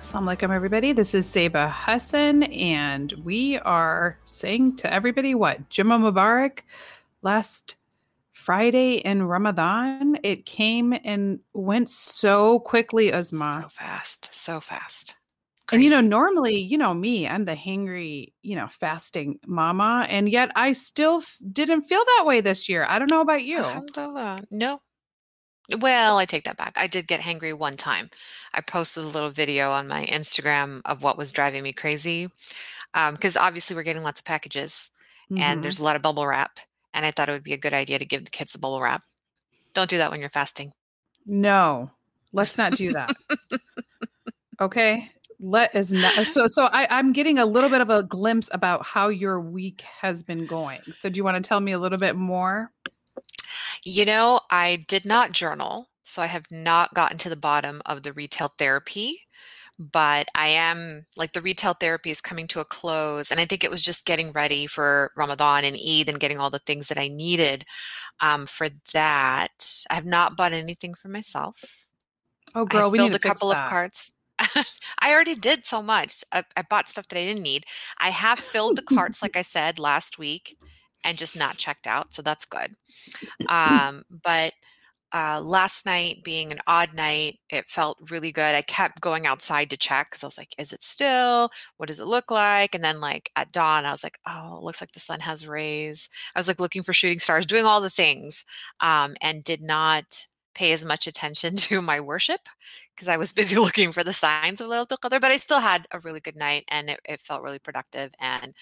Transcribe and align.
Assalamu 0.00 0.34
alaikum, 0.34 0.54
everybody. 0.54 0.94
This 0.94 1.14
is 1.14 1.26
Zeba 1.26 1.70
Hassan, 1.70 2.44
and 2.44 3.12
we 3.22 3.58
are 3.58 4.18
saying 4.24 4.76
to 4.76 4.90
everybody 4.90 5.34
what? 5.34 5.68
Jummah 5.68 6.00
Mubarak 6.00 6.60
last 7.20 7.76
Friday 8.32 8.94
in 8.94 9.24
Ramadan. 9.24 10.16
It 10.24 10.46
came 10.46 10.94
and 11.04 11.40
went 11.52 11.90
so 11.90 12.60
quickly, 12.60 13.12
Uzma. 13.12 13.60
So 13.62 13.68
fast, 13.68 14.30
so 14.32 14.58
fast. 14.58 15.18
And 15.70 15.82
you 15.84 15.90
know, 15.90 16.00
normally, 16.00 16.56
you 16.56 16.78
know 16.78 16.94
me, 16.94 17.28
I'm 17.28 17.44
the 17.44 17.54
hangry, 17.54 18.32
you 18.40 18.56
know, 18.56 18.68
fasting 18.68 19.38
mama, 19.46 20.06
and 20.08 20.30
yet 20.30 20.50
I 20.56 20.72
still 20.72 21.16
f- 21.16 21.36
didn't 21.52 21.82
feel 21.82 22.02
that 22.16 22.24
way 22.24 22.40
this 22.40 22.70
year. 22.70 22.86
I 22.88 22.98
don't 22.98 23.10
know 23.10 23.20
about 23.20 23.42
you. 23.42 23.58
Alhamdulillah. 23.58 24.44
No, 24.50 24.80
well, 25.78 26.18
I 26.18 26.24
take 26.24 26.44
that 26.44 26.56
back. 26.56 26.74
I 26.76 26.86
did 26.86 27.06
get 27.06 27.20
hangry 27.20 27.56
one 27.56 27.76
time. 27.76 28.10
I 28.54 28.60
posted 28.60 29.04
a 29.04 29.08
little 29.08 29.30
video 29.30 29.70
on 29.70 29.88
my 29.88 30.06
Instagram 30.06 30.80
of 30.84 31.02
what 31.02 31.18
was 31.18 31.32
driving 31.32 31.62
me 31.62 31.72
crazy. 31.72 32.28
Because 32.92 33.36
um, 33.36 33.44
obviously, 33.44 33.76
we're 33.76 33.84
getting 33.84 34.02
lots 34.02 34.20
of 34.20 34.24
packages 34.24 34.90
mm-hmm. 35.30 35.42
and 35.42 35.62
there's 35.62 35.78
a 35.78 35.84
lot 35.84 35.96
of 35.96 36.02
bubble 36.02 36.26
wrap. 36.26 36.58
And 36.92 37.06
I 37.06 37.10
thought 37.10 37.28
it 37.28 37.32
would 37.32 37.44
be 37.44 37.52
a 37.52 37.58
good 37.58 37.74
idea 37.74 37.98
to 37.98 38.04
give 38.04 38.24
the 38.24 38.30
kids 38.30 38.52
the 38.52 38.58
bubble 38.58 38.80
wrap. 38.80 39.02
Don't 39.74 39.88
do 39.88 39.98
that 39.98 40.10
when 40.10 40.20
you're 40.20 40.28
fasting. 40.28 40.72
No, 41.26 41.90
let's 42.32 42.58
not 42.58 42.72
do 42.72 42.90
that. 42.92 43.10
okay. 44.60 45.10
Let 45.42 45.74
is 45.74 45.90
not 45.92 46.26
so 46.26 46.48
so 46.48 46.64
I, 46.66 46.86
I'm 46.98 47.14
getting 47.14 47.38
a 47.38 47.46
little 47.46 47.70
bit 47.70 47.80
of 47.80 47.88
a 47.88 48.02
glimpse 48.02 48.50
about 48.52 48.84
how 48.84 49.08
your 49.08 49.40
week 49.40 49.82
has 50.00 50.22
been 50.22 50.44
going. 50.44 50.80
So 50.92 51.08
do 51.08 51.16
you 51.16 51.24
want 51.24 51.42
to 51.42 51.48
tell 51.48 51.60
me 51.60 51.72
a 51.72 51.78
little 51.78 51.96
bit 51.96 52.14
more? 52.14 52.70
You 53.84 54.04
know, 54.04 54.40
I 54.50 54.84
did 54.88 55.04
not 55.04 55.32
journal, 55.32 55.88
so 56.04 56.22
I 56.22 56.26
have 56.26 56.46
not 56.50 56.94
gotten 56.94 57.18
to 57.18 57.28
the 57.28 57.36
bottom 57.36 57.82
of 57.86 58.02
the 58.02 58.12
retail 58.12 58.52
therapy, 58.58 59.26
but 59.78 60.28
I 60.34 60.48
am 60.48 61.06
like 61.16 61.32
the 61.32 61.40
retail 61.40 61.72
therapy 61.72 62.10
is 62.10 62.20
coming 62.20 62.46
to 62.48 62.60
a 62.60 62.64
close. 62.64 63.30
And 63.30 63.40
I 63.40 63.46
think 63.46 63.64
it 63.64 63.70
was 63.70 63.80
just 63.80 64.04
getting 64.04 64.32
ready 64.32 64.66
for 64.66 65.12
Ramadan 65.16 65.64
and 65.64 65.76
Eid 65.76 66.08
and 66.08 66.20
getting 66.20 66.38
all 66.38 66.50
the 66.50 66.58
things 66.60 66.88
that 66.88 66.98
I 66.98 67.08
needed 67.08 67.64
um, 68.20 68.44
for 68.44 68.68
that. 68.92 69.84
I 69.90 69.94
have 69.94 70.04
not 70.04 70.36
bought 70.36 70.52
anything 70.52 70.94
for 70.94 71.08
myself. 71.08 71.86
Oh, 72.54 72.66
girl, 72.66 72.86
I 72.86 72.88
we 72.88 72.98
filled 72.98 73.12
need 73.12 73.16
a 73.16 73.20
couple 73.20 73.48
that. 73.48 73.64
of 73.64 73.70
carts. 73.70 74.10
I 74.38 75.12
already 75.12 75.34
did 75.34 75.66
so 75.66 75.82
much. 75.82 76.24
I, 76.32 76.44
I, 76.56 76.62
bought 76.62 76.88
stuff 76.88 77.08
that 77.08 77.18
I 77.18 77.24
didn't 77.24 77.42
need. 77.42 77.64
I 77.98 78.10
have 78.10 78.38
filled 78.38 78.76
the 78.76 78.82
carts, 78.82 79.22
like 79.22 79.36
I 79.36 79.42
said 79.42 79.78
last 79.78 80.18
week, 80.18 80.56
and 81.04 81.18
just 81.18 81.36
not 81.36 81.56
checked 81.58 81.86
out. 81.86 82.12
So 82.12 82.22
that's 82.22 82.44
good. 82.44 82.74
Um, 83.48 84.04
but 84.22 84.52
uh, 85.12 85.40
last 85.42 85.86
night 85.86 86.22
being 86.22 86.52
an 86.52 86.60
odd 86.66 86.94
night, 86.94 87.38
it 87.50 87.68
felt 87.68 87.98
really 88.10 88.30
good. 88.30 88.54
I 88.54 88.62
kept 88.62 89.00
going 89.00 89.26
outside 89.26 89.68
to 89.70 89.76
check 89.76 90.06
because 90.08 90.22
I 90.22 90.26
was 90.26 90.38
like, 90.38 90.54
is 90.56 90.72
it 90.72 90.84
still? 90.84 91.50
What 91.78 91.88
does 91.88 91.98
it 92.00 92.06
look 92.06 92.30
like? 92.30 92.74
And 92.74 92.84
then, 92.84 93.00
like, 93.00 93.30
at 93.34 93.50
dawn, 93.50 93.84
I 93.84 93.90
was 93.90 94.04
like, 94.04 94.18
oh, 94.26 94.58
it 94.58 94.62
looks 94.62 94.80
like 94.80 94.92
the 94.92 95.00
sun 95.00 95.20
has 95.20 95.48
rays. 95.48 96.08
I 96.34 96.38
was 96.38 96.46
like 96.46 96.60
looking 96.60 96.82
for 96.84 96.92
shooting 96.92 97.18
stars, 97.18 97.46
doing 97.46 97.64
all 97.64 97.80
the 97.80 97.90
things, 97.90 98.44
um, 98.80 99.16
and 99.20 99.42
did 99.42 99.62
not 99.62 100.26
pay 100.54 100.72
as 100.72 100.84
much 100.84 101.06
attention 101.06 101.56
to 101.56 101.82
my 101.82 102.00
worship 102.00 102.40
because 102.94 103.08
I 103.08 103.16
was 103.16 103.32
busy 103.32 103.56
looking 103.60 103.92
for 103.92 104.02
the 104.02 104.12
signs 104.12 104.60
of 104.60 104.68
Laylatul 104.68 104.98
Qadr, 104.98 105.20
but 105.20 105.32
I 105.32 105.36
still 105.36 105.60
had 105.60 105.86
a 105.92 106.00
really 106.00 106.20
good 106.20 106.36
night 106.36 106.64
and 106.68 106.90
it, 106.90 107.00
it, 107.04 107.20
felt 107.20 107.42
really 107.42 107.58
productive. 107.58 108.12
And, 108.20 108.54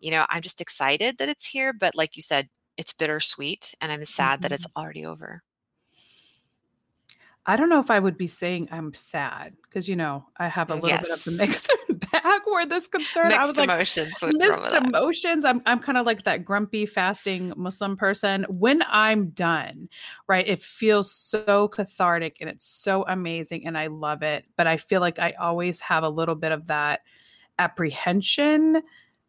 you 0.00 0.10
know, 0.10 0.26
I'm 0.28 0.42
just 0.42 0.60
excited 0.60 1.18
that 1.18 1.28
it's 1.28 1.46
here, 1.46 1.72
but 1.72 1.94
like 1.94 2.16
you 2.16 2.22
said, 2.22 2.48
it's 2.76 2.92
bittersweet 2.92 3.74
and 3.80 3.90
I'm 3.90 4.04
sad 4.04 4.34
mm-hmm. 4.34 4.42
that 4.42 4.52
it's 4.52 4.66
mm-hmm. 4.66 4.80
already 4.80 5.06
over. 5.06 5.42
I 7.48 7.54
don't 7.54 7.68
know 7.68 7.78
if 7.78 7.92
I 7.92 8.00
would 8.00 8.18
be 8.18 8.26
saying 8.26 8.68
I'm 8.72 8.92
sad 8.92 9.54
because 9.62 9.88
you 9.88 9.94
know 9.94 10.26
I 10.36 10.48
have 10.48 10.70
a 10.70 10.74
little 10.74 10.88
yes. 10.88 11.24
bit 11.24 11.32
of 11.32 11.38
the 11.38 11.46
mixed 11.46 11.72
where 12.44 12.66
this 12.66 12.86
concern. 12.86 13.28
Mixed 13.28 13.38
I 13.38 13.46
was 13.46 13.58
like, 13.58 13.68
emotions. 13.68 14.14
mixed 14.22 14.72
emotions. 14.72 15.44
I'm 15.44 15.62
I'm 15.66 15.80
kind 15.80 15.98
of 15.98 16.06
like 16.06 16.24
that 16.24 16.44
grumpy 16.44 16.86
fasting 16.86 17.52
Muslim 17.56 17.96
person. 17.96 18.44
When 18.48 18.82
I'm 18.88 19.30
done, 19.30 19.88
right, 20.28 20.46
it 20.46 20.62
feels 20.62 21.10
so 21.12 21.68
cathartic 21.68 22.38
and 22.40 22.48
it's 22.48 22.64
so 22.64 23.04
amazing 23.06 23.66
and 23.66 23.76
I 23.76 23.88
love 23.88 24.22
it. 24.22 24.44
But 24.56 24.66
I 24.66 24.76
feel 24.76 25.00
like 25.00 25.18
I 25.18 25.32
always 25.32 25.80
have 25.80 26.02
a 26.02 26.08
little 26.08 26.34
bit 26.34 26.52
of 26.52 26.66
that 26.66 27.00
apprehension 27.58 28.82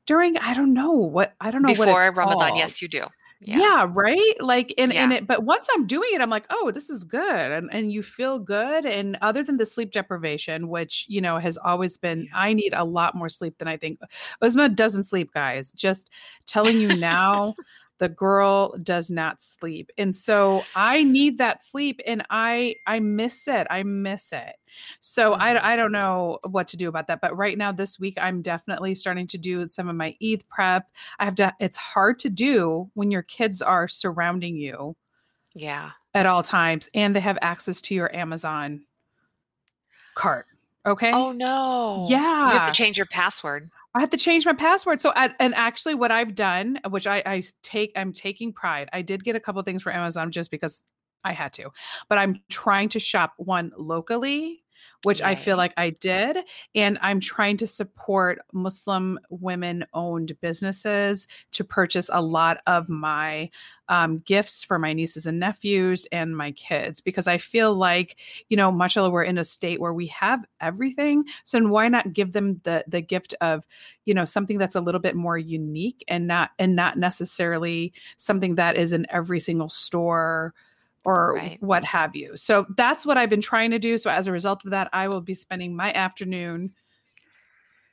during. 0.06 0.38
I 0.38 0.54
don't 0.54 0.74
know 0.74 0.92
what 0.92 1.34
I 1.42 1.52
don't 1.52 1.62
know 1.62 1.68
before 1.68 2.12
Ramadan. 2.12 2.40
Called. 2.40 2.58
Yes, 2.58 2.82
you 2.82 2.88
do. 2.88 3.04
Yeah. 3.40 3.58
yeah. 3.60 3.88
right 3.92 4.34
like 4.40 4.74
and 4.78 4.92
yeah. 4.92 5.04
and 5.04 5.14
it 5.14 5.28
but 5.28 5.44
once 5.44 5.68
i'm 5.76 5.86
doing 5.86 6.10
it 6.14 6.22
i'm 6.22 6.30
like 6.30 6.48
oh 6.50 6.72
this 6.72 6.90
is 6.90 7.04
good 7.04 7.52
and 7.52 7.70
and 7.72 7.92
you 7.92 8.02
feel 8.02 8.40
good 8.40 8.86
and 8.86 9.16
other 9.22 9.44
than 9.44 9.58
the 9.58 9.66
sleep 9.66 9.92
deprivation 9.92 10.70
which 10.70 11.06
you 11.08 11.22
know 11.22 11.38
has 11.38 11.56
always 11.58 11.98
been 11.98 12.28
i 12.34 12.52
need 12.52 12.74
a 12.74 12.84
lot 12.84 13.14
more 13.14 13.30
sleep 13.30 13.58
than 13.60 13.68
i 13.68 13.78
think 13.78 14.00
uzma 14.42 14.74
doesn't 14.76 15.04
sleep 15.04 15.32
guys 15.34 15.72
just 15.74 16.10
telling 16.48 16.78
you 16.78 16.96
now 16.98 17.54
the 18.00 18.10
girl 18.10 18.78
does 18.84 19.10
not 19.10 19.42
sleep. 19.42 19.92
And 19.98 20.14
so 20.14 20.64
i 20.76 21.04
need 21.04 21.38
that 21.38 21.64
sleep 21.64 22.00
and 22.06 22.24
i 22.30 22.76
i 22.86 23.00
miss 23.00 23.48
it. 23.48 23.68
I 23.70 23.84
miss 23.84 24.32
it. 24.32 24.56
So 25.00 25.32
mm-hmm. 25.32 25.42
i 25.42 25.74
i 25.74 25.76
don't 25.76 25.92
know 25.92 26.40
what 26.50 26.68
to 26.70 26.78
do 26.78 26.88
about 26.88 27.08
that 27.08 27.22
but 27.22 27.36
right 27.36 27.58
now 27.58 27.72
this 27.72 28.00
week 28.00 28.18
i'm 28.20 28.42
definitely 28.42 28.96
starting 28.96 29.28
to 29.28 29.38
do 29.38 29.68
some 29.68 29.90
of 29.90 29.96
my 29.96 30.16
Eid 30.24 30.44
prep. 30.50 30.88
I 31.20 31.26
have 31.26 31.36
to 31.36 31.54
it's 31.60 31.78
hard 31.78 32.20
to 32.20 32.30
do 32.30 32.90
when 32.94 33.12
your 33.12 33.24
kids 33.24 33.62
are 33.62 33.88
surrounding 33.88 34.56
you 34.56 34.96
yeah. 35.54 35.92
at 36.14 36.26
all 36.26 36.44
times 36.44 36.90
and 36.94 37.16
they 37.16 37.20
have 37.20 37.38
access 37.42 37.82
to 37.82 37.96
your 37.96 38.14
amazon 38.16 38.86
cart 40.16 40.46
okay? 40.86 41.12
Oh 41.14 41.32
no. 41.32 42.08
Yeah 42.10 42.46
you 42.46 42.58
have 42.58 42.68
to 42.68 42.74
change 42.74 42.98
your 42.98 43.08
password 43.08 43.70
I 43.98 44.00
have 44.00 44.12
to 44.12 44.18
change 44.18 44.46
my 44.46 44.54
password. 44.54 45.02
So, 45.02 45.12
and 45.12 45.56
actually, 45.56 45.96
what 45.96 46.12
I've 46.12 46.36
done, 46.36 46.80
which 46.88 47.08
I, 47.08 47.24
I 47.26 47.44
take, 47.64 47.92
I'm 47.96 48.14
taking 48.14 48.54
pride. 48.54 48.90
I 48.94 49.02
did 49.02 49.24
get 49.24 49.36
a 49.36 49.40
couple 49.40 49.60
things 49.64 49.82
for 49.82 49.92
Amazon 49.92 50.32
just 50.32 50.52
because 50.52 50.84
I 51.24 51.34
had 51.34 51.52
to, 51.54 51.72
but 52.08 52.20
I'm 52.20 52.40
trying 52.48 52.90
to 52.90 53.00
shop 53.00 53.34
one 53.38 53.72
locally 53.76 54.64
which 55.04 55.22
I 55.22 55.36
feel 55.36 55.58
like 55.58 55.74
I 55.78 55.92
did. 55.92 56.38
And 56.76 56.98
I'm 57.02 57.20
trying 57.20 57.58
to 57.58 57.68
support 57.68 58.40
Muslim 58.54 59.20
women 59.30 59.86
owned 59.94 60.40
businesses 60.42 61.28
to 61.52 61.64
purchase 61.64 62.10
a 62.12 62.22
lot 62.22 62.60
of 62.68 62.90
my 62.90 63.50
um, 63.90 64.20
gifts 64.20 64.64
for 64.64 64.78
my 64.78 64.94
nieces 64.94 65.26
and 65.26 65.40
nephews 65.40 66.08
and 66.12 66.36
my 66.36 66.52
kids 66.52 67.00
because 67.00 67.28
I 67.28 67.38
feel 67.38 67.74
like, 67.74 68.20
you 68.50 68.58
know, 68.58 68.72
mashallah, 68.72 69.10
we're 69.10 69.24
in 69.24 69.38
a 69.38 69.44
state 69.44 69.80
where 69.80 69.94
we 69.94 70.08
have 70.08 70.44
everything. 70.60 71.24
So 71.44 71.66
why 71.68 71.88
not 71.88 72.14
give 72.14 72.34
them 72.34 72.60
the 72.64 72.84
the 72.88 73.02
gift 73.02 73.34
of, 73.40 73.66
you 74.06 74.14
know, 74.14 74.26
something 74.26 74.58
that's 74.58 74.76
a 74.76 74.82
little 74.82 75.00
bit 75.00 75.16
more 75.16 75.38
unique 75.38 76.04
and 76.08 76.28
not 76.28 76.52
and 76.60 76.76
not 76.76 76.98
necessarily 76.98 77.94
something 78.18 78.56
that 78.56 78.76
is 78.76 78.94
in 78.94 79.06
every 79.10 79.40
single 79.40 79.70
store 79.70 80.54
or 81.08 81.36
right. 81.36 81.58
what 81.64 81.86
have 81.86 82.18
you. 82.18 82.36
So 82.36 82.66
that's 82.76 83.06
what 83.06 83.18
I've 83.18 83.30
been 83.30 83.42
trying 83.42 83.72
to 83.72 83.80
do. 83.80 83.98
So 83.98 84.10
as 84.10 84.28
a 84.28 84.32
result 84.34 84.66
of 84.66 84.72
that, 84.72 84.90
I 84.92 85.08
will 85.08 85.22
be 85.22 85.36
spending 85.36 85.74
my 85.74 85.94
afternoon 85.94 86.74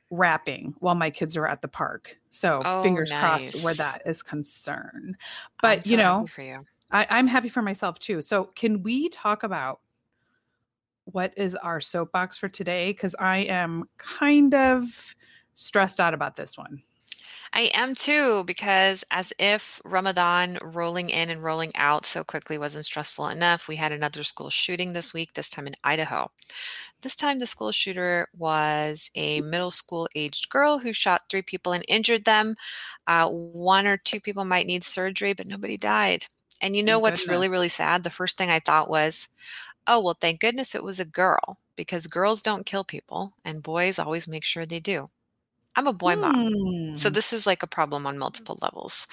wrapping 0.09 0.75
while 0.79 0.95
my 0.95 1.09
kids 1.09 1.37
are 1.37 1.47
at 1.47 1.61
the 1.61 1.69
park. 1.69 2.17
So 2.29 2.61
oh, 2.65 2.83
fingers 2.83 3.11
nice. 3.11 3.21
crossed 3.21 3.63
where 3.63 3.73
that 3.75 4.01
is 4.05 4.21
concerned. 4.21 5.15
But 5.61 5.85
so 5.85 5.91
you 5.91 5.95
know, 5.95 6.27
you. 6.37 6.57
I, 6.91 7.07
I'm 7.09 7.27
happy 7.27 7.47
for 7.47 7.61
myself 7.61 7.99
too. 7.99 8.21
So 8.21 8.51
can 8.53 8.83
we 8.83 9.07
talk 9.07 9.43
about 9.43 9.79
what 11.05 11.31
is 11.37 11.55
our 11.55 11.79
soapbox 11.79 12.37
for 12.37 12.49
today? 12.49 12.89
Because 12.89 13.15
I 13.17 13.37
am 13.37 13.87
kind 13.97 14.53
of 14.53 15.15
stressed 15.53 16.01
out 16.01 16.13
about 16.13 16.35
this 16.35 16.57
one. 16.57 16.83
I 17.55 17.71
am 17.73 17.95
too, 17.95 18.43
because 18.43 19.03
as 19.11 19.31
if 19.39 19.81
Ramadan 19.85 20.59
rolling 20.61 21.09
in 21.09 21.29
and 21.29 21.41
rolling 21.41 21.71
out 21.75 22.05
so 22.05 22.23
quickly 22.23 22.57
wasn't 22.57 22.83
stressful 22.85 23.29
enough, 23.29 23.67
we 23.69 23.77
had 23.77 23.93
another 23.93 24.23
school 24.23 24.49
shooting 24.49 24.91
this 24.93 25.13
week, 25.13 25.33
this 25.33 25.49
time 25.49 25.65
in 25.65 25.75
Idaho. 25.83 26.29
This 27.01 27.15
time, 27.15 27.39
the 27.39 27.47
school 27.47 27.71
shooter 27.71 28.27
was 28.37 29.09
a 29.15 29.41
middle 29.41 29.71
school 29.71 30.09
aged 30.15 30.49
girl 30.49 30.79
who 30.79 30.93
shot 30.93 31.23
three 31.29 31.41
people 31.41 31.71
and 31.73 31.85
injured 31.87 32.25
them. 32.25 32.55
Uh, 33.07 33.29
one 33.29 33.87
or 33.87 33.97
two 33.97 34.19
people 34.19 34.45
might 34.45 34.67
need 34.67 34.83
surgery, 34.83 35.33
but 35.33 35.47
nobody 35.47 35.77
died. 35.77 36.25
And 36.61 36.75
you 36.75 36.83
know 36.83 36.99
thank 36.99 37.03
what's 37.03 37.23
goodness. 37.23 37.29
really, 37.29 37.47
really 37.49 37.69
sad? 37.69 38.03
The 38.03 38.09
first 38.11 38.37
thing 38.37 38.49
I 38.51 38.59
thought 38.59 38.89
was, 38.89 39.29
oh, 39.87 40.01
well, 40.01 40.17
thank 40.19 40.41
goodness 40.41 40.75
it 40.75 40.83
was 40.83 40.99
a 40.99 41.05
girl 41.05 41.59
because 41.77 42.07
girls 42.07 42.41
don't 42.41 42.65
kill 42.65 42.83
people 42.85 43.33
and 43.45 43.63
boys 43.63 43.99
always 43.99 44.27
make 44.27 44.45
sure 44.45 44.65
they 44.65 44.79
do. 44.81 45.07
I'm 45.75 45.87
a 45.87 45.93
boy 45.93 46.15
mom. 46.15 46.47
So 46.95 47.09
Hmm. 47.09 47.13
this 47.13 47.33
is 47.33 47.45
like 47.45 47.63
a 47.63 47.67
problem 47.67 48.07
on 48.07 48.17
multiple 48.17 48.57
levels. 48.61 49.05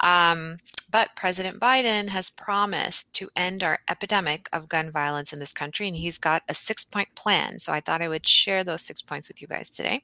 Um, 0.00 0.58
but 0.90 1.10
President 1.16 1.60
Biden 1.60 2.08
has 2.08 2.30
promised 2.30 3.12
to 3.14 3.28
end 3.36 3.62
our 3.62 3.80
epidemic 3.90 4.48
of 4.52 4.68
gun 4.68 4.90
violence 4.90 5.32
in 5.32 5.40
this 5.40 5.52
country, 5.52 5.86
and 5.88 5.96
he's 5.96 6.18
got 6.18 6.42
a 6.48 6.54
six 6.54 6.84
point 6.84 7.14
plan. 7.14 7.58
So 7.58 7.72
I 7.72 7.80
thought 7.80 8.02
I 8.02 8.08
would 8.08 8.26
share 8.26 8.64
those 8.64 8.82
six 8.82 9.02
points 9.02 9.28
with 9.28 9.42
you 9.42 9.48
guys 9.48 9.70
today. 9.70 10.02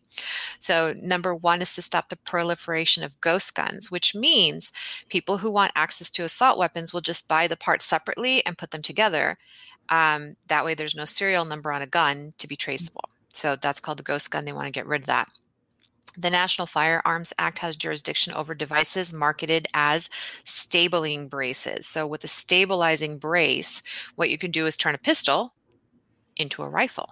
So, 0.58 0.94
number 1.00 1.34
one 1.34 1.62
is 1.62 1.74
to 1.76 1.82
stop 1.82 2.08
the 2.10 2.16
proliferation 2.16 3.02
of 3.04 3.20
ghost 3.20 3.54
guns, 3.54 3.90
which 3.90 4.14
means 4.14 4.72
people 5.08 5.38
who 5.38 5.50
want 5.50 5.72
access 5.76 6.10
to 6.12 6.24
assault 6.24 6.58
weapons 6.58 6.92
will 6.92 7.00
just 7.00 7.28
buy 7.28 7.46
the 7.48 7.56
parts 7.56 7.84
separately 7.84 8.44
and 8.46 8.58
put 8.58 8.70
them 8.70 8.82
together. 8.82 9.38
Um, 9.90 10.36
that 10.48 10.64
way, 10.64 10.74
there's 10.74 10.96
no 10.96 11.04
serial 11.04 11.44
number 11.44 11.72
on 11.72 11.82
a 11.82 11.86
gun 11.86 12.34
to 12.38 12.48
be 12.48 12.56
traceable. 12.56 13.04
So, 13.28 13.56
that's 13.56 13.80
called 13.80 14.00
a 14.00 14.04
ghost 14.04 14.30
gun. 14.30 14.44
They 14.44 14.52
want 14.52 14.66
to 14.66 14.70
get 14.72 14.86
rid 14.86 15.02
of 15.02 15.06
that. 15.06 15.28
The 16.16 16.30
National 16.30 16.66
Firearms 16.66 17.32
Act 17.38 17.58
has 17.58 17.76
jurisdiction 17.76 18.32
over 18.34 18.54
devices 18.54 19.12
marketed 19.12 19.66
as 19.74 20.08
stabilizing 20.44 21.26
braces. 21.28 21.88
So, 21.88 22.06
with 22.06 22.22
a 22.24 22.28
stabilizing 22.28 23.18
brace, 23.18 23.82
what 24.14 24.30
you 24.30 24.38
can 24.38 24.50
do 24.50 24.66
is 24.66 24.76
turn 24.76 24.94
a 24.94 24.98
pistol 24.98 25.54
into 26.36 26.62
a 26.62 26.68
rifle. 26.68 27.08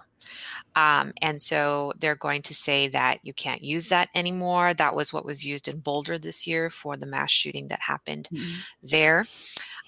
Um, 0.75 1.13
and 1.21 1.41
so 1.41 1.93
they're 1.99 2.15
going 2.15 2.41
to 2.43 2.53
say 2.53 2.87
that 2.89 3.19
you 3.23 3.33
can't 3.33 3.63
use 3.63 3.89
that 3.89 4.09
anymore. 4.15 4.73
That 4.73 4.95
was 4.95 5.13
what 5.13 5.25
was 5.25 5.45
used 5.45 5.67
in 5.67 5.79
Boulder 5.79 6.17
this 6.17 6.47
year 6.47 6.69
for 6.69 6.97
the 6.97 7.05
mass 7.05 7.31
shooting 7.31 7.67
that 7.67 7.81
happened 7.81 8.29
Mhm. 8.31 8.65
there. 8.81 9.25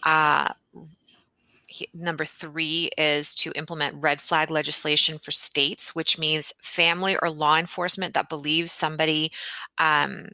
Uh, 0.03 0.49
number 1.93 2.25
three 2.25 2.89
is 2.97 3.35
to 3.35 3.51
implement 3.55 4.01
red 4.01 4.21
flag 4.21 4.49
legislation 4.49 5.17
for 5.17 5.31
states, 5.31 5.95
which 5.95 6.17
means 6.17 6.53
family 6.61 7.17
or 7.21 7.29
law 7.29 7.57
enforcement 7.57 8.13
that 8.13 8.29
believes 8.29 8.71
somebody 8.71 9.31
um, 9.77 10.29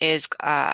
is 0.00 0.26
uh, 0.40 0.72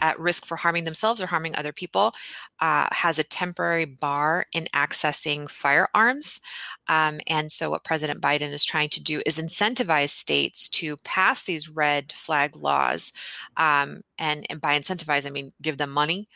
at 0.00 0.18
risk 0.18 0.44
for 0.44 0.56
harming 0.56 0.84
themselves 0.84 1.20
or 1.20 1.26
harming 1.26 1.54
other 1.54 1.72
people 1.72 2.12
uh, 2.60 2.88
has 2.90 3.18
a 3.18 3.24
temporary 3.24 3.84
bar 3.84 4.46
in 4.52 4.64
accessing 4.74 5.48
firearms. 5.48 6.40
Um, 6.88 7.20
and 7.26 7.50
so, 7.50 7.70
what 7.70 7.84
President 7.84 8.20
Biden 8.20 8.50
is 8.50 8.64
trying 8.64 8.88
to 8.90 9.02
do 9.02 9.22
is 9.26 9.38
incentivize 9.38 10.08
states 10.08 10.68
to 10.70 10.96
pass 11.04 11.42
these 11.42 11.68
red 11.68 12.12
flag 12.12 12.56
laws. 12.56 13.12
Um, 13.56 14.02
and, 14.18 14.46
and 14.48 14.60
by 14.60 14.78
incentivize, 14.78 15.26
I 15.26 15.30
mean 15.30 15.52
give 15.62 15.78
them 15.78 15.90
money 15.90 16.28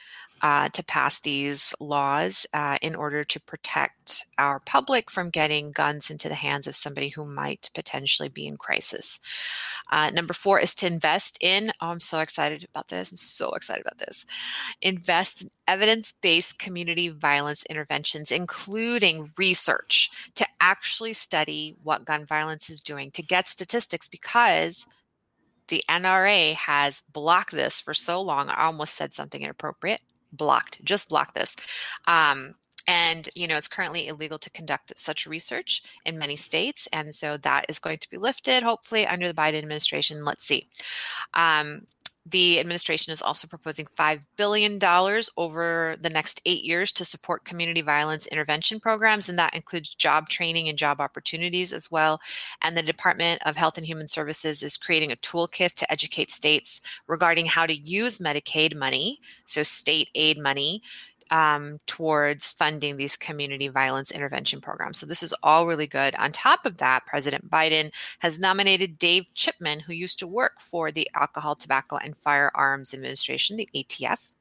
uh, 0.43 0.69
to 0.71 0.85
pass 0.85 1.21
these 1.21 1.75
laws 1.81 2.47
uh, 2.55 2.79
in 2.83 2.95
order 2.95 3.25
to 3.25 3.41
protect 3.41 4.27
our 4.39 4.61
public 4.61 5.11
from 5.11 5.31
getting 5.31 5.71
guns 5.73 6.11
into 6.11 6.29
the 6.29 6.35
hands 6.35 6.67
of 6.67 6.75
somebody 6.75 7.09
who 7.09 7.25
might 7.25 7.71
potentially 7.75 8.29
be 8.29 8.47
in 8.47 8.57
crisis. 8.57 9.21
Uh, 9.91 10.11
number 10.11 10.33
four 10.33 10.59
is 10.59 10.75
to 10.75 10.87
invest 10.87 11.37
in, 11.41 11.71
oh, 11.81 11.89
I'm 11.89 12.01
so 12.01 12.21
excited 12.21 12.67
about 12.71 12.89
this. 12.89 13.11
I'm 13.11 13.17
so 13.17 13.53
excited 13.53 13.85
about 13.85 13.99
this. 13.99 14.25
Invest 14.81 15.43
in 15.43 15.51
evidence 15.69 16.13
based 16.13 16.59
community 16.59 17.09
violence 17.09 17.65
interventions, 17.67 18.33
including 18.33 19.31
research 19.37 20.11
to 20.35 20.47
actually 20.61 21.13
study 21.13 21.77
what 21.83 22.05
gun 22.05 22.25
violence 22.25 22.71
is 22.71 22.81
doing, 22.81 23.11
to 23.13 23.23
get 23.23 23.47
statistics 23.47 24.09
because 24.09 24.87
the 25.69 25.85
NRA 25.89 26.55
has 26.55 27.03
blocked 27.13 27.53
this 27.53 27.81
for 27.81 27.95
so 27.95 28.21
long. 28.21 28.49
I 28.49 28.65
almost 28.65 28.95
said 28.95 29.15
something 29.15 29.41
inappropriate. 29.41 30.01
Blocked, 30.33 30.85
just 30.85 31.09
block 31.09 31.35
this. 31.35 31.57
Um, 32.07 32.55
and 32.87 33.29
you 33.35 33.47
know 33.47 33.57
it's 33.57 33.69
currently 33.69 34.09
illegal 34.09 34.39
to 34.39 34.51
conduct 34.51 34.93
such 34.97 35.27
research 35.27 35.83
in 36.07 36.19
many 36.19 36.35
states 36.35 36.89
and 36.93 37.15
so 37.15 37.37
that 37.37 37.67
is 37.69 37.79
going 37.79 37.99
to 37.99 38.11
be 38.11 38.17
lifted 38.17 38.63
hopefully 38.63 39.07
under 39.07 39.29
the 39.29 39.35
biden 39.35 39.59
administration 39.59 40.25
let's 40.25 40.45
see 40.45 40.67
um, 41.35 41.87
the 42.27 42.61
administration 42.61 43.13
is 43.13 43.23
also 43.23 43.49
proposing 43.49 43.87
$5 43.87 44.21
billion 44.37 44.79
over 45.37 45.97
the 46.01 46.11
next 46.11 46.41
eight 46.45 46.65
years 46.65 46.93
to 46.93 47.05
support 47.05 47.45
community 47.45 47.81
violence 47.81 48.27
intervention 48.27 48.79
programs, 48.79 49.29
and 49.29 49.39
that 49.39 49.55
includes 49.55 49.95
job 49.95 50.29
training 50.29 50.69
and 50.69 50.77
job 50.77 51.01
opportunities 51.01 51.73
as 51.73 51.91
well. 51.91 52.21
And 52.63 52.77
the 52.77 52.83
Department 52.83 53.41
of 53.47 53.57
Health 53.57 53.79
and 53.79 53.87
Human 53.87 54.09
Services 54.09 54.63
is 54.63 54.77
creating 54.77 55.13
a 55.13 55.17
toolkit 55.17 55.75
to 55.75 55.91
educate 55.91 56.31
states 56.31 56.81
regarding 57.07 57.47
how 57.47 57.67
to 57.67 57.75
use 57.75 58.19
Medicaid 58.19 58.77
money, 58.77 59.19
so 59.47 59.63
state 59.63 60.11
aid 60.15 60.39
money, 60.39 60.83
um, 61.31 61.79
towards 61.87 62.53
funding 62.53 62.97
these 62.97 63.17
community 63.17 63.69
violence 63.69 64.11
intervention 64.11 64.61
programs. 64.61 64.99
So, 64.99 65.07
this 65.07 65.23
is 65.23 65.35
all 65.43 65.67
really 65.67 65.87
good. 65.87 66.15
On 66.17 66.33
top 66.33 66.67
of 66.67 66.79
that, 66.79 67.07
President 67.07 67.51
Biden 67.51 67.93
has 68.21 68.39
nominated 68.39 68.99
Dave 68.99 69.27
Chipman, 69.35 69.81
who 69.81 69.93
used 69.93 70.19
to 70.21 70.27
work 70.27 70.61
for 70.61 70.91
the 70.91 71.09
Alcohol, 71.15 71.55
Tobacco, 71.55 71.97
and 71.97 72.17
Firearms 72.17 72.95
Administration, 72.95 73.57
the 73.57 73.69
ATF. 73.75 74.33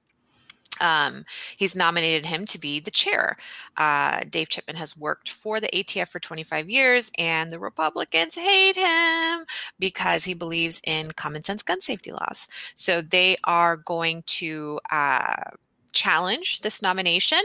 Um, 0.81 1.25
he's 1.57 1.75
nominated 1.75 2.25
him 2.25 2.45
to 2.47 2.59
be 2.59 2.79
the 2.79 2.91
chair. 2.91 3.35
Uh, 3.77 4.21
Dave 4.29 4.49
Chipman 4.49 4.75
has 4.77 4.97
worked 4.97 5.29
for 5.29 5.59
the 5.59 5.67
ATF 5.67 6.07
for 6.09 6.19
25 6.19 6.69
years, 6.69 7.11
and 7.17 7.51
the 7.51 7.59
Republicans 7.59 8.35
hate 8.35 8.75
him 8.75 9.45
because 9.77 10.23
he 10.23 10.33
believes 10.33 10.81
in 10.85 11.11
common 11.11 11.43
sense 11.43 11.63
gun 11.63 11.81
safety 11.81 12.11
laws. 12.11 12.47
So 12.75 13.01
they 13.01 13.37
are 13.43 13.77
going 13.77 14.23
to 14.27 14.79
uh, 14.91 15.35
challenge 15.91 16.61
this 16.61 16.81
nomination. 16.81 17.41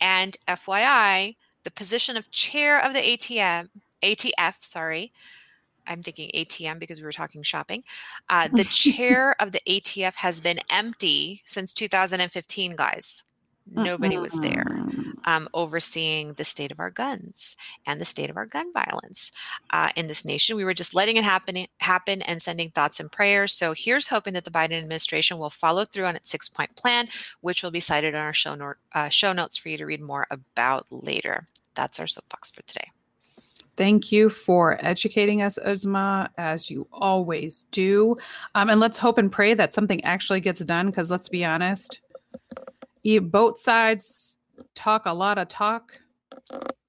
And 0.00 0.36
FYI, 0.48 1.36
the 1.64 1.70
position 1.70 2.16
of 2.16 2.30
chair 2.30 2.84
of 2.84 2.92
the 2.92 3.00
ATM, 3.00 3.68
ATF, 4.02 4.56
sorry, 4.60 5.12
I'm 5.86 6.02
thinking 6.02 6.30
ATM 6.34 6.78
because 6.78 6.98
we 7.00 7.04
were 7.04 7.12
talking 7.12 7.42
shopping. 7.42 7.82
Uh, 8.28 8.48
the 8.48 8.64
chair 8.70 9.34
of 9.40 9.52
the 9.52 9.60
ATF 9.68 10.14
has 10.16 10.40
been 10.40 10.60
empty 10.70 11.42
since 11.44 11.72
2015, 11.72 12.76
guys. 12.76 13.24
Nobody 13.66 14.18
was 14.18 14.32
there 14.40 14.66
um, 15.24 15.48
overseeing 15.54 16.34
the 16.34 16.44
state 16.44 16.70
of 16.70 16.78
our 16.78 16.90
guns 16.90 17.56
and 17.86 18.00
the 18.00 18.04
state 18.04 18.30
of 18.30 18.36
our 18.36 18.46
gun 18.46 18.72
violence 18.72 19.32
uh, 19.70 19.88
in 19.96 20.06
this 20.06 20.24
nation. 20.24 20.56
We 20.56 20.64
were 20.64 20.74
just 20.74 20.94
letting 20.94 21.16
it 21.16 21.24
happen, 21.24 21.66
happen 21.78 22.22
and 22.22 22.40
sending 22.42 22.70
thoughts 22.70 23.00
and 23.00 23.10
prayers. 23.10 23.54
So 23.54 23.72
here's 23.76 24.08
hoping 24.08 24.34
that 24.34 24.44
the 24.44 24.50
Biden 24.50 24.76
administration 24.76 25.38
will 25.38 25.50
follow 25.50 25.84
through 25.84 26.04
on 26.04 26.16
its 26.16 26.30
six-point 26.30 26.76
plan, 26.76 27.08
which 27.40 27.62
will 27.62 27.70
be 27.70 27.80
cited 27.80 28.14
on 28.14 28.20
our 28.20 28.34
show, 28.34 28.54
no- 28.54 28.74
uh, 28.92 29.08
show 29.08 29.32
notes 29.32 29.56
for 29.56 29.70
you 29.70 29.78
to 29.78 29.86
read 29.86 30.02
more 30.02 30.26
about 30.30 30.86
later. 30.92 31.46
That's 31.74 31.98
our 31.98 32.06
soapbox 32.06 32.50
for 32.50 32.62
today. 32.62 32.90
Thank 33.76 34.12
you 34.12 34.30
for 34.30 34.78
educating 34.86 35.42
us, 35.42 35.58
Uzma, 35.66 36.28
as 36.38 36.70
you 36.70 36.86
always 36.92 37.64
do. 37.72 38.16
Um, 38.54 38.70
and 38.70 38.78
let's 38.78 38.98
hope 38.98 39.18
and 39.18 39.32
pray 39.32 39.54
that 39.54 39.74
something 39.74 40.04
actually 40.04 40.40
gets 40.40 40.64
done. 40.64 40.86
Because 40.86 41.10
let's 41.10 41.28
be 41.28 41.44
honest, 41.44 42.00
you, 43.04 43.20
both 43.20 43.58
sides 43.58 44.38
talk 44.74 45.06
a 45.06 45.12
lot 45.12 45.38
of 45.38 45.48
talk, 45.48 45.92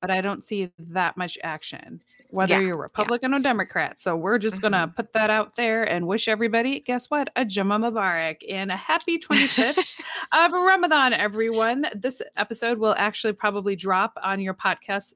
but 0.02 0.10
I 0.10 0.22
don't 0.22 0.44
see 0.44 0.72
that 0.78 1.18
much 1.18 1.38
action, 1.44 2.02
whether 2.30 2.54
Yeah, 2.54 2.68
you're 2.68 2.78
Republican 2.78 3.34
or 3.34 3.40
Democrat. 3.40 4.00
So 4.00 4.16
we're 4.16 4.38
just 4.38 4.62
gonna 4.62 4.88
mm-hmm. 4.88 4.96
put 4.96 5.14
that 5.14 5.30
out 5.30 5.56
there 5.56 5.84
and 5.84 6.08
wish 6.08 6.28
everybody, 6.28 6.80
guess 6.80 7.10
what, 7.10 7.30
a 7.36 7.46
Jumma 7.46 7.80
Mubarak 7.80 8.38
and 8.50 8.72
a 8.72 8.76
happy 8.76 9.20
25th 9.20 10.00
of 10.32 10.52
Ramadan, 10.52 11.14
everyone. 11.14 11.88
This 11.96 12.22
episode 12.38 12.78
will 12.78 12.96
actually 12.98 13.34
probably 13.34 13.76
drop 13.76 14.14
on 14.24 14.40
your 14.40 14.54
podcast 14.54 15.14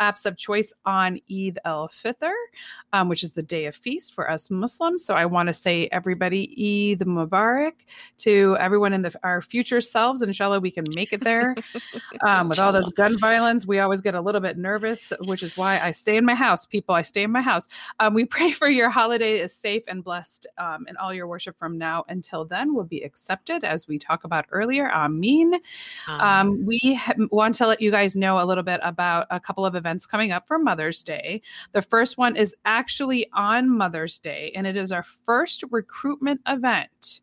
apps 0.00 0.26
of 0.26 0.36
choice 0.36 0.72
on 0.84 1.20
Eid 1.30 1.58
al 1.64 1.88
Fitr, 1.88 2.32
um, 2.92 3.08
which 3.08 3.22
is 3.22 3.32
the 3.34 3.42
day 3.42 3.66
of 3.66 3.76
feast 3.76 4.14
for 4.14 4.30
us 4.30 4.50
Muslims. 4.50 5.04
So 5.04 5.14
I 5.14 5.26
want 5.26 5.48
to 5.48 5.52
say, 5.52 5.88
everybody, 5.92 6.92
Eid 6.92 7.06
Mubarak 7.06 7.72
to 8.18 8.56
everyone 8.58 8.92
in 8.92 9.02
the, 9.02 9.14
our 9.22 9.40
future 9.40 9.80
selves. 9.80 10.22
Inshallah, 10.22 10.60
we 10.60 10.70
can 10.70 10.84
make 10.94 11.12
it 11.12 11.20
there. 11.22 11.54
Um, 12.26 12.48
with 12.48 12.60
all 12.60 12.72
this 12.72 12.90
gun 12.92 13.18
violence, 13.18 13.66
we 13.66 13.80
always 13.80 14.00
get 14.00 14.14
a 14.14 14.20
little 14.20 14.40
bit 14.40 14.56
nervous, 14.56 15.12
which 15.24 15.42
is 15.42 15.56
why 15.56 15.80
I 15.80 15.90
stay 15.90 16.16
in 16.16 16.24
my 16.24 16.34
house. 16.34 16.66
People, 16.66 16.94
I 16.94 17.02
stay 17.02 17.22
in 17.22 17.32
my 17.32 17.40
house. 17.40 17.68
Um, 18.00 18.14
we 18.14 18.24
pray 18.32 18.50
for 18.52 18.68
your 18.68 18.90
holiday 18.90 19.40
is 19.40 19.54
safe 19.54 19.82
and 19.88 20.04
blessed, 20.04 20.46
um, 20.58 20.84
and 20.88 20.96
all 20.98 21.12
your 21.12 21.26
worship 21.26 21.58
from 21.58 21.78
now 21.78 22.04
until 22.08 22.44
then 22.44 22.74
will 22.74 22.84
be 22.84 23.02
accepted, 23.02 23.64
as 23.64 23.88
we 23.88 23.98
talked 23.98 24.24
about 24.24 24.46
earlier. 24.50 24.90
Amin. 24.92 25.58
Um, 26.08 26.64
we 26.64 26.94
ha- 26.94 27.14
want 27.30 27.54
to 27.56 27.66
let 27.66 27.80
you 27.80 27.90
guys 27.90 28.14
know 28.14 28.40
a 28.40 28.46
little 28.46 28.64
bit 28.64 28.80
about 28.82 29.26
a 29.30 29.40
couple 29.40 29.66
of 29.66 29.74
events 29.74 29.91
coming 30.06 30.32
up 30.32 30.46
for 30.46 30.58
Mother's 30.58 31.02
Day. 31.02 31.42
The 31.72 31.82
first 31.82 32.18
one 32.18 32.36
is 32.36 32.54
actually 32.64 33.28
on 33.32 33.68
Mother's 33.68 34.18
Day, 34.18 34.52
and 34.54 34.66
it 34.66 34.76
is 34.76 34.92
our 34.92 35.02
first 35.02 35.64
recruitment 35.70 36.40
event 36.46 37.20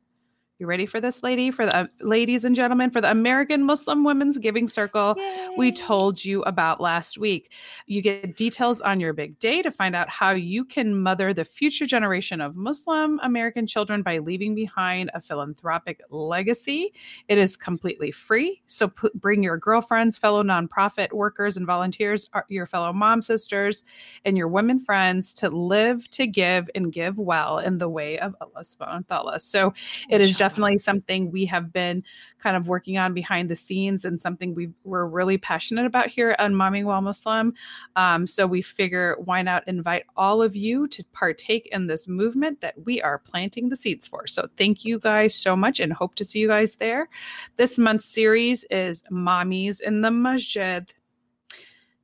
You 0.60 0.68
ready 0.68 0.86
for 0.86 1.00
this, 1.00 1.24
lady? 1.24 1.51
For 1.51 1.66
the 1.66 1.74
uh, 1.74 1.88
ladies 2.01 2.44
and 2.44 2.54
gentlemen, 2.54 2.89
for 2.89 3.00
the 3.00 3.10
American 3.10 3.63
Muslim 3.63 4.04
Women's 4.04 4.38
Giving 4.38 4.68
Circle, 4.68 5.16
Yay. 5.18 5.48
we 5.56 5.72
told 5.72 6.25
you 6.25 6.42
about 6.42 6.82
last 6.82 7.18
week. 7.18 7.54
You 7.86 8.01
get 8.01 8.36
details 8.36 8.82
on 8.82 9.00
your 9.00 9.13
big 9.13 9.39
day 9.39 9.62
to 9.62 9.72
find 9.72 9.96
out 9.96 10.10
how 10.10 10.32
you 10.32 10.66
can 10.66 11.01
mother 11.01 11.34
the 11.34 11.46
future 11.46 11.86
generation 11.86 12.42
of 12.42 12.58
Muslim 12.58 13.22
American 13.24 13.68
children 13.68 14.01
by 14.01 14.18
leaving 14.18 14.54
behind 14.54 15.10
a 15.13 15.22
philanthropic 15.22 16.01
legacy. 16.10 16.94
It 17.30 17.38
is 17.38 17.56
completely 17.56 18.12
free. 18.12 18.62
So 18.68 18.89
p- 18.89 19.08
bring 19.16 19.42
your 19.42 19.56
girlfriends, 19.56 20.18
fellow 20.18 20.44
nonprofit 20.44 21.13
workers 21.13 21.56
and 21.56 21.66
volunteers, 21.66 22.28
uh, 22.34 22.42
your 22.50 22.66
fellow 22.66 22.92
mom 22.92 23.22
sisters, 23.22 23.86
and 24.25 24.38
your 24.38 24.50
women 24.50 24.78
friends 24.78 25.34
to 25.36 25.48
live, 25.48 26.10
to 26.10 26.28
give, 26.28 26.70
and 26.75 26.92
give 26.92 27.18
well 27.18 27.60
in 27.60 27.78
the 27.78 27.88
way 27.88 28.20
of 28.20 28.36
Allah 28.42 28.63
subhanahu 28.63 29.10
wa 29.10 29.16
ta'ala. 29.16 29.39
So 29.39 29.74
it 30.10 30.20
is 30.20 30.38
definitely 30.50 30.77
something 30.77 31.29
we 31.29 31.46
have 31.46 31.72
been 31.72 32.03
kind 32.41 32.58
of 32.58 32.68
working 32.68 32.98
on 32.98 33.13
behind 33.13 33.50
the 33.50 33.56
scenes 33.56 34.03
and 34.03 34.20
something 34.20 34.56
we 34.56 34.70
we're 34.84 35.06
really 35.06 35.38
passionate 35.38 35.86
about 35.86 36.08
here 36.08 36.36
on 36.39 36.53
Momming 36.53 36.86
While 36.86 37.01
Muslim. 37.01 37.53
Um, 37.96 38.25
so 38.25 38.48
we 38.48 38.62
figure 38.62 39.15
why 39.25 39.44
not 39.44 39.68
invite 39.68 40.06
all 40.18 40.41
of 40.41 40.56
you 40.56 40.88
to 40.88 41.03
partake 41.13 41.70
in 41.72 41.86
this 41.86 42.08
movement 42.08 42.62
that 42.62 42.74
we 42.84 43.00
are 43.01 43.20
planting 43.20 43.70
the 43.70 43.75
seeds 43.75 44.08
for. 44.08 44.25
So 44.25 44.48
thank 44.58 44.84
you 44.84 45.00
guys 45.00 45.36
so 45.36 45.56
much 45.56 45.79
and 45.79 45.94
hope 45.94 46.15
to 46.15 46.25
see 46.25 46.39
you 46.39 46.48
guys 46.48 46.77
there. 46.77 47.10
This 47.58 47.77
month's 47.77 48.06
series 48.06 48.63
is 48.72 49.03
Mommies 49.12 49.82
in 49.82 50.01
the 50.01 50.12
Masjid 50.12 50.91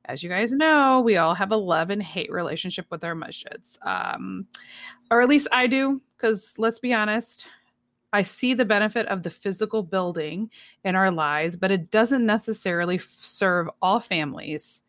as 0.08 0.22
you 0.22 0.28
guys 0.28 0.52
know, 0.52 1.00
we 1.00 1.16
all 1.16 1.34
have 1.34 1.50
a 1.50 1.56
love 1.56 1.90
and 1.90 2.00
hate 2.00 2.30
relationship 2.30 2.86
with 2.90 3.02
our 3.02 3.16
masjids. 3.16 3.76
Um, 3.84 4.46
or 5.10 5.20
at 5.20 5.28
least 5.28 5.48
I 5.50 5.66
do, 5.66 6.00
because 6.16 6.54
let's 6.58 6.78
be 6.78 6.94
honest, 6.94 7.48
I 8.16 8.22
see 8.22 8.54
the 8.54 8.64
benefit 8.64 9.06
of 9.08 9.22
the 9.22 9.28
physical 9.28 9.82
building 9.82 10.50
in 10.84 10.96
our 10.96 11.10
lives, 11.10 11.54
but 11.54 11.70
it 11.70 11.90
doesn't 11.90 12.24
necessarily 12.24 12.98
serve 12.98 13.68
all 13.82 14.00
families, 14.00 14.84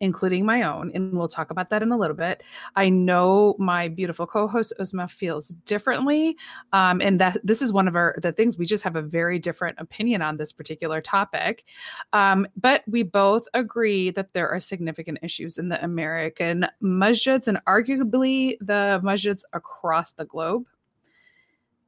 including 0.00 0.44
my 0.44 0.60
own. 0.60 0.92
And 0.94 1.14
we'll 1.14 1.26
talk 1.26 1.50
about 1.50 1.70
that 1.70 1.82
in 1.82 1.90
a 1.90 1.96
little 1.96 2.14
bit. 2.14 2.42
I 2.74 2.90
know 2.90 3.56
my 3.58 3.88
beautiful 3.88 4.26
co-host 4.26 4.74
Uzma 4.78 5.10
feels 5.10 5.48
differently, 5.64 6.36
um, 6.74 7.00
and 7.00 7.18
that 7.18 7.38
this 7.42 7.62
is 7.62 7.72
one 7.72 7.88
of 7.88 7.96
our 7.96 8.14
the 8.20 8.30
things 8.30 8.58
we 8.58 8.66
just 8.66 8.84
have 8.84 8.94
a 8.94 9.00
very 9.00 9.38
different 9.38 9.78
opinion 9.80 10.20
on 10.20 10.36
this 10.36 10.52
particular 10.52 11.00
topic. 11.00 11.64
Um, 12.12 12.46
but 12.58 12.82
we 12.86 13.02
both 13.02 13.48
agree 13.54 14.10
that 14.10 14.34
there 14.34 14.50
are 14.50 14.60
significant 14.60 15.20
issues 15.22 15.56
in 15.56 15.70
the 15.70 15.82
American 15.82 16.66
masjids 16.82 17.48
and 17.48 17.58
arguably 17.66 18.58
the 18.60 19.00
masjids 19.02 19.44
across 19.54 20.12
the 20.12 20.26
globe. 20.26 20.66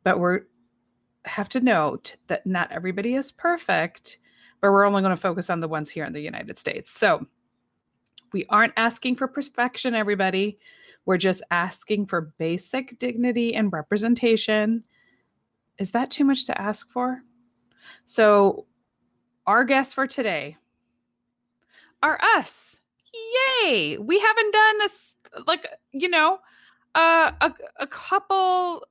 But 0.03 0.19
we're 0.19 0.45
have 1.29 1.49
to 1.51 1.61
note 1.61 2.17
that 2.27 2.47
not 2.47 2.73
everybody 2.73 3.15
is 3.15 3.31
perfect, 3.31 4.19
but 4.61 4.71
we're 4.73 4.85
only 4.85 5.03
going 5.03 5.15
to 5.15 5.21
focus 5.21 5.51
on 5.51 5.61
the 5.61 5.69
ones 5.69 5.91
here 5.91 6.05
in 6.05 6.13
the 6.13 6.21
United 6.21 6.59
States. 6.59 6.91
So 6.91 7.27
we 8.33 8.45
aren't 8.49 8.75
asking 8.77 9.17
for 9.17 9.29
perfection, 9.29 9.95
everybody. 9.95 10.59
We're 11.07 11.19
just 11.19 11.43
asking 11.51 12.07
for 12.07 12.33
basic 12.39 12.99
dignity 12.99 13.55
and 13.55 13.73
representation. 13.73 14.83
Is 15.79 15.93
that 15.93 16.11
too 16.11 16.25
much 16.25 16.45
to 16.47 16.61
ask 16.61 16.91
for? 16.91 17.23
So, 18.05 18.67
our 19.47 19.65
guests 19.65 19.95
for 19.95 20.07
today 20.07 20.59
are 22.03 22.19
us. 22.37 22.81
Yay! 23.63 23.97
We 23.99 24.19
haven't 24.19 24.53
done 24.53 24.79
this 24.79 25.15
like 25.47 25.67
you 25.93 26.11
know 26.11 26.41
uh, 26.95 27.33
a 27.41 27.55
a 27.81 27.87
couple 27.87 28.85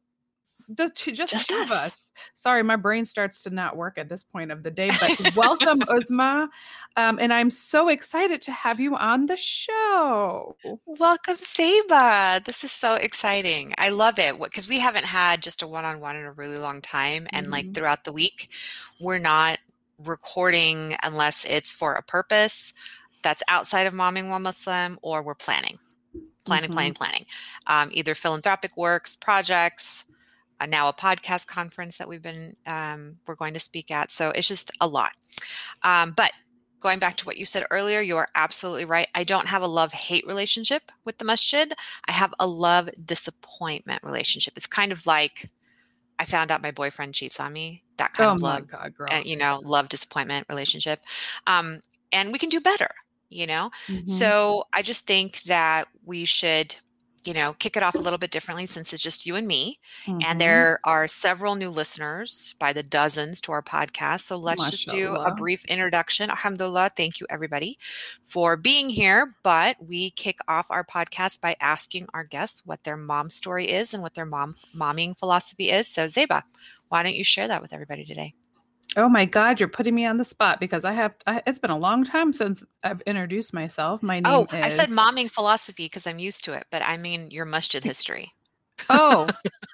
the 0.67 0.89
two, 0.89 1.11
just, 1.13 1.31
just 1.31 1.49
two 1.49 1.55
us. 1.55 1.71
of 1.71 1.77
us. 1.77 2.11
Sorry, 2.33 2.61
my 2.63 2.75
brain 2.75 3.05
starts 3.05 3.43
to 3.43 3.49
not 3.49 3.77
work 3.77 3.97
at 3.97 4.09
this 4.09 4.23
point 4.23 4.51
of 4.51 4.63
the 4.63 4.71
day. 4.71 4.89
But 4.99 5.35
welcome, 5.35 5.79
Uzma, 5.81 6.49
um, 6.97 7.19
and 7.19 7.31
I'm 7.31 7.49
so 7.49 7.89
excited 7.89 8.41
to 8.43 8.51
have 8.51 8.79
you 8.79 8.95
on 8.95 9.27
the 9.27 9.37
show. 9.37 10.55
Welcome, 10.85 11.37
Zeba. 11.37 12.43
This 12.43 12.63
is 12.63 12.71
so 12.71 12.95
exciting. 12.95 13.73
I 13.77 13.89
love 13.89 14.19
it 14.19 14.39
because 14.39 14.67
we 14.67 14.79
haven't 14.79 15.05
had 15.05 15.41
just 15.41 15.61
a 15.61 15.67
one-on-one 15.67 16.15
in 16.15 16.25
a 16.25 16.31
really 16.33 16.57
long 16.57 16.81
time, 16.81 17.27
and 17.31 17.45
mm-hmm. 17.45 17.53
like 17.53 17.73
throughout 17.73 18.03
the 18.03 18.13
week, 18.13 18.49
we're 18.99 19.19
not 19.19 19.59
recording 20.03 20.95
unless 21.01 21.45
it's 21.45 21.71
for 21.71 21.93
a 21.93 22.03
purpose 22.03 22.73
that's 23.23 23.41
outside 23.47 23.87
of 23.87 23.93
momming 23.93 24.29
while 24.29 24.39
Muslim, 24.39 24.99
or 25.01 25.23
we're 25.23 25.33
planning 25.35 25.79
planning, 26.47 26.69
mm-hmm. 26.69 26.73
planning, 26.73 26.93
planning. 26.93 27.25
Um, 27.67 27.89
either 27.91 28.15
philanthropic 28.15 28.75
works, 28.77 29.15
projects, 29.15 30.06
uh, 30.59 30.65
now 30.65 30.87
a 30.87 30.93
podcast 30.93 31.47
conference 31.47 31.97
that 31.97 32.07
we've 32.07 32.21
been 32.21 32.55
um, 32.65 33.17
we're 33.27 33.35
going 33.35 33.53
to 33.53 33.59
speak 33.59 33.91
at. 33.91 34.11
So 34.11 34.31
it's 34.31 34.47
just 34.47 34.71
a 34.81 34.87
lot. 34.87 35.13
Um, 35.83 36.13
but 36.15 36.31
going 36.79 36.99
back 36.99 37.15
to 37.17 37.25
what 37.25 37.37
you 37.37 37.45
said 37.45 37.65
earlier, 37.71 38.01
you 38.01 38.17
are 38.17 38.27
absolutely 38.35 38.85
right. 38.85 39.07
I 39.15 39.23
don't 39.23 39.47
have 39.47 39.61
a 39.61 39.67
love 39.67 39.91
hate 39.91 40.25
relationship 40.27 40.91
with 41.05 41.17
the 41.17 41.25
masjid. 41.25 41.71
I 42.07 42.11
have 42.11 42.33
a 42.39 42.47
love 42.47 42.89
disappointment 43.05 44.03
relationship. 44.03 44.53
It's 44.55 44.67
kind 44.67 44.91
of 44.91 45.05
like 45.05 45.49
I 46.19 46.25
found 46.25 46.51
out 46.51 46.61
my 46.61 46.71
boyfriend 46.71 47.13
cheats 47.13 47.39
on 47.39 47.53
me. 47.53 47.83
That 47.97 48.13
kind 48.13 48.29
oh 48.29 48.35
of 48.35 48.41
love, 48.41 48.67
God, 48.67 48.93
and 49.09 49.25
you 49.25 49.35
know, 49.35 49.61
love 49.63 49.89
disappointment 49.89 50.45
relationship. 50.49 51.01
Um, 51.47 51.79
and 52.11 52.31
we 52.31 52.39
can 52.39 52.49
do 52.49 52.61
better. 52.61 52.89
You 53.29 53.45
know, 53.45 53.71
mm-hmm. 53.87 54.05
so 54.05 54.67
I 54.71 54.81
just 54.81 55.05
think 55.05 55.41
that 55.43 55.89
we 56.05 56.23
should 56.23 56.75
you 57.27 57.33
know, 57.33 57.53
kick 57.59 57.75
it 57.75 57.83
off 57.83 57.93
a 57.93 57.99
little 57.99 58.17
bit 58.17 58.31
differently 58.31 58.65
since 58.65 58.93
it's 58.93 59.03
just 59.03 59.25
you 59.25 59.35
and 59.35 59.45
me. 59.45 59.79
Mm-hmm. 60.05 60.21
And 60.25 60.39
there 60.39 60.79
are 60.85 61.09
several 61.09 61.55
new 61.55 61.69
listeners 61.69 62.55
by 62.57 62.71
the 62.71 62.81
dozens 62.81 63.41
to 63.41 63.51
our 63.51 63.61
podcast. 63.61 64.21
So 64.21 64.37
let's 64.37 64.59
Mashallah. 64.59 64.71
just 64.71 64.87
do 64.87 65.13
a 65.13 65.35
brief 65.35 65.65
introduction. 65.65 66.29
Alhamdulillah. 66.29 66.91
Thank 66.95 67.19
you, 67.19 67.27
everybody, 67.29 67.77
for 68.23 68.55
being 68.55 68.89
here. 68.89 69.35
But 69.43 69.75
we 69.85 70.11
kick 70.11 70.39
off 70.47 70.71
our 70.71 70.85
podcast 70.85 71.41
by 71.41 71.57
asking 71.59 72.07
our 72.13 72.23
guests 72.23 72.65
what 72.65 72.85
their 72.85 72.97
mom 72.97 73.29
story 73.29 73.69
is 73.69 73.93
and 73.93 74.01
what 74.01 74.13
their 74.13 74.25
mom 74.25 74.53
momming 74.73 75.17
philosophy 75.17 75.69
is. 75.69 75.89
So, 75.89 76.05
Zeba, 76.05 76.43
why 76.87 77.03
don't 77.03 77.15
you 77.15 77.25
share 77.25 77.49
that 77.49 77.61
with 77.61 77.73
everybody 77.73 78.05
today? 78.05 78.33
Oh 78.95 79.09
my 79.09 79.25
God, 79.25 79.59
you're 79.59 79.69
putting 79.69 79.93
me 79.93 80.05
on 80.05 80.17
the 80.17 80.23
spot 80.23 80.59
because 80.59 80.85
I 80.85 80.93
have. 80.93 81.13
I, 81.27 81.41
it's 81.45 81.59
been 81.59 81.71
a 81.71 81.77
long 81.77 82.03
time 82.03 82.31
since 82.31 82.63
I've 82.83 83.01
introduced 83.01 83.53
myself. 83.53 84.01
My 84.01 84.21
oh, 84.25 84.29
name. 84.29 84.41
Is 84.41 84.47
Oh, 84.53 84.57
is... 84.57 84.79
I 84.79 84.85
said 84.85 84.95
momming 84.95 85.29
philosophy 85.29 85.85
because 85.85 86.07
I'm 86.07 86.19
used 86.19 86.45
to 86.45 86.53
it, 86.53 86.65
but 86.71 86.81
I 86.83 86.97
mean 86.97 87.29
your 87.29 87.45
masjid 87.45 87.83
history. 87.83 88.31
Oh, 88.89 89.27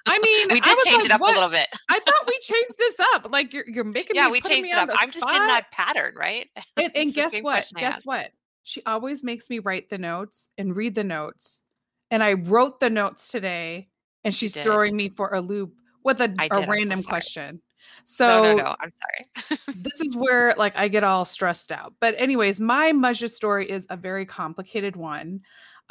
I 0.06 0.18
mean, 0.18 0.46
we 0.50 0.60
did 0.60 0.78
change 0.80 0.96
like, 0.96 1.04
it 1.06 1.10
up 1.12 1.20
what? 1.20 1.32
a 1.32 1.34
little 1.34 1.50
bit. 1.50 1.66
I 1.88 2.00
thought 2.00 2.26
we 2.26 2.38
changed 2.40 2.78
this 2.78 2.96
up. 3.14 3.30
Like 3.30 3.52
you're 3.52 3.68
you're 3.68 3.84
making. 3.84 4.16
Yeah, 4.16 4.28
we 4.28 4.40
changed 4.40 4.70
it 4.70 4.76
up. 4.76 4.88
I'm 4.94 5.10
just 5.10 5.26
in 5.26 5.46
that 5.46 5.70
pattern, 5.70 6.14
right? 6.16 6.48
And, 6.76 6.90
and 6.94 7.14
guess 7.14 7.38
what? 7.40 7.70
Guess 7.76 8.04
what? 8.04 8.30
She 8.64 8.82
always 8.84 9.22
makes 9.22 9.48
me 9.48 9.58
write 9.58 9.90
the 9.90 9.98
notes 9.98 10.48
and 10.58 10.74
read 10.74 10.94
the 10.94 11.04
notes, 11.04 11.62
and 12.10 12.22
I 12.22 12.32
wrote 12.32 12.80
the 12.80 12.90
notes 12.90 13.28
today, 13.28 13.88
and 14.24 14.34
she's 14.34 14.56
throwing 14.56 14.96
me 14.96 15.08
for 15.08 15.34
a 15.34 15.40
loop 15.40 15.74
with 16.02 16.20
a, 16.20 16.34
a 16.50 16.66
random 16.66 17.02
question. 17.02 17.60
So 18.04 18.26
no, 18.26 18.42
no, 18.42 18.56
no. 18.64 18.76
I'm 18.80 18.90
sorry. 18.90 19.58
this 19.76 20.00
is 20.00 20.16
where 20.16 20.54
like 20.56 20.76
I 20.76 20.88
get 20.88 21.04
all 21.04 21.24
stressed 21.24 21.72
out. 21.72 21.94
But 22.00 22.14
anyways, 22.18 22.60
my 22.60 22.92
masjid 22.92 23.32
story 23.32 23.70
is 23.70 23.86
a 23.90 23.96
very 23.96 24.26
complicated 24.26 24.96
one. 24.96 25.40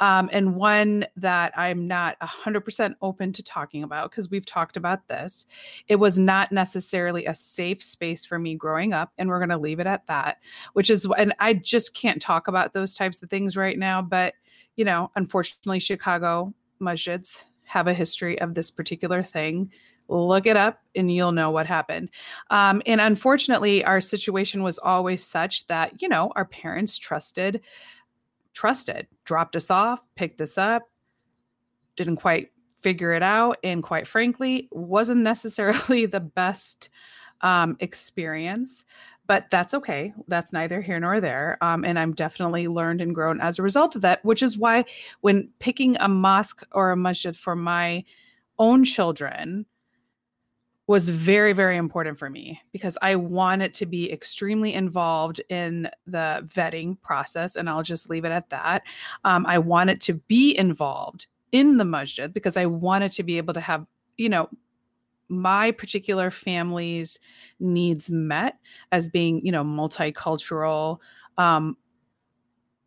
Um, 0.00 0.28
and 0.32 0.56
one 0.56 1.06
that 1.16 1.56
I'm 1.56 1.86
not 1.86 2.18
100% 2.20 2.94
open 3.00 3.32
to 3.32 3.42
talking 3.44 3.84
about 3.84 4.10
because 4.10 4.28
we've 4.28 4.44
talked 4.44 4.76
about 4.76 5.06
this. 5.06 5.46
It 5.86 5.96
was 5.96 6.18
not 6.18 6.50
necessarily 6.50 7.26
a 7.26 7.34
safe 7.34 7.80
space 7.80 8.26
for 8.26 8.36
me 8.36 8.56
growing 8.56 8.92
up, 8.92 9.12
and 9.18 9.28
we're 9.28 9.38
going 9.38 9.50
to 9.50 9.56
leave 9.56 9.78
it 9.78 9.86
at 9.86 10.04
that, 10.08 10.38
which 10.72 10.90
is, 10.90 11.06
and 11.16 11.32
I 11.38 11.54
just 11.54 11.94
can't 11.94 12.20
talk 12.20 12.48
about 12.48 12.72
those 12.72 12.96
types 12.96 13.22
of 13.22 13.30
things 13.30 13.56
right 13.56 13.78
now. 13.78 14.02
But, 14.02 14.34
you 14.74 14.84
know, 14.84 15.12
unfortunately, 15.14 15.78
Chicago 15.78 16.52
masjids 16.80 17.44
have 17.64 17.86
a 17.86 17.94
history 17.94 18.40
of 18.40 18.54
this 18.54 18.70
particular 18.70 19.22
thing 19.22 19.70
look 20.08 20.46
it 20.46 20.56
up 20.56 20.80
and 20.94 21.12
you'll 21.12 21.32
know 21.32 21.50
what 21.50 21.66
happened. 21.66 22.10
Um, 22.50 22.82
and 22.86 23.00
unfortunately, 23.00 23.84
our 23.84 24.00
situation 24.00 24.62
was 24.62 24.78
always 24.78 25.24
such 25.24 25.66
that, 25.66 26.00
you 26.02 26.08
know, 26.08 26.32
our 26.36 26.44
parents 26.44 26.98
trusted, 26.98 27.60
trusted, 28.52 29.06
dropped 29.24 29.56
us 29.56 29.70
off, 29.70 30.00
picked 30.14 30.40
us 30.40 30.58
up, 30.58 30.82
didn't 31.96 32.16
quite 32.16 32.50
figure 32.80 33.12
it 33.12 33.22
out. 33.22 33.58
And 33.64 33.82
quite 33.82 34.06
frankly, 34.06 34.68
wasn't 34.70 35.22
necessarily 35.22 36.06
the 36.06 36.20
best 36.20 36.90
um, 37.40 37.76
experience. 37.80 38.84
But 39.26 39.46
that's 39.50 39.72
okay. 39.72 40.12
That's 40.28 40.52
neither 40.52 40.82
here 40.82 41.00
nor 41.00 41.18
there. 41.18 41.56
Um, 41.62 41.82
and 41.82 41.98
I'm 41.98 42.12
definitely 42.12 42.68
learned 42.68 43.00
and 43.00 43.14
grown 43.14 43.40
as 43.40 43.58
a 43.58 43.62
result 43.62 43.96
of 43.96 44.02
that, 44.02 44.22
which 44.22 44.42
is 44.42 44.58
why 44.58 44.84
when 45.22 45.48
picking 45.60 45.96
a 45.98 46.08
mosque 46.08 46.62
or 46.72 46.90
a 46.90 46.96
masjid 46.96 47.34
for 47.34 47.56
my 47.56 48.04
own 48.58 48.84
children, 48.84 49.64
was 50.86 51.08
very 51.08 51.52
very 51.52 51.76
important 51.76 52.18
for 52.18 52.28
me 52.28 52.60
because 52.72 52.98
i 53.00 53.14
wanted 53.16 53.72
to 53.72 53.86
be 53.86 54.12
extremely 54.12 54.74
involved 54.74 55.40
in 55.48 55.88
the 56.06 56.46
vetting 56.46 57.00
process 57.00 57.56
and 57.56 57.70
i'll 57.70 57.82
just 57.82 58.10
leave 58.10 58.24
it 58.24 58.32
at 58.32 58.50
that. 58.50 58.82
Um, 59.24 59.46
i 59.46 59.58
wanted 59.58 60.00
to 60.02 60.14
be 60.14 60.56
involved 60.56 61.26
in 61.52 61.78
the 61.78 61.84
masjid 61.84 62.32
because 62.32 62.56
i 62.56 62.66
wanted 62.66 63.12
to 63.12 63.22
be 63.22 63.38
able 63.38 63.54
to 63.54 63.60
have 63.60 63.86
you 64.16 64.28
know 64.28 64.48
my 65.28 65.70
particular 65.70 66.30
family's 66.30 67.18
needs 67.60 68.10
met 68.10 68.58
as 68.92 69.08
being, 69.08 69.44
you 69.44 69.52
know, 69.52 69.64
multicultural, 69.64 70.98
um, 71.38 71.76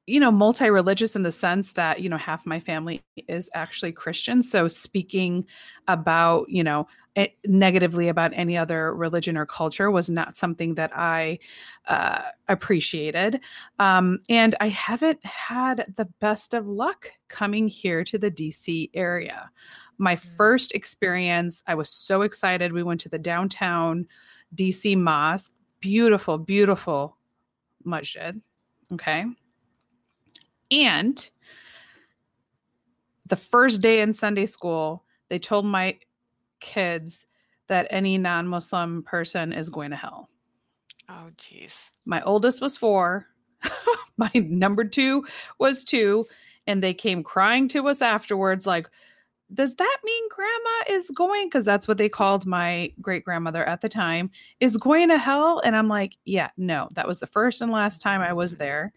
you 0.07 0.21
know, 0.21 0.31
multi 0.31 0.69
religious 0.69 1.17
in 1.17 1.23
the 1.23 1.31
sense 1.33 1.73
that, 1.73 1.99
you 1.99 2.09
know, 2.09 2.17
half 2.17 2.45
my 2.45 2.61
family 2.61 3.03
is 3.27 3.49
actually 3.53 3.91
Christian. 3.91 4.41
So 4.41 4.69
speaking 4.69 5.45
about, 5.89 6.49
you 6.49 6.63
know, 6.63 6.87
negatively 7.45 8.07
about 8.07 8.31
any 8.33 8.57
other 8.57 8.93
religion 8.93 9.37
or 9.37 9.45
culture 9.45 9.91
was 9.91 10.09
not 10.09 10.37
something 10.37 10.75
that 10.75 10.91
I 10.95 11.39
uh, 11.87 12.21
appreciated. 12.47 13.41
Um, 13.79 14.19
and 14.29 14.55
I 14.61 14.69
haven't 14.69 15.23
had 15.25 15.93
the 15.97 16.05
best 16.05 16.53
of 16.53 16.67
luck 16.67 17.11
coming 17.27 17.67
here 17.67 18.03
to 18.05 18.17
the 18.17 18.31
DC 18.31 18.91
area. 18.93 19.49
My 19.97 20.15
mm. 20.15 20.35
first 20.37 20.73
experience, 20.73 21.63
I 21.67 21.75
was 21.75 21.89
so 21.89 22.21
excited. 22.21 22.71
We 22.71 22.83
went 22.83 23.01
to 23.01 23.09
the 23.09 23.19
downtown 23.19 24.07
DC 24.55 24.97
mosque. 24.97 25.53
Beautiful, 25.79 26.37
beautiful 26.37 27.17
masjid. 27.83 28.39
Okay. 28.93 29.25
And 30.71 31.29
the 33.25 33.35
first 33.35 33.81
day 33.81 34.01
in 34.01 34.13
Sunday 34.13 34.45
school, 34.45 35.03
they 35.29 35.39
told 35.39 35.65
my 35.65 35.97
kids 36.59 37.25
that 37.67 37.87
any 37.89 38.17
non 38.17 38.47
Muslim 38.47 39.03
person 39.03 39.53
is 39.53 39.69
going 39.69 39.91
to 39.91 39.97
hell. 39.97 40.29
Oh, 41.09 41.29
jeez. 41.37 41.91
My 42.05 42.21
oldest 42.21 42.61
was 42.61 42.77
four. 42.77 43.27
my 44.17 44.31
number 44.35 44.83
two 44.83 45.25
was 45.59 45.83
two. 45.83 46.25
And 46.65 46.83
they 46.83 46.93
came 46.93 47.23
crying 47.23 47.69
to 47.69 47.87
us 47.87 48.01
afterwards, 48.01 48.67
like, 48.67 48.89
does 49.53 49.75
that 49.75 49.97
mean 50.03 50.23
grandma 50.29 50.97
is 50.97 51.09
going 51.11 51.47
because 51.47 51.63
that's 51.63 51.87
what 51.87 51.97
they 51.97 52.09
called 52.09 52.45
my 52.45 52.91
great 53.01 53.23
grandmother 53.23 53.63
at 53.65 53.79
the 53.81 53.87
time 53.87 54.29
is 54.59 54.75
going 54.75 55.07
to 55.09 55.17
hell? 55.17 55.61
And 55.63 55.75
i'm 55.75 55.87
like 55.87 56.17
yeah 56.25 56.49
no 56.57 56.89
that 56.93 57.07
was 57.07 57.19
the 57.19 57.27
first 57.27 57.61
and 57.61 57.71
last 57.71 58.01
time 58.01 58.21
i 58.21 58.33
was 58.33 58.57
there. 58.57 58.93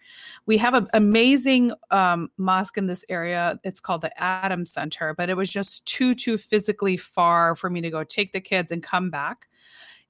We 0.47 0.59
have 0.59 0.75
an 0.75 0.89
amazing 0.93 1.73
um, 1.91 2.31
mosque 2.37 2.79
in 2.79 2.87
this 2.87 3.05
area 3.09 3.61
it's 3.65 3.81
called 3.81 4.03
the 4.03 4.23
adam 4.23 4.67
center 4.67 5.15
but 5.15 5.31
it 5.31 5.37
was 5.37 5.51
just 5.51 5.87
too 5.87 6.15
too 6.15 6.37
physically 6.37 6.97
far 6.97 7.55
for 7.55 7.71
me 7.71 7.81
to 7.81 7.91
go 7.91 8.03
take 8.05 8.33
the 8.33 8.41
kids 8.41 8.73
and 8.73 8.83
come 8.83 9.11
back. 9.11 9.49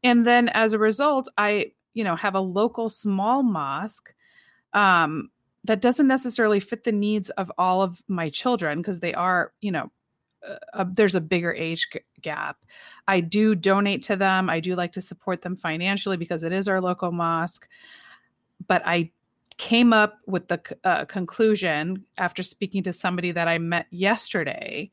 And 0.02 0.24
then 0.24 0.48
as 0.50 0.72
a 0.72 0.78
result 0.78 1.28
i 1.36 1.72
you 1.94 2.04
know 2.04 2.16
have 2.16 2.34
a 2.34 2.40
local 2.40 2.88
small 2.88 3.42
mosque 3.42 4.14
um, 4.72 5.30
that 5.64 5.82
doesn't 5.82 6.06
necessarily 6.06 6.60
fit 6.60 6.84
the 6.84 6.92
needs 6.92 7.28
of 7.30 7.50
all 7.58 7.82
of 7.82 8.02
my 8.08 8.30
children 8.30 8.78
because 8.78 9.00
they 9.00 9.12
are 9.14 9.52
you 9.60 9.70
know 9.70 9.90
uh, 10.74 10.84
there's 10.92 11.14
a 11.14 11.20
bigger 11.20 11.52
age 11.52 11.88
g- 11.92 12.00
gap. 12.20 12.58
I 13.06 13.20
do 13.20 13.54
donate 13.54 14.02
to 14.02 14.16
them. 14.16 14.48
I 14.48 14.60
do 14.60 14.74
like 14.74 14.92
to 14.92 15.00
support 15.00 15.42
them 15.42 15.56
financially 15.56 16.16
because 16.16 16.42
it 16.42 16.52
is 16.52 16.68
our 16.68 16.80
local 16.80 17.12
mosque. 17.12 17.68
But 18.66 18.82
I 18.84 19.10
came 19.58 19.92
up 19.92 20.18
with 20.26 20.48
the 20.48 20.60
uh, 20.84 21.04
conclusion 21.04 22.04
after 22.18 22.42
speaking 22.42 22.82
to 22.84 22.92
somebody 22.92 23.32
that 23.32 23.46
I 23.46 23.58
met 23.58 23.86
yesterday, 23.90 24.90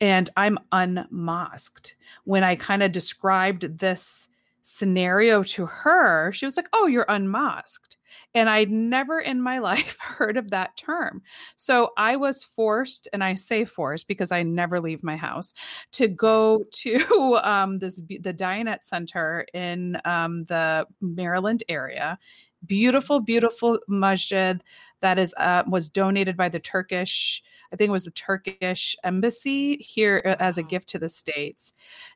and 0.00 0.30
I'm 0.36 0.58
unmosqued. 0.70 1.94
When 2.24 2.44
I 2.44 2.54
kind 2.54 2.82
of 2.82 2.92
described 2.92 3.78
this 3.78 4.28
scenario 4.62 5.42
to 5.42 5.66
her, 5.66 6.30
she 6.32 6.46
was 6.46 6.56
like, 6.56 6.68
Oh, 6.72 6.86
you're 6.86 7.06
unmosqued. 7.08 7.97
And 8.34 8.48
I'd 8.48 8.70
never 8.70 9.20
in 9.20 9.40
my 9.40 9.58
life 9.70 9.96
heard 10.00 10.36
of 10.36 10.50
that 10.50 10.76
term. 10.76 11.22
So 11.56 11.90
I 11.96 12.16
was 12.16 12.44
forced, 12.44 13.08
and 13.12 13.22
I 13.22 13.34
say 13.34 13.64
forced 13.64 14.08
because 14.08 14.32
I 14.32 14.42
never 14.42 14.80
leave 14.80 15.02
my 15.02 15.16
house, 15.16 15.54
to 15.92 16.08
go 16.08 16.64
to 16.72 17.40
um, 17.42 17.78
this 17.78 17.96
the 17.96 18.34
Diyanet 18.34 18.84
Center 18.84 19.46
in 19.54 20.00
um, 20.04 20.44
the 20.44 20.86
Maryland 21.00 21.64
area. 21.68 22.18
Beautiful, 22.66 23.20
beautiful 23.20 23.78
masjid 23.86 24.62
that 25.00 25.18
is 25.18 25.32
uh, 25.38 25.62
was 25.68 25.88
donated 25.88 26.36
by 26.36 26.48
the 26.48 26.58
Turkish. 26.58 27.42
I 27.72 27.76
think 27.76 27.88
it 27.88 27.92
was 27.92 28.04
the 28.04 28.10
Turkish 28.12 28.96
embassy 29.04 29.76
here 29.76 30.22
uh, 30.24 30.42
as 30.42 30.58
a 30.58 30.62
gift 30.62 30.88
to 30.90 30.98
the 30.98 31.08
states. 31.08 31.72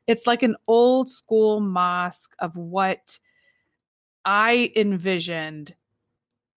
It's 0.07 0.27
like 0.27 0.43
an 0.43 0.55
old 0.67 1.09
school 1.09 1.59
mosque 1.61 2.35
of 2.39 2.57
what 2.57 3.19
I 4.25 4.71
envisioned 4.75 5.75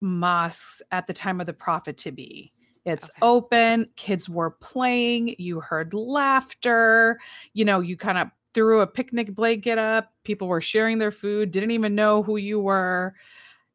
mosques 0.00 0.82
at 0.92 1.06
the 1.06 1.12
time 1.12 1.40
of 1.40 1.46
the 1.46 1.52
prophet 1.52 1.96
to 1.98 2.12
be. 2.12 2.52
It's 2.84 3.06
okay. 3.06 3.18
open, 3.22 3.88
kids 3.96 4.28
were 4.28 4.50
playing, 4.50 5.34
you 5.38 5.58
heard 5.58 5.92
laughter, 5.92 7.18
you 7.52 7.64
know, 7.64 7.80
you 7.80 7.96
kind 7.96 8.16
of 8.16 8.28
threw 8.54 8.80
a 8.80 8.86
picnic 8.86 9.34
blanket 9.34 9.76
up, 9.76 10.12
people 10.22 10.46
were 10.46 10.60
sharing 10.60 10.98
their 10.98 11.10
food, 11.10 11.50
didn't 11.50 11.72
even 11.72 11.96
know 11.96 12.22
who 12.22 12.36
you 12.36 12.60
were. 12.60 13.14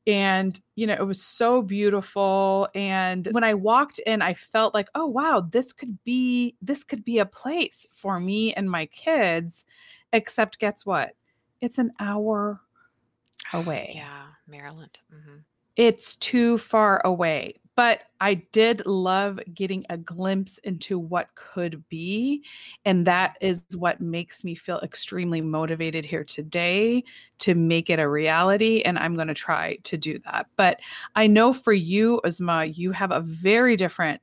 And, 0.07 0.57
you 0.75 0.87
know, 0.87 0.93
it 0.93 1.05
was 1.05 1.21
so 1.21 1.61
beautiful. 1.61 2.69
And 2.73 3.27
when 3.33 3.43
I 3.43 3.53
walked 3.53 3.99
in, 3.99 4.21
I 4.21 4.33
felt 4.33 4.73
like, 4.73 4.87
oh, 4.95 5.05
wow, 5.05 5.45
this 5.51 5.73
could 5.73 6.01
be, 6.05 6.55
this 6.61 6.83
could 6.83 7.03
be 7.03 7.19
a 7.19 7.25
place 7.25 7.85
for 7.93 8.19
me 8.19 8.53
and 8.53 8.71
my 8.71 8.87
kids. 8.87 9.65
Except, 10.13 10.57
guess 10.57 10.85
what? 10.85 11.11
It's 11.59 11.77
an 11.77 11.91
hour 11.99 12.61
away. 13.53 13.91
Yeah, 13.93 14.23
Maryland. 14.47 14.99
Mm-hmm 15.13 15.37
it's 15.75 16.15
too 16.17 16.57
far 16.57 17.01
away. 17.05 17.55
But 17.75 18.01
I 18.19 18.35
did 18.35 18.85
love 18.85 19.39
getting 19.53 19.85
a 19.89 19.97
glimpse 19.97 20.57
into 20.59 20.99
what 20.99 21.33
could 21.35 21.87
be. 21.87 22.43
And 22.85 23.07
that 23.07 23.37
is 23.39 23.63
what 23.75 24.01
makes 24.01 24.43
me 24.43 24.55
feel 24.55 24.79
extremely 24.81 25.39
motivated 25.41 26.05
here 26.05 26.23
today 26.23 27.03
to 27.39 27.55
make 27.55 27.89
it 27.89 27.97
a 27.97 28.07
reality. 28.07 28.81
And 28.81 28.99
I'm 28.99 29.15
going 29.15 29.29
to 29.29 29.33
try 29.33 29.77
to 29.83 29.97
do 29.97 30.19
that. 30.25 30.47
But 30.57 30.79
I 31.15 31.27
know 31.27 31.53
for 31.53 31.73
you, 31.73 32.21
Uzma, 32.25 32.77
you 32.77 32.91
have 32.91 33.11
a 33.11 33.21
very 33.21 33.77
different 33.77 34.21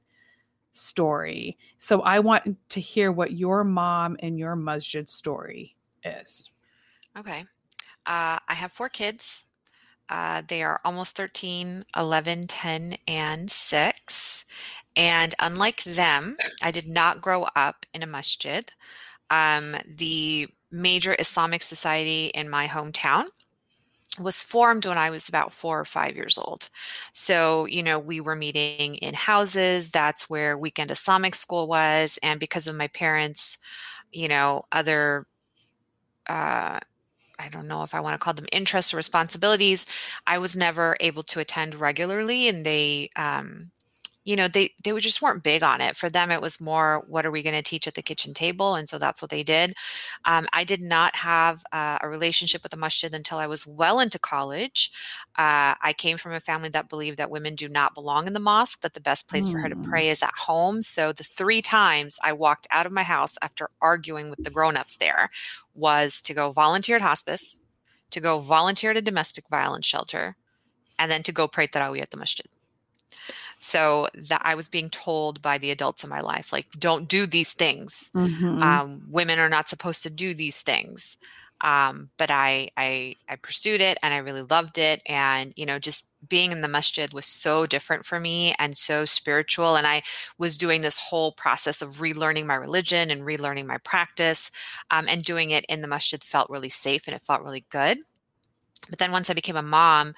story. 0.73 1.57
So 1.79 2.03
I 2.03 2.21
want 2.21 2.57
to 2.69 2.81
hear 2.81 3.11
what 3.11 3.33
your 3.33 3.65
mom 3.65 4.17
and 4.21 4.39
your 4.39 4.57
masjid 4.57 5.09
story 5.09 5.75
is. 6.05 6.51
Okay. 7.17 7.45
Uh, 8.07 8.39
I 8.47 8.55
have 8.55 8.73
four 8.73 8.89
kids. 8.89 9.47
Uh, 10.11 10.43
they 10.49 10.63
are 10.63 10.81
almost 10.85 11.17
13, 11.17 11.85
11, 11.97 12.47
10, 12.47 12.97
and 13.07 13.51
6. 13.51 14.45
And 14.97 15.35
unlike 15.41 15.85
them, 15.85 16.37
I 16.63 16.71
did 16.71 16.89
not 16.89 17.21
grow 17.21 17.47
up 17.55 17.87
in 17.95 18.03
a 18.03 18.07
masjid. 18.07 18.65
Um, 19.31 19.77
the 19.87 20.49
major 20.71 21.17
Islamic 21.19 21.63
society 21.63 22.27
in 22.35 22.49
my 22.49 22.67
hometown 22.67 23.27
was 24.19 24.43
formed 24.43 24.87
when 24.87 24.99
I 24.99 25.11
was 25.11 25.29
about 25.29 25.53
four 25.53 25.79
or 25.79 25.85
five 25.85 26.17
years 26.17 26.39
old. 26.39 26.69
So, 27.13 27.67
you 27.67 27.83
know, 27.83 27.99
we 27.99 28.21
were 28.21 28.35
meeting 28.35 28.97
in 28.97 29.15
houses. 29.15 29.91
That's 29.91 30.29
where 30.29 30.59
weekend 30.59 30.91
Islamic 30.91 31.35
school 31.35 31.69
was. 31.69 32.19
And 32.23 32.41
because 32.41 32.67
of 32.67 32.75
my 32.75 32.89
parents, 32.89 33.59
you 34.13 34.29
know, 34.29 34.65
other 34.73 35.27
uh, 36.29 36.79
I 37.39 37.49
don't 37.49 37.69
know 37.69 37.83
if 37.83 37.95
I 37.95 38.01
want 38.01 38.15
to 38.15 38.19
call 38.19 38.35
them 38.35 38.47
interests 38.53 38.93
or 38.93 38.97
responsibilities. 38.97 39.87
I 40.27 40.39
was 40.39 40.57
never 40.57 40.97
able 41.01 41.23
to 41.25 41.41
attend 41.41 41.75
regularly, 41.77 42.49
and 42.49 42.65
they, 42.67 43.11
um, 43.17 43.71
you 44.29 44.37
know, 44.37 44.47
they 44.47 44.75
they 44.85 44.95
just 44.99 45.23
weren't 45.23 45.43
big 45.43 45.63
on 45.63 45.81
it. 45.81 45.97
For 45.97 46.11
them, 46.11 46.31
it 46.31 46.43
was 46.43 46.61
more, 46.61 47.03
what 47.09 47.25
are 47.25 47.31
we 47.31 47.43
going 47.43 47.57
to 47.57 47.63
teach 47.63 47.89
at 47.89 47.95
the 47.95 48.03
kitchen 48.03 48.35
table? 48.35 48.75
And 48.75 48.87
so 48.87 48.99
that's 48.99 49.23
what 49.23 49.31
they 49.31 49.43
did. 49.43 49.73
Um, 50.27 50.47
I 50.53 50.65
did 50.65 50.83
not 50.83 51.17
have 51.17 51.65
uh, 51.73 51.97
a 52.03 52.11
relationship 52.11 52.63
with 52.63 52.71
the 52.71 52.77
masjid 52.77 53.15
until 53.15 53.39
I 53.39 53.47
was 53.47 53.67
well 53.67 54.01
into 54.01 54.19
college. 54.19 54.93
Uh, 55.39 55.73
I 55.83 55.95
came 55.97 56.19
from 56.19 56.35
a 56.35 56.41
family 56.41 56.69
that 56.69 56.91
believed 56.91 57.17
that 57.17 57.31
women 57.31 57.55
do 57.55 57.71
not 57.71 57.95
belong 57.95 58.27
in 58.27 58.35
the 58.35 58.39
mosque; 58.39 58.83
that 58.83 58.93
the 58.93 59.01
best 59.01 59.31
place 59.31 59.49
mm. 59.49 59.53
for 59.53 59.61
her 59.61 59.71
to 59.71 59.77
hmm. 59.77 59.91
pray 59.91 60.11
is 60.11 60.23
at 60.23 60.35
home. 60.37 60.83
So 60.83 61.11
the 61.11 61.25
three 61.25 61.63
times 61.63 62.19
I 62.23 62.35
walked 62.35 62.67
out 62.71 62.85
of 62.85 62.93
my 62.93 63.05
house 63.05 63.39
after 63.41 63.71
arguing 63.81 64.29
with 64.29 64.45
the 64.45 64.51
grown-ups 64.51 64.99
there 64.99 65.31
was 65.75 66.21
to 66.23 66.35
go 66.35 66.53
volunteer 66.53 66.97
at 66.97 67.03
hospice, 67.03 67.57
to 68.11 68.21
go 68.21 68.41
volunteer 68.41 68.91
at 68.91 68.99
a 68.99 69.01
domestic 69.11 69.49
violence 69.49 69.87
shelter, 69.87 70.37
and 70.99 71.11
then 71.11 71.23
to 71.23 71.33
go 71.33 71.49
pray 71.49 71.67
tarawih 71.67 72.03
at 72.03 72.11
the 72.11 72.19
masjid. 72.19 72.47
So 73.61 74.09
that 74.15 74.43
I 74.45 74.55
was 74.55 74.69
being 74.69 74.89
told 74.89 75.43
by 75.43 75.59
the 75.59 75.71
adults 75.71 76.05
in 76.05 76.11
my 76.11 76.21
life, 76.21 76.53
like, 76.53 76.71
don't 76.79 77.09
do 77.09 77.27
these 77.27 77.53
things. 77.53 78.11
Mm-hmm. 78.15 78.63
Um, 78.63 79.03
women 79.09 79.39
are 79.39 79.49
not 79.49 79.69
supposed 79.69 80.03
to 80.05 80.11
do 80.11 80.35
these 80.35 80.63
things. 80.63 81.19
Um, 81.61 82.11
but 82.19 82.31
I, 82.31 82.71
I, 82.77 83.17
I 83.29 83.35
pursued 83.37 83.81
it 83.81 83.99
and 84.03 84.15
I 84.15 84.19
really 84.19 84.43
loved 84.43 84.79
it. 84.79 85.03
And, 85.07 85.53
you 85.57 85.67
know, 85.67 85.81
just 85.81 86.05
being 86.29 86.53
in 86.53 86.61
the 86.61 86.69
masjid 86.69 87.13
was 87.13 87.27
so 87.27 87.67
different 87.67 88.07
for 88.07 88.21
me 88.21 88.55
and 88.59 88.77
so 88.77 89.05
spiritual. 89.05 89.75
And 89.75 89.87
I 89.87 90.03
was 90.39 90.57
doing 90.57 90.83
this 90.83 90.99
whole 90.99 91.33
process 91.33 91.83
of 91.83 91.97
relearning 91.97 92.47
my 92.47 92.55
religion 92.55 93.11
and 93.11 93.23
relearning 93.23 93.67
my 93.67 93.79
practice. 93.79 94.53
Um, 94.93 95.07
and 95.09 95.25
doing 95.25 95.51
it 95.51 95.65
in 95.69 95.81
the 95.81 95.89
masjid 95.89 96.23
felt 96.23 96.49
really 96.49 96.69
safe 96.69 97.09
and 97.09 97.17
it 97.17 97.23
felt 97.23 97.43
really 97.43 97.65
good. 97.71 97.99
But 98.89 98.99
then 98.99 99.13
once 99.13 99.29
I 99.29 99.35
became 99.35 99.57
a 99.57 99.63
mom, 99.63 100.15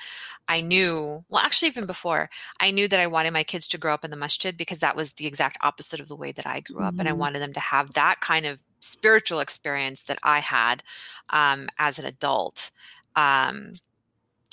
I 0.49 0.61
knew, 0.61 1.25
well, 1.29 1.45
actually, 1.45 1.69
even 1.69 1.87
before, 1.87 2.29
I 2.61 2.71
knew 2.71 2.89
that 2.89 3.01
I 3.01 3.07
wanted 3.07 3.33
my 3.33 3.43
kids 3.43 3.67
to 3.69 3.79
grow 3.79 3.95
up 3.95 4.05
in 4.05 4.11
the 4.11 4.17
masjid 4.17 4.57
because 4.57 4.81
that 4.81 4.97
was 4.97 5.13
the 5.13 5.27
exact 5.27 5.59
opposite 5.63 6.01
of 6.01 6.09
the 6.09 6.17
way 6.17 6.33
that 6.33 6.47
I 6.47 6.61
grew 6.61 6.81
up. 6.81 6.93
Mm-hmm. 6.93 7.01
And 7.01 7.09
I 7.09 7.13
mm-hmm. 7.13 7.21
wanted 7.21 7.43
them 7.43 7.53
to 7.53 7.61
have 7.61 7.93
that 7.93 8.21
kind 8.21 8.47
of 8.47 8.61
spiritual 8.81 9.41
experience 9.41 10.05
that 10.05 10.19
I 10.23 10.39
had 10.41 10.83
um, 11.31 11.69
as 11.79 11.99
an 11.99 12.07
adult. 12.07 12.71
Um, 13.17 13.75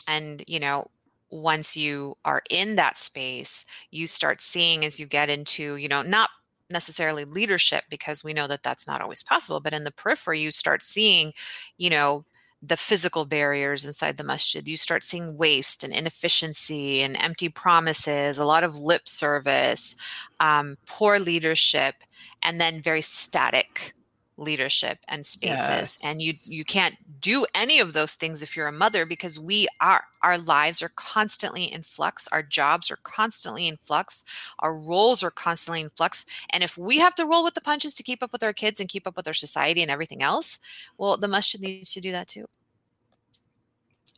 and, 0.08 0.43
you 0.48 0.60
know, 0.60 0.88
once 1.30 1.76
you 1.76 2.15
are 2.26 2.41
in 2.50 2.76
that 2.76 2.98
space, 2.98 3.65
you 3.91 4.08
start 4.08 4.41
seeing 4.41 4.86
as 4.86 5.00
you 5.00 5.06
get 5.06 5.30
into, 5.30 5.76
you 5.76 5.88
know, 5.88 6.02
not 6.02 6.30
necessarily 6.70 7.26
leadership 7.26 7.84
because 7.89 8.24
we 8.24 8.34
know 8.34 8.48
that 8.48 8.63
that's 8.63 8.88
not 8.88 9.02
always 9.02 9.24
possible, 9.24 9.60
but 9.60 9.74
in 9.74 9.84
the 9.84 9.91
periphery, 9.91 10.39
you 10.39 10.52
start 10.52 10.84
seeing, 10.84 11.34
you 11.78 11.89
know, 11.89 12.26
the 12.62 12.78
physical 12.78 13.26
barriers 13.26 13.86
inside 13.86 14.17
the 14.17 14.24
masjid. 14.24 14.67
You 14.67 14.78
start 14.78 15.04
seeing 15.04 15.38
waste 15.38 15.84
and 15.84 15.93
inefficiency 15.93 17.02
and 17.02 17.15
empty 17.22 17.50
promises, 17.50 18.38
a 18.38 18.46
lot 18.46 18.63
of 18.63 18.80
lip 18.80 19.08
service, 19.08 19.96
um, 20.39 20.78
poor 20.88 21.20
leadership, 21.20 21.96
and 22.41 22.60
then 22.60 22.82
very 22.82 23.02
static 23.02 23.93
leadership 24.38 25.00
and 25.08 25.26
spaces 25.26 25.67
yes. 25.67 26.06
and 26.06 26.21
you 26.21 26.34
you 26.45 26.63
can't 26.63 26.95
do 27.19 27.45
any 27.56 27.80
of 27.80 27.93
those 27.93 28.13
things 28.13 28.43
if 28.43 28.56
you're 28.56 28.67
a 28.67 28.71
mother 28.71 29.06
because 29.06 29.39
we 29.39 29.67
are 29.82 30.04
our 30.21 30.38
lives 30.38 30.82
are 30.84 30.91
constantly 30.95 31.63
in 31.71 31.82
flux 31.82 32.28
our 32.32 32.43
jobs 32.43 32.91
are 32.91 33.00
constantly 33.04 33.67
in 33.67 33.78
flux 33.78 34.23
our 34.60 34.76
roles 34.76 35.23
are 35.23 35.32
constantly 35.32 35.82
in 35.82 35.89
flux 35.89 36.26
and 36.52 36.63
if 36.63 36.78
we 36.78 37.00
have 37.00 37.15
to 37.15 37.26
roll 37.26 37.43
with 37.43 37.56
the 37.56 37.62
punches 37.62 37.95
to 37.95 38.04
keep 38.04 38.21
up 38.21 38.32
with 38.32 38.43
our 38.43 38.54
kids 38.54 38.80
and 38.80 38.89
keep 38.89 39.08
up 39.08 39.17
with 39.17 39.28
our 39.28 39.34
society 39.34 39.82
and 39.82 39.89
everything 39.89 40.21
else 40.21 40.60
well 40.97 41.17
the 41.17 41.28
masjid 41.28 41.60
needs 41.60 41.91
to 41.91 42.02
do 42.02 42.12
that 42.12 42.28
too 42.28 42.45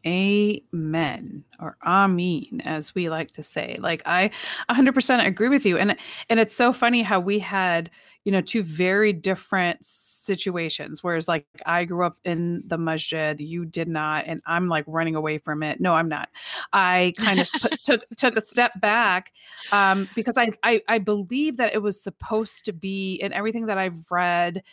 amen 0.05 1.43
or 1.59 1.77
amen 1.85 2.61
as 2.63 2.95
we 2.95 3.09
like 3.09 3.31
to 3.31 3.43
say. 3.43 3.75
Like 3.79 4.01
i 4.05 4.31
100% 4.69 5.25
agree 5.25 5.49
with 5.49 5.65
you 5.65 5.77
and 5.77 5.95
and 6.29 6.39
it's 6.39 6.55
so 6.55 6.73
funny 6.73 7.01
how 7.01 7.19
we 7.19 7.39
had 7.39 7.89
you 8.25 8.31
know 8.31 8.41
two 8.41 8.63
very 8.63 9.13
different 9.13 9.83
situations 9.83 11.03
whereas 11.03 11.27
like 11.27 11.45
i 11.65 11.85
grew 11.85 12.05
up 12.05 12.15
in 12.25 12.61
the 12.67 12.77
masjid 12.77 13.39
you 13.39 13.65
did 13.65 13.87
not 13.87 14.25
and 14.27 14.41
i'm 14.45 14.67
like 14.67 14.83
running 14.87 15.15
away 15.15 15.37
from 15.37 15.63
it. 15.63 15.79
No 15.79 15.93
i'm 15.93 16.09
not. 16.09 16.29
I 16.73 17.13
kind 17.17 17.39
of 17.39 17.49
put, 17.61 17.79
took 17.85 18.07
took 18.17 18.35
a 18.35 18.41
step 18.41 18.71
back 18.81 19.31
um 19.71 20.07
because 20.15 20.37
I, 20.37 20.51
I 20.63 20.81
i 20.87 20.97
believe 20.97 21.57
that 21.57 21.73
it 21.73 21.81
was 21.81 22.01
supposed 22.01 22.65
to 22.65 22.73
be 22.73 23.15
in 23.15 23.33
everything 23.33 23.65
that 23.67 23.77
i've 23.77 24.11
read 24.11 24.63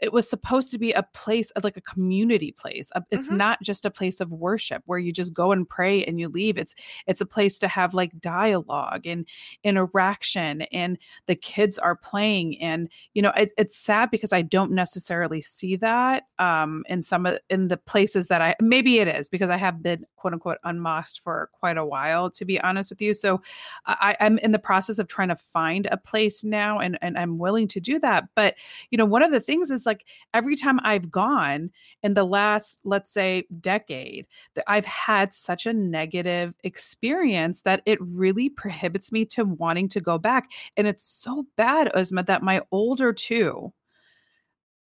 it 0.00 0.12
was 0.12 0.28
supposed 0.28 0.70
to 0.70 0.78
be 0.78 0.92
a 0.92 1.02
place 1.14 1.50
like 1.62 1.76
a 1.76 1.80
community 1.80 2.52
place 2.52 2.90
it's 3.10 3.28
mm-hmm. 3.28 3.36
not 3.36 3.62
just 3.62 3.84
a 3.84 3.90
place 3.90 4.20
of 4.20 4.32
worship 4.32 4.82
where 4.86 4.98
you 4.98 5.12
just 5.12 5.32
go 5.32 5.52
and 5.52 5.68
pray 5.68 6.04
and 6.04 6.18
you 6.20 6.28
leave. 6.28 6.58
It's 6.58 6.74
it's 7.06 7.20
a 7.20 7.26
place 7.26 7.58
to 7.60 7.68
have 7.68 7.94
like 7.94 8.18
dialogue 8.20 9.06
and 9.06 9.26
interaction 9.64 10.62
and 10.62 10.98
the 11.26 11.34
kids 11.34 11.78
are 11.78 11.96
playing 11.96 12.60
and 12.60 12.88
you 13.14 13.22
know 13.22 13.32
it, 13.36 13.52
it's 13.56 13.76
sad 13.76 14.10
because 14.10 14.32
i 14.32 14.42
don't 14.42 14.70
necessarily 14.70 15.40
see 15.40 15.76
that 15.76 16.24
um 16.38 16.84
in 16.88 17.02
some 17.02 17.26
of 17.26 17.38
in 17.50 17.68
the 17.68 17.76
places 17.76 18.26
that 18.28 18.42
i 18.42 18.54
maybe 18.60 18.98
it 18.98 19.08
is 19.08 19.28
because 19.28 19.50
i 19.50 19.56
have 19.56 19.82
been 19.82 20.04
quote 20.16 20.32
unquote 20.32 20.58
unmosqued 20.64 21.20
for 21.22 21.48
quite 21.52 21.76
a 21.76 21.84
while 21.84 22.30
to 22.30 22.44
be 22.44 22.60
honest 22.60 22.90
with 22.90 23.00
you. 23.00 23.14
So 23.14 23.40
i 23.86 24.16
i'm 24.20 24.38
in 24.38 24.52
the 24.52 24.58
process 24.58 24.98
of 24.98 25.08
trying 25.08 25.28
to 25.28 25.36
find 25.36 25.86
a 25.86 25.96
place 25.96 26.42
now 26.42 26.78
and 26.80 26.98
and 27.00 27.16
i'm 27.16 27.38
willing 27.38 27.68
to 27.68 27.80
do 27.80 27.98
that. 28.00 28.24
But 28.34 28.54
you 28.90 28.98
know 28.98 29.04
one 29.04 29.22
of 29.22 29.30
the 29.30 29.40
things 29.40 29.70
is 29.70 29.85
like 29.86 30.04
every 30.34 30.56
time 30.56 30.80
I've 30.82 31.10
gone 31.10 31.70
in 32.02 32.14
the 32.14 32.24
last, 32.24 32.80
let's 32.84 33.10
say, 33.10 33.46
decade, 33.60 34.26
that 34.54 34.64
I've 34.66 34.84
had 34.84 35.32
such 35.32 35.66
a 35.66 35.72
negative 35.72 36.54
experience 36.64 37.62
that 37.62 37.82
it 37.86 37.98
really 38.00 38.48
prohibits 38.48 39.12
me 39.12 39.24
to 39.26 39.44
wanting 39.44 39.88
to 39.90 40.00
go 40.00 40.18
back. 40.18 40.50
And 40.76 40.86
it's 40.86 41.04
so 41.04 41.46
bad, 41.56 41.90
Uzma, 41.94 42.26
that 42.26 42.42
my 42.42 42.62
older 42.70 43.12
two, 43.12 43.72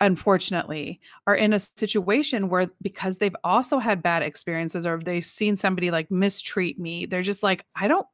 unfortunately, 0.01 1.01
are 1.27 1.35
in 1.35 1.53
a 1.53 1.59
situation 1.59 2.49
where 2.49 2.69
because 2.81 3.19
they've 3.19 3.37
also 3.45 3.79
had 3.79 4.03
bad 4.03 4.23
experiences 4.23 4.87
or 4.87 4.99
they've 4.99 5.25
seen 5.25 5.57
somebody 5.57 5.91
like 5.91 6.11
mistreat 6.11 6.79
me, 6.79 7.07
they're 7.07 7.23
just 7.23 7.43
like, 7.43 7.65
I 7.75 7.89
don't 7.89 8.07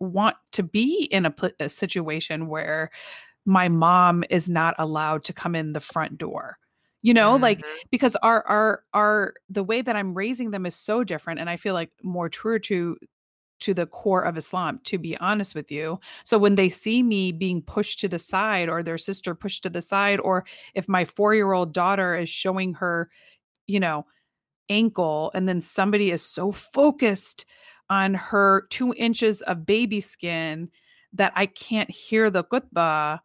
want 0.00 0.36
to 0.52 0.62
be 0.62 1.08
in 1.10 1.26
a, 1.26 1.34
a 1.60 1.68
situation 1.68 2.48
where 2.48 2.90
my 3.44 3.68
mom 3.68 4.24
is 4.30 4.48
not 4.48 4.74
allowed 4.78 5.22
to 5.24 5.32
come 5.32 5.54
in 5.54 5.72
the 5.72 5.80
front 5.80 6.18
door 6.18 6.58
you 7.04 7.14
know 7.14 7.34
mm-hmm. 7.34 7.42
like 7.42 7.64
because 7.90 8.16
our 8.16 8.44
our 8.46 8.82
our 8.94 9.34
the 9.48 9.62
way 9.62 9.82
that 9.82 9.94
i'm 9.94 10.14
raising 10.14 10.50
them 10.50 10.66
is 10.66 10.74
so 10.74 11.04
different 11.04 11.38
and 11.38 11.48
i 11.48 11.56
feel 11.56 11.74
like 11.74 11.90
more 12.02 12.28
true 12.28 12.58
to 12.58 12.96
to 13.60 13.72
the 13.72 13.86
core 13.86 14.22
of 14.22 14.36
islam 14.36 14.80
to 14.84 14.98
be 14.98 15.16
honest 15.18 15.54
with 15.54 15.70
you 15.70 16.00
so 16.24 16.36
when 16.38 16.56
they 16.56 16.68
see 16.68 17.02
me 17.02 17.30
being 17.30 17.62
pushed 17.62 18.00
to 18.00 18.08
the 18.08 18.18
side 18.18 18.68
or 18.68 18.82
their 18.82 18.98
sister 18.98 19.34
pushed 19.34 19.62
to 19.62 19.70
the 19.70 19.82
side 19.82 20.18
or 20.20 20.44
if 20.74 20.88
my 20.88 21.04
4-year-old 21.04 21.72
daughter 21.72 22.16
is 22.16 22.28
showing 22.28 22.74
her 22.74 23.08
you 23.66 23.78
know 23.78 24.04
ankle 24.70 25.30
and 25.34 25.48
then 25.48 25.60
somebody 25.60 26.10
is 26.10 26.22
so 26.22 26.50
focused 26.50 27.44
on 27.90 28.14
her 28.14 28.66
2 28.70 28.94
inches 28.96 29.42
of 29.42 29.66
baby 29.66 30.00
skin 30.00 30.70
that 31.12 31.32
i 31.36 31.44
can't 31.46 31.90
hear 31.90 32.30
the 32.30 32.44
khutbah 32.44 33.20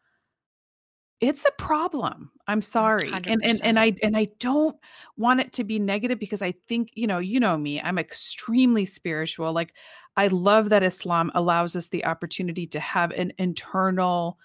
it's 1.22 1.46
a 1.46 1.52
problem 1.52 2.32
i'm 2.48 2.62
sorry 2.62 3.10
100%. 3.10 3.28
and 3.28 3.44
and 3.44 3.60
and 3.64 3.80
i 3.80 3.94
and 4.02 4.16
i 4.16 4.28
don't 4.40 4.78
want 5.18 5.40
it 5.40 5.52
to 5.54 5.64
be 5.64 5.80
negative 5.80 6.20
because 6.20 6.42
i 6.42 6.52
think 6.68 6.92
you 6.94 7.08
know 7.08 7.20
you 7.20 7.40
know 7.40 7.58
me 7.58 7.82
i'm 7.82 7.98
extremely 7.98 8.86
spiritual 8.86 9.52
like 9.52 9.74
i 10.18 10.28
love 10.28 10.70
that 10.70 10.84
islam 10.84 11.32
allows 11.36 11.76
us 11.76 11.90
the 11.90 12.06
opportunity 12.06 12.66
to 12.66 12.80
have 12.80 13.12
an 13.12 13.34
internal 13.38 14.38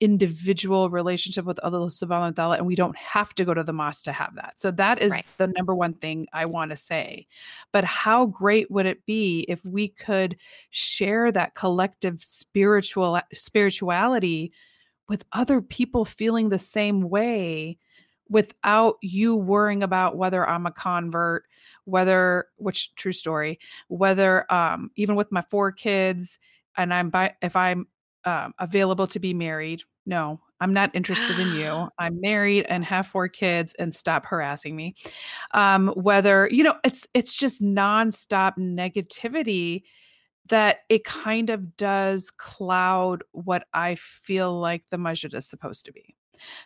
individual 0.00 0.88
relationship 0.88 1.44
with 1.44 1.60
Allah 1.62 1.88
subhanahu 1.88 2.20
wa 2.20 2.30
ta'ala 2.30 2.56
and 2.56 2.66
we 2.66 2.74
don't 2.74 2.96
have 2.96 3.34
to 3.34 3.44
go 3.44 3.52
to 3.52 3.62
the 3.62 3.72
mosque 3.72 4.04
to 4.04 4.12
have 4.12 4.34
that. 4.36 4.58
So 4.58 4.70
that 4.72 5.00
is 5.00 5.12
right. 5.12 5.26
the 5.36 5.48
number 5.48 5.74
one 5.74 5.92
thing 5.92 6.26
I 6.32 6.46
want 6.46 6.70
to 6.70 6.76
say. 6.76 7.26
But 7.70 7.84
how 7.84 8.26
great 8.26 8.70
would 8.70 8.86
it 8.86 9.04
be 9.04 9.44
if 9.46 9.62
we 9.62 9.88
could 9.88 10.36
share 10.70 11.30
that 11.32 11.54
collective 11.54 12.24
spiritual 12.24 13.20
spirituality 13.32 14.52
with 15.10 15.24
other 15.32 15.60
people 15.60 16.04
feeling 16.04 16.48
the 16.48 16.58
same 16.58 17.10
way 17.10 17.76
without 18.28 18.94
you 19.02 19.34
worrying 19.34 19.82
about 19.82 20.16
whether 20.16 20.48
I'm 20.48 20.66
a 20.66 20.70
convert, 20.70 21.42
whether 21.84 22.46
which 22.56 22.94
true 22.94 23.12
story, 23.12 23.58
whether 23.88 24.50
um 24.50 24.92
even 24.94 25.16
with 25.16 25.32
my 25.32 25.42
four 25.42 25.72
kids 25.72 26.38
and 26.76 26.94
I'm 26.94 27.10
by 27.10 27.34
if 27.42 27.56
I'm 27.56 27.88
um, 28.24 28.54
available 28.60 29.08
to 29.08 29.18
be 29.18 29.34
married. 29.34 29.82
No, 30.06 30.40
I'm 30.60 30.72
not 30.72 30.94
interested 30.94 31.40
in 31.40 31.56
you. 31.56 31.88
I'm 31.98 32.20
married 32.20 32.66
and 32.68 32.84
have 32.84 33.08
four 33.08 33.26
kids 33.28 33.74
and 33.80 33.92
stop 33.92 34.24
harassing 34.24 34.76
me. 34.76 34.94
Um, 35.50 35.88
whether, 35.96 36.48
you 36.52 36.62
know, 36.62 36.76
it's 36.84 37.08
it's 37.14 37.34
just 37.34 37.60
nonstop 37.60 38.56
negativity 38.58 39.82
that 40.50 40.80
it 40.88 41.04
kind 41.04 41.48
of 41.50 41.76
does 41.76 42.30
cloud 42.30 43.24
what 43.32 43.64
I 43.72 43.94
feel 43.96 44.60
like 44.60 44.82
the 44.90 44.98
masjid 44.98 45.32
is 45.34 45.46
supposed 45.46 45.86
to 45.86 45.92
be. 45.92 46.14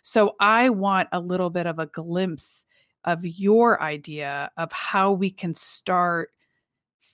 So 0.01 0.35
I 0.39 0.69
want 0.69 1.09
a 1.11 1.19
little 1.19 1.49
bit 1.49 1.67
of 1.67 1.79
a 1.79 1.85
glimpse 1.85 2.65
of 3.03 3.23
your 3.23 3.81
idea 3.81 4.49
of 4.57 4.71
how 4.71 5.11
we 5.11 5.29
can 5.29 5.53
start 5.53 6.31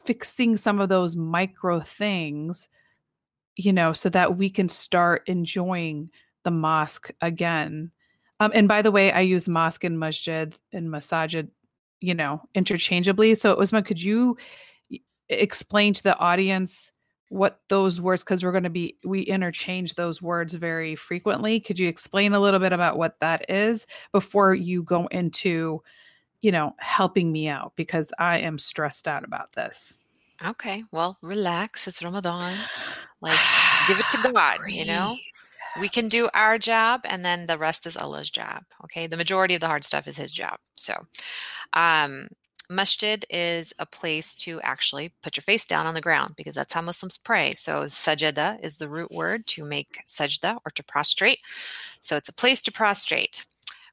fixing 0.06 0.58
some 0.58 0.80
of 0.80 0.90
those 0.90 1.16
micro 1.16 1.80
things, 1.80 2.70
you 3.56 3.74
know, 3.74 3.94
so 3.94 4.10
that 4.10 4.38
we 4.38 4.50
can 4.50 4.70
start 4.70 5.24
enjoying 5.28 6.10
the 6.44 6.52
mosque 6.52 7.12
again. 7.22 7.92
Um, 8.40 8.52
and 8.56 8.68
by 8.68 8.82
the 8.82 8.92
way, 8.92 9.12
I 9.12 9.22
use 9.22 9.48
mosque 9.48 9.84
and 9.84 10.00
masjid 10.00 10.56
and 10.72 10.88
masajid, 10.88 11.50
you 12.00 12.16
know, 12.16 12.42
interchangeably. 12.56 13.36
So 13.36 13.58
Uzma, 13.58 13.86
could 13.86 14.02
you 14.02 14.38
explain 15.32 15.94
to 15.94 16.04
the 16.04 16.18
audience 16.18 16.92
what 17.32 17.62
those 17.70 18.02
words 18.02 18.26
because 18.26 18.44
we're 18.44 18.52
going 18.52 18.66
to 18.66 18.70
be 18.70 18.98
we 19.06 19.22
interchange 19.22 19.96
those 19.96 20.22
words 20.22 20.56
very 20.56 20.96
frequently. 20.96 21.62
Could 21.62 21.80
you 21.80 21.88
explain 21.88 22.34
a 22.34 22.40
little 22.42 22.60
bit 22.60 22.74
about 22.74 22.98
what 22.98 23.18
that 23.22 23.50
is 23.50 23.88
before 24.12 24.54
you 24.54 24.84
go 24.84 25.08
into 25.08 25.82
you 26.42 26.52
know 26.52 26.76
helping 26.78 27.32
me 27.32 27.48
out? 27.48 27.72
Because 27.78 28.12
i 28.20 28.38
am 28.40 28.58
stressed 28.58 29.08
out 29.08 29.24
about 29.24 29.54
this. 29.54 30.00
Okay 30.46 30.84
well 30.92 31.18
relax 31.22 31.88
it's 31.88 32.04
ramadan. 32.04 32.58
Like 33.22 33.40
give 33.88 33.98
it 33.98 34.06
to 34.12 34.32
god 34.34 34.60
you 34.68 34.86
know? 34.86 35.18
We 35.80 35.88
can 35.88 36.10
do 36.10 36.28
our 36.34 36.58
job 36.58 37.00
and 37.06 37.24
then 37.24 37.46
the 37.46 37.58
rest 37.58 37.88
is 37.88 37.96
allah's 37.96 38.30
job 38.30 38.64
okay? 38.84 39.08
The 39.08 39.16
majority 39.16 39.56
of 39.56 39.62
the 39.62 39.68
hard 39.68 39.86
stuff 39.86 40.06
is 40.06 40.18
his 40.18 40.34
job 40.34 40.58
so 40.76 40.96
um 41.72 42.28
Masjid 42.72 43.26
is 43.30 43.74
a 43.80 43.86
place 43.86 44.36
to 44.38 44.62
actually 44.62 45.12
put 45.22 45.36
your 45.36 45.44
face 45.44 45.66
down 45.66 45.86
on 45.86 45.94
the 45.94 46.02
ground 46.02 46.36
because 46.38 46.56
that's 46.56 46.74
how 46.74 46.82
Muslims 46.82 47.18
pray. 47.18 47.52
So 47.52 47.84
sajada 47.84 48.64
is 48.64 48.78
the 48.78 48.90
root 48.90 49.12
word 49.12 49.46
to 49.48 49.66
make 49.66 50.00
sajda 50.08 50.58
or 50.66 50.72
to 50.72 50.84
prostrate. 50.84 51.40
So 52.00 52.16
it's 52.16 52.30
a 52.30 52.34
place 52.34 52.62
to 52.64 52.72
prostrate. 52.72 53.46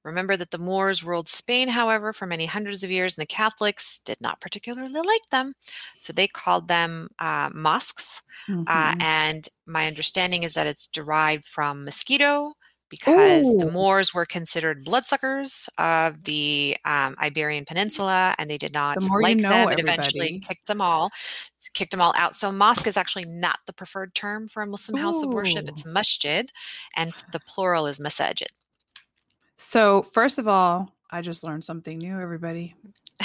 Remember 0.05 0.37
that 0.37 0.53
the 0.53 0.59
Moors 0.59 1.05
ruled 1.05 1.29
Spain, 1.29 1.69
however, 1.69 2.13
for 2.13 2.25
many 2.25 2.47
hundreds 2.47 2.83
of 2.85 2.91
years, 2.91 3.19
and 3.19 3.23
the 3.23 3.27
Catholics 3.27 3.99
did 3.99 4.21
not 4.21 4.41
particularly 4.41 4.93
like 4.93 5.27
them. 5.31 5.55
So 5.99 6.13
they 6.13 6.29
called 6.29 6.69
them 6.69 7.09
uh, 7.19 7.51
mosques. 7.53 8.23
Uh, 8.49 8.53
mm-hmm. 8.53 8.63
Uh, 8.69 8.95
and 9.01 9.49
my 9.67 9.87
understanding 9.87 10.45
is 10.45 10.55
that 10.55 10.67
it's 10.67 10.87
derived 10.87 11.45
from 11.45 11.85
mosquito, 11.85 12.53
because 12.89 13.49
Ooh. 13.49 13.59
the 13.59 13.71
Moors 13.71 14.15
were 14.15 14.27
considered 14.27 14.85
bloodsuckers 14.85 15.69
of 15.79 16.25
the 16.25 16.77
um, 16.85 17.17
Iberian 17.21 17.65
Peninsula, 17.65 18.35
and 18.39 18.51
they 18.51 18.59
did 18.59 18.73
not 18.73 19.03
you 19.03 19.09
like 19.21 19.39
know, 19.39 19.49
them, 19.49 19.69
and 19.69 19.81
eventually 19.81 20.41
kicked 20.41 20.67
them 20.67 20.81
all, 20.81 21.11
kicked 21.75 21.91
them 21.91 22.01
all 22.01 22.15
out. 22.17 22.37
So 22.37 22.51
mosque 22.53 22.87
is 22.87 22.97
actually 22.97 23.27
not 23.27 23.59
the 23.67 23.73
preferred 23.73 24.15
term 24.15 24.49
for 24.49 24.63
a 24.63 24.67
Muslim 24.67 25.01
house 25.01 25.23
of 25.23 25.33
worship. 25.33 25.69
It's 25.69 25.85
masjid, 25.85 26.51
and 26.97 27.13
the 27.33 27.41
plural 27.41 27.87
is 27.87 27.99
masajid. 27.99 28.49
So, 29.57 30.03
first 30.03 30.39
of 30.39 30.47
all, 30.47 30.95
I 31.11 31.23
just 31.23 31.43
learned 31.43 31.65
something 31.65 31.99
new, 31.99 32.21
everybody. 32.21 32.75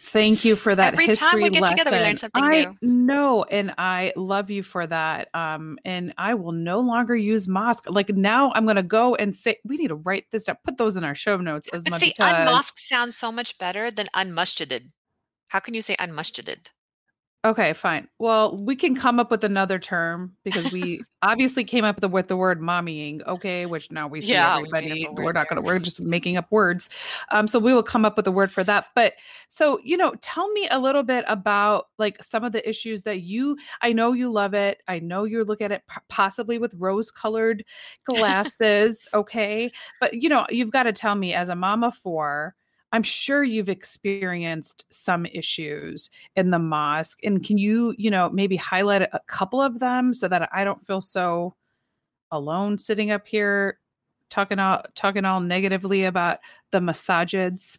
Thank 0.00 0.44
you 0.44 0.56
for 0.56 0.74
that 0.74 0.92
Every 0.92 1.08
time 1.08 1.42
we 1.42 1.50
get 1.50 1.62
lesson. 1.62 1.76
together, 1.76 1.96
we 1.96 2.02
learn 2.02 2.16
something 2.16 2.42
I 2.42 2.64
new. 2.80 3.04
know, 3.04 3.44
and 3.44 3.74
I 3.76 4.12
love 4.16 4.50
you 4.50 4.62
for 4.62 4.86
that. 4.86 5.28
Um, 5.34 5.78
and 5.84 6.14
I 6.16 6.34
will 6.34 6.52
no 6.52 6.80
longer 6.80 7.16
use 7.16 7.48
mosque. 7.48 7.84
Like 7.88 8.08
now, 8.10 8.52
I'm 8.54 8.66
gonna 8.66 8.82
go 8.82 9.14
and 9.16 9.36
say 9.36 9.58
we 9.64 9.76
need 9.76 9.88
to 9.88 9.96
write 9.96 10.26
this 10.30 10.44
down. 10.44 10.56
Put 10.64 10.78
those 10.78 10.96
in 10.96 11.04
our 11.04 11.14
show 11.14 11.36
notes, 11.38 11.68
But 11.70 11.82
Uzma, 11.84 11.98
see, 11.98 12.14
because 12.16 12.32
unmosque 12.32 12.78
sounds 12.78 13.16
so 13.16 13.30
much 13.32 13.58
better 13.58 13.90
than 13.90 14.06
unmasjided. 14.14 14.90
How 15.48 15.58
can 15.58 15.74
you 15.74 15.82
say 15.82 15.96
unmasjided? 15.98 16.70
Okay, 17.42 17.72
fine. 17.72 18.06
Well, 18.18 18.58
we 18.58 18.76
can 18.76 18.94
come 18.94 19.18
up 19.18 19.30
with 19.30 19.44
another 19.44 19.78
term 19.78 20.36
because 20.44 20.70
we 20.70 21.00
obviously 21.22 21.64
came 21.64 21.86
up 21.86 22.02
with 22.04 22.28
the 22.28 22.36
word 22.36 22.60
mommying, 22.60 23.26
okay, 23.26 23.64
which 23.64 23.90
now 23.90 24.06
we 24.08 24.20
see 24.20 24.32
Yeah, 24.32 24.58
we 24.58 24.68
everybody. 24.68 25.06
a 25.06 25.12
We're 25.12 25.32
not 25.32 25.48
gonna 25.48 25.62
we're 25.62 25.78
just 25.78 26.04
making 26.04 26.36
up 26.36 26.52
words. 26.52 26.90
Um, 27.30 27.48
so 27.48 27.58
we 27.58 27.72
will 27.72 27.82
come 27.82 28.04
up 28.04 28.18
with 28.18 28.26
a 28.26 28.30
word 28.30 28.52
for 28.52 28.62
that. 28.64 28.88
But 28.94 29.14
so, 29.48 29.80
you 29.82 29.96
know, 29.96 30.12
tell 30.20 30.50
me 30.50 30.68
a 30.70 30.78
little 30.78 31.02
bit 31.02 31.24
about 31.28 31.86
like 31.98 32.22
some 32.22 32.44
of 32.44 32.52
the 32.52 32.68
issues 32.68 33.04
that 33.04 33.22
you 33.22 33.56
I 33.80 33.94
know 33.94 34.12
you 34.12 34.30
love 34.30 34.52
it. 34.52 34.82
I 34.86 34.98
know 34.98 35.24
you 35.24 35.42
look 35.42 35.62
at 35.62 35.72
it 35.72 35.82
p- 35.88 35.96
possibly 36.10 36.58
with 36.58 36.74
rose-colored 36.76 37.64
glasses, 38.04 39.08
okay? 39.14 39.72
But 39.98 40.12
you 40.12 40.28
know, 40.28 40.44
you've 40.50 40.72
got 40.72 40.82
to 40.82 40.92
tell 40.92 41.14
me 41.14 41.32
as 41.32 41.48
a 41.48 41.56
mom 41.56 41.84
of 41.84 41.94
four, 41.94 42.54
I'm 42.92 43.02
sure 43.04 43.44
you've 43.44 43.68
experienced 43.68 44.84
some 44.90 45.26
issues 45.26 46.10
in 46.36 46.50
the 46.50 46.58
mosque. 46.58 47.20
And 47.24 47.44
can 47.44 47.58
you, 47.58 47.94
you 47.98 48.10
know, 48.10 48.30
maybe 48.30 48.56
highlight 48.56 49.02
a 49.02 49.20
couple 49.28 49.60
of 49.60 49.78
them 49.78 50.12
so 50.14 50.28
that 50.28 50.48
I 50.52 50.64
don't 50.64 50.84
feel 50.86 51.00
so 51.00 51.54
alone 52.32 52.78
sitting 52.78 53.10
up 53.10 53.28
here 53.28 53.78
talking 54.30 54.58
all 54.60 54.82
talking 54.96 55.24
all 55.26 55.40
negatively 55.40 56.04
about 56.04 56.38
the 56.72 56.80
masajids? 56.80 57.78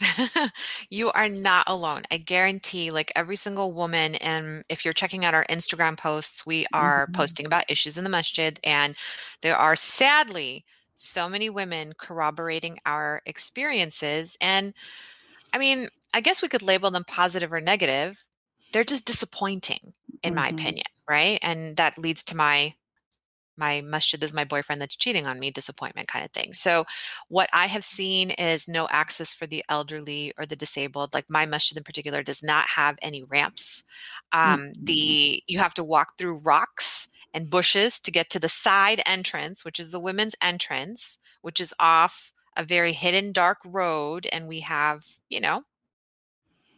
you 0.90 1.10
are 1.12 1.28
not 1.28 1.64
alone. 1.68 2.02
I 2.10 2.16
guarantee, 2.18 2.90
like 2.90 3.12
every 3.14 3.36
single 3.36 3.72
woman, 3.72 4.14
and 4.16 4.64
if 4.68 4.84
you're 4.84 4.94
checking 4.94 5.24
out 5.24 5.34
our 5.34 5.44
Instagram 5.50 5.96
posts, 5.96 6.46
we 6.46 6.66
are 6.72 7.08
Mhm. 7.08 7.12
posting 7.12 7.46
about 7.46 7.64
issues 7.70 7.98
in 7.98 8.04
the 8.04 8.10
masjid, 8.10 8.58
and 8.64 8.96
there 9.42 9.56
are 9.56 9.76
sadly 9.76 10.64
so 11.02 11.28
many 11.28 11.50
women 11.50 11.94
corroborating 11.98 12.78
our 12.86 13.22
experiences. 13.26 14.36
And 14.40 14.74
I 15.52 15.58
mean, 15.58 15.88
I 16.14 16.20
guess 16.20 16.42
we 16.42 16.48
could 16.48 16.62
label 16.62 16.90
them 16.90 17.04
positive 17.06 17.52
or 17.52 17.60
negative. 17.60 18.24
They're 18.72 18.84
just 18.84 19.06
disappointing, 19.06 19.94
in 20.22 20.34
my 20.34 20.48
Mhm. 20.48 20.48
opinion, 20.48 20.86
right? 21.08 21.38
And 21.42 21.76
that 21.78 21.98
leads 21.98 22.24
to 22.24 22.36
my 22.36 22.74
my 23.56 23.82
masjid 23.82 24.22
is 24.24 24.32
my 24.32 24.44
boyfriend 24.44 24.80
that's 24.80 24.96
cheating 24.96 25.26
on 25.26 25.38
me 25.38 25.50
disappointment 25.50 26.08
kind 26.08 26.24
of 26.24 26.30
thing 26.32 26.54
so 26.54 26.84
what 27.28 27.50
i 27.52 27.66
have 27.66 27.84
seen 27.84 28.30
is 28.32 28.66
no 28.66 28.88
access 28.90 29.34
for 29.34 29.46
the 29.46 29.62
elderly 29.68 30.32
or 30.38 30.46
the 30.46 30.56
disabled 30.56 31.12
like 31.12 31.28
my 31.28 31.44
masjid 31.44 31.76
in 31.76 31.84
particular 31.84 32.22
does 32.22 32.42
not 32.42 32.66
have 32.66 32.96
any 33.02 33.22
ramps 33.24 33.84
um, 34.32 34.72
Mhm. 34.78 34.78
the 34.80 35.42
you 35.46 35.58
have 35.58 35.74
to 35.74 35.84
walk 35.84 36.16
through 36.16 36.38
rocks 36.38 37.08
and 37.34 37.50
bushes 37.50 37.98
to 38.00 38.10
get 38.10 38.30
to 38.30 38.38
the 38.38 38.48
side 38.48 39.02
entrance 39.06 39.64
which 39.64 39.80
is 39.80 39.90
the 39.90 40.00
women's 40.00 40.36
entrance 40.42 41.18
which 41.42 41.60
is 41.60 41.74
off 41.80 42.32
a 42.56 42.64
very 42.64 42.92
hidden 42.92 43.32
dark 43.32 43.58
road 43.64 44.26
and 44.32 44.46
we 44.46 44.60
have 44.60 45.04
you 45.28 45.40
know 45.40 45.62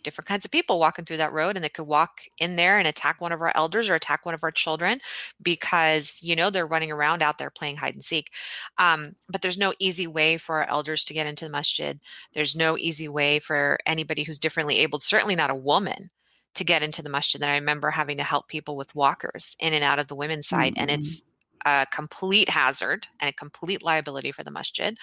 different 0.04 0.28
kinds 0.28 0.44
of 0.44 0.50
people 0.52 0.78
walking 0.78 1.04
through 1.04 1.16
that 1.16 1.32
road 1.32 1.56
and 1.56 1.64
they 1.64 1.68
could 1.68 1.86
walk 1.86 2.20
in 2.38 2.54
there 2.54 2.78
and 2.78 2.86
attack 2.86 3.20
one 3.20 3.32
of 3.32 3.40
our 3.40 3.50
elders 3.56 3.88
or 3.88 3.94
attack 3.94 4.24
one 4.24 4.34
of 4.34 4.44
our 4.44 4.52
children 4.52 5.00
because 5.42 6.20
you 6.22 6.36
know 6.36 6.50
they're 6.50 6.66
running 6.66 6.92
around 6.92 7.22
out 7.22 7.38
there 7.38 7.50
playing 7.50 7.76
hide 7.76 7.94
and 7.94 8.04
seek. 8.04 8.30
Um, 8.78 9.16
but 9.28 9.42
there's 9.42 9.58
no 9.58 9.74
easy 9.80 10.06
way 10.06 10.38
for 10.38 10.58
our 10.58 10.68
elders 10.68 11.04
to 11.06 11.14
get 11.14 11.26
into 11.26 11.46
the 11.46 11.50
masjid. 11.50 11.98
There's 12.34 12.54
no 12.54 12.78
easy 12.78 13.08
way 13.08 13.40
for 13.40 13.78
anybody 13.86 14.22
who's 14.22 14.38
differently 14.38 14.78
abled 14.78 15.02
certainly 15.02 15.34
not 15.34 15.50
a 15.50 15.54
woman 15.56 16.10
to 16.54 16.64
get 16.64 16.82
into 16.82 17.02
the 17.02 17.08
masjid 17.10 17.40
and 17.42 17.50
i 17.50 17.54
remember 17.54 17.90
having 17.90 18.16
to 18.16 18.22
help 18.24 18.48
people 18.48 18.76
with 18.76 18.94
walkers 18.94 19.56
in 19.60 19.72
and 19.72 19.84
out 19.84 19.98
of 19.98 20.08
the 20.08 20.14
women's 20.14 20.48
side 20.48 20.74
and 20.76 20.90
Mhm. 20.90 20.94
it's 20.94 21.22
a 21.66 21.86
complete 21.90 22.50
hazard 22.50 23.06
and 23.20 23.28
a 23.28 23.32
complete 23.32 23.82
liability 23.82 24.30
for 24.32 24.44
the 24.44 24.50
masjid 24.50 24.98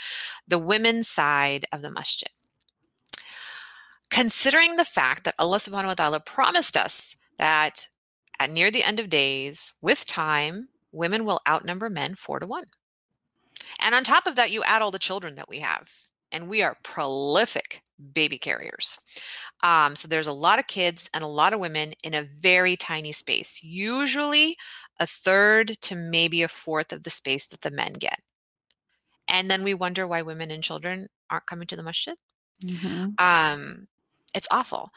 the 0.48 0.60
women's 0.60 1.08
side 1.08 1.66
of 1.72 1.82
the 1.82 1.92
masjid 1.92 2.30
considering 4.10 4.76
the 4.76 4.86
fact 4.86 5.24
that 5.24 5.36
Allah 5.40 5.58
subhanahu 5.58 5.88
wa 5.88 5.94
ta'ala 5.94 6.20
promised 6.20 6.76
us 6.78 7.16
that 7.38 7.88
at 8.40 8.50
near 8.50 8.72
the 8.72 8.84
end 8.84 9.00
of 9.00 9.10
days, 9.10 9.74
with 9.82 10.06
time, 10.06 10.68
women 10.92 11.26
will 11.26 11.42
outnumber 11.48 11.90
men 11.90 12.16
four 12.16 12.40
to 12.40 12.48
one. 12.48 12.66
And 13.80 13.96
on 13.96 14.04
top 14.04 14.28
of 14.28 14.36
that, 14.36 14.52
you 14.52 14.64
add 14.64 14.82
all 14.82 14.92
the 14.92 15.00
children 15.00 15.36
that 15.36 15.48
we 15.48 15.60
have, 15.60 15.90
and 16.32 16.48
we 16.50 16.62
are 16.62 16.78
prolific 16.84 17.84
baby 18.14 18.38
carriers. 18.38 18.98
Um, 19.64 19.96
so 19.96 20.08
there's 20.08 20.28
a 20.28 20.34
lot 20.34 20.60
of 20.60 20.68
kids 20.68 21.10
and 21.14 21.24
a 21.24 21.28
lot 21.28 21.54
of 21.54 21.60
women 21.60 21.94
in 22.04 22.14
a 22.14 22.24
very 22.40 22.76
tiny 22.78 23.12
space, 23.12 23.64
usually 23.64 24.56
a 25.00 25.08
third 25.08 25.78
to 25.82 25.96
maybe 25.96 26.44
a 26.44 26.48
fourth 26.48 26.94
of 26.94 27.04
the 27.04 27.10
space 27.10 27.48
that 27.48 27.62
the 27.62 27.72
men 27.72 27.94
get. 27.94 28.20
And 29.28 29.50
then 29.50 29.64
we 29.64 29.74
wonder 29.74 30.08
why 30.08 30.22
women 30.22 30.52
and 30.52 30.64
children 30.64 31.08
aren't 31.32 31.48
coming 31.48 31.66
to 31.68 31.76
the 31.76 31.82
masjid 31.82 32.18
Mhm. 32.64 33.18
um 33.18 33.88
it's 34.34 34.48
awful 34.52 34.90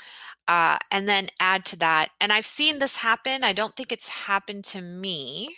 uh 0.48 0.78
and 0.90 1.08
then 1.08 1.28
add 1.40 1.64
to 1.64 1.76
that 1.76 2.10
and 2.20 2.32
i've 2.32 2.46
seen 2.46 2.78
this 2.78 2.96
happen 2.96 3.44
i 3.44 3.52
don't 3.52 3.76
think 3.76 3.92
it's 3.92 4.08
happened 4.26 4.64
to 4.64 4.80
me 4.80 5.56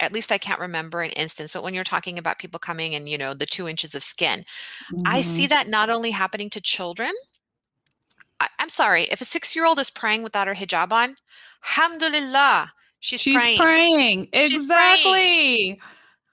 at 0.00 0.12
least 0.12 0.30
i 0.32 0.38
can't 0.38 0.60
remember 0.60 1.00
an 1.02 1.10
instance 1.12 1.52
but 1.52 1.62
when 1.62 1.74
you're 1.74 1.84
talking 1.84 2.18
about 2.18 2.38
people 2.38 2.58
coming 2.58 2.94
and 2.94 3.08
you 3.08 3.18
know 3.18 3.34
the 3.34 3.46
two 3.46 3.68
inches 3.68 3.94
of 3.94 4.02
skin 4.02 4.44
i 5.06 5.20
see 5.20 5.46
Mhm. 5.46 5.48
that 5.50 5.68
not 5.68 5.90
only 5.90 6.10
happening 6.10 6.50
to 6.50 6.60
children 6.60 7.10
I, 8.40 8.48
i'm 8.58 8.68
sorry 8.68 9.04
if 9.04 9.20
a 9.20 9.24
six 9.24 9.54
year 9.56 9.64
old 9.66 9.78
is 9.78 9.90
praying 9.90 10.22
without 10.22 10.46
her 10.46 10.54
hijab 10.54 10.92
on 10.92 11.16
alhamdulillah 11.64 12.72
she's, 13.00 13.20
She's 13.20 13.34
praying, 13.40 13.58
praying. 13.58 14.28
She's 14.34 14.66
praying. 14.66 15.00
Exactly. 15.04 15.80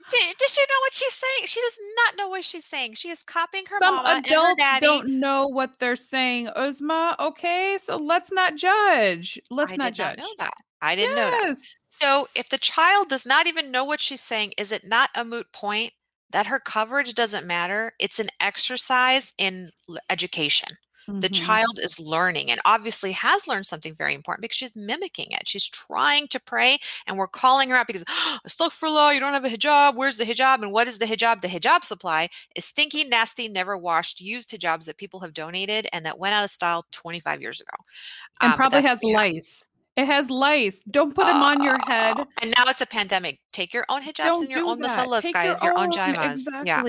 Did, 0.07 0.37
does 0.37 0.53
she 0.53 0.61
know 0.61 0.79
what 0.81 0.93
she's 0.93 1.13
saying 1.13 1.47
she 1.47 1.61
does 1.61 1.79
not 1.97 2.17
know 2.17 2.29
what 2.29 2.43
she's 2.43 2.63
saying 2.65 2.93
she 2.93 3.09
is 3.09 3.23
copying 3.23 3.65
her 3.67 3.79
Some 3.79 3.95
mama 3.95 4.09
and 4.09 4.25
her 4.27 4.31
adults 4.31 4.61
daddy 4.61 4.85
don't 4.85 5.19
know 5.19 5.47
what 5.47 5.79
they're 5.79 5.95
saying, 5.95 6.47
Uzma. 6.55 7.15
Okay, 7.19 7.77
so 7.79 7.95
let's 7.97 8.31
not 8.31 8.55
judge. 8.55 9.39
Let's 9.49 9.71
i 9.71 9.75
not 9.77 9.93
judge. 9.93 10.17
not 10.17 10.19
know 10.19 10.33
that 10.37 10.53
i 10.81 10.95
didn't 10.95 11.15
know 11.15 11.31
that 11.31 11.41
yes. 11.45 11.63
So 12.01 12.27
if 12.35 12.49
the 12.49 12.57
child 12.57 13.09
does 13.09 13.25
not 13.25 13.47
even 13.47 13.71
know 13.71 13.83
what 13.85 14.01
she's 14.01 14.21
saying, 14.21 14.53
is 14.57 14.71
it 14.71 14.83
not 14.85 15.09
a 15.15 15.23
moot 15.25 15.51
point 15.53 15.93
that 16.31 16.47
her 16.47 16.59
coverage 16.59 17.13
doesn't 17.13 17.47
matter? 17.47 17.93
It's 17.99 18.19
an 18.19 18.29
exercise 18.39 19.33
in 19.37 19.69
education. 20.09 20.69
The 21.21 21.29
Mhm. 21.29 21.29
child 21.29 21.79
is 21.81 21.97
learning 21.99 22.51
and 22.51 22.59
obviously 22.65 23.13
has 23.13 23.47
learned 23.47 23.65
something 23.65 23.95
very 23.95 24.13
important 24.13 24.41
because 24.41 24.57
she's 24.57 24.75
mimicking 24.75 25.31
it. 25.31 25.47
She's 25.47 25.67
trying 25.67 26.27
to 26.29 26.39
pray 26.41 26.77
and 27.07 27.17
we're 27.17 27.27
calling 27.27 27.69
her 27.69 27.75
out 27.77 27.87
because 27.87 28.03
astaghfirullah, 28.47 29.13
you 29.13 29.19
don't 29.21 29.33
have 29.33 29.45
a 29.45 29.49
hijab. 29.49 29.95
Where's 29.95 30.17
the 30.17 30.25
hijab? 30.25 30.61
And 30.61 30.71
what 30.73 30.87
is 30.87 30.97
the 30.97 31.05
hijab? 31.05 31.41
The 31.41 31.47
hijab 31.47 31.83
supply 31.85 32.29
is 32.55 32.65
stinky, 32.65 33.05
nasty, 33.05 33.47
never 33.47 33.77
washed, 33.77 34.19
used 34.19 34.49
hijabs 34.51 34.85
that 34.85 34.97
people 34.97 35.21
have 35.21 35.33
donated 35.33 35.87
and 35.93 36.05
that 36.05 36.19
went 36.19 36.33
out 36.35 36.43
of 36.43 36.49
style 36.49 36.85
25 36.91 37.41
years 37.41 37.61
ago. 37.61 37.77
and 38.41 38.55
Um, 38.55 38.55
probably 38.55 38.81
has 38.83 39.03
lice. 39.03 39.63
It 39.95 40.07
has 40.07 40.29
lice. 40.29 40.81
Don't 40.91 41.15
put 41.15 41.25
them 41.25 41.41
on 41.41 41.63
your 41.63 41.77
head. 41.87 42.15
Oh, 42.17 42.27
And 42.41 42.53
now 42.57 42.65
it's 42.67 42.81
a 42.81 42.85
pandemic. 42.85 43.39
Take 43.53 43.73
your 43.73 43.85
own 43.87 44.01
hijabs 44.01 44.15
Don't 44.25 44.41
and 44.43 44.49
your 44.51 44.65
own 44.65 44.79
masalas, 44.79 45.21
Take 45.21 45.33
guys, 45.33 45.63
your, 45.63 45.77
own 45.77 45.85
own. 45.85 45.91
jaimas. 45.93 46.45
Yeah. 46.65 46.83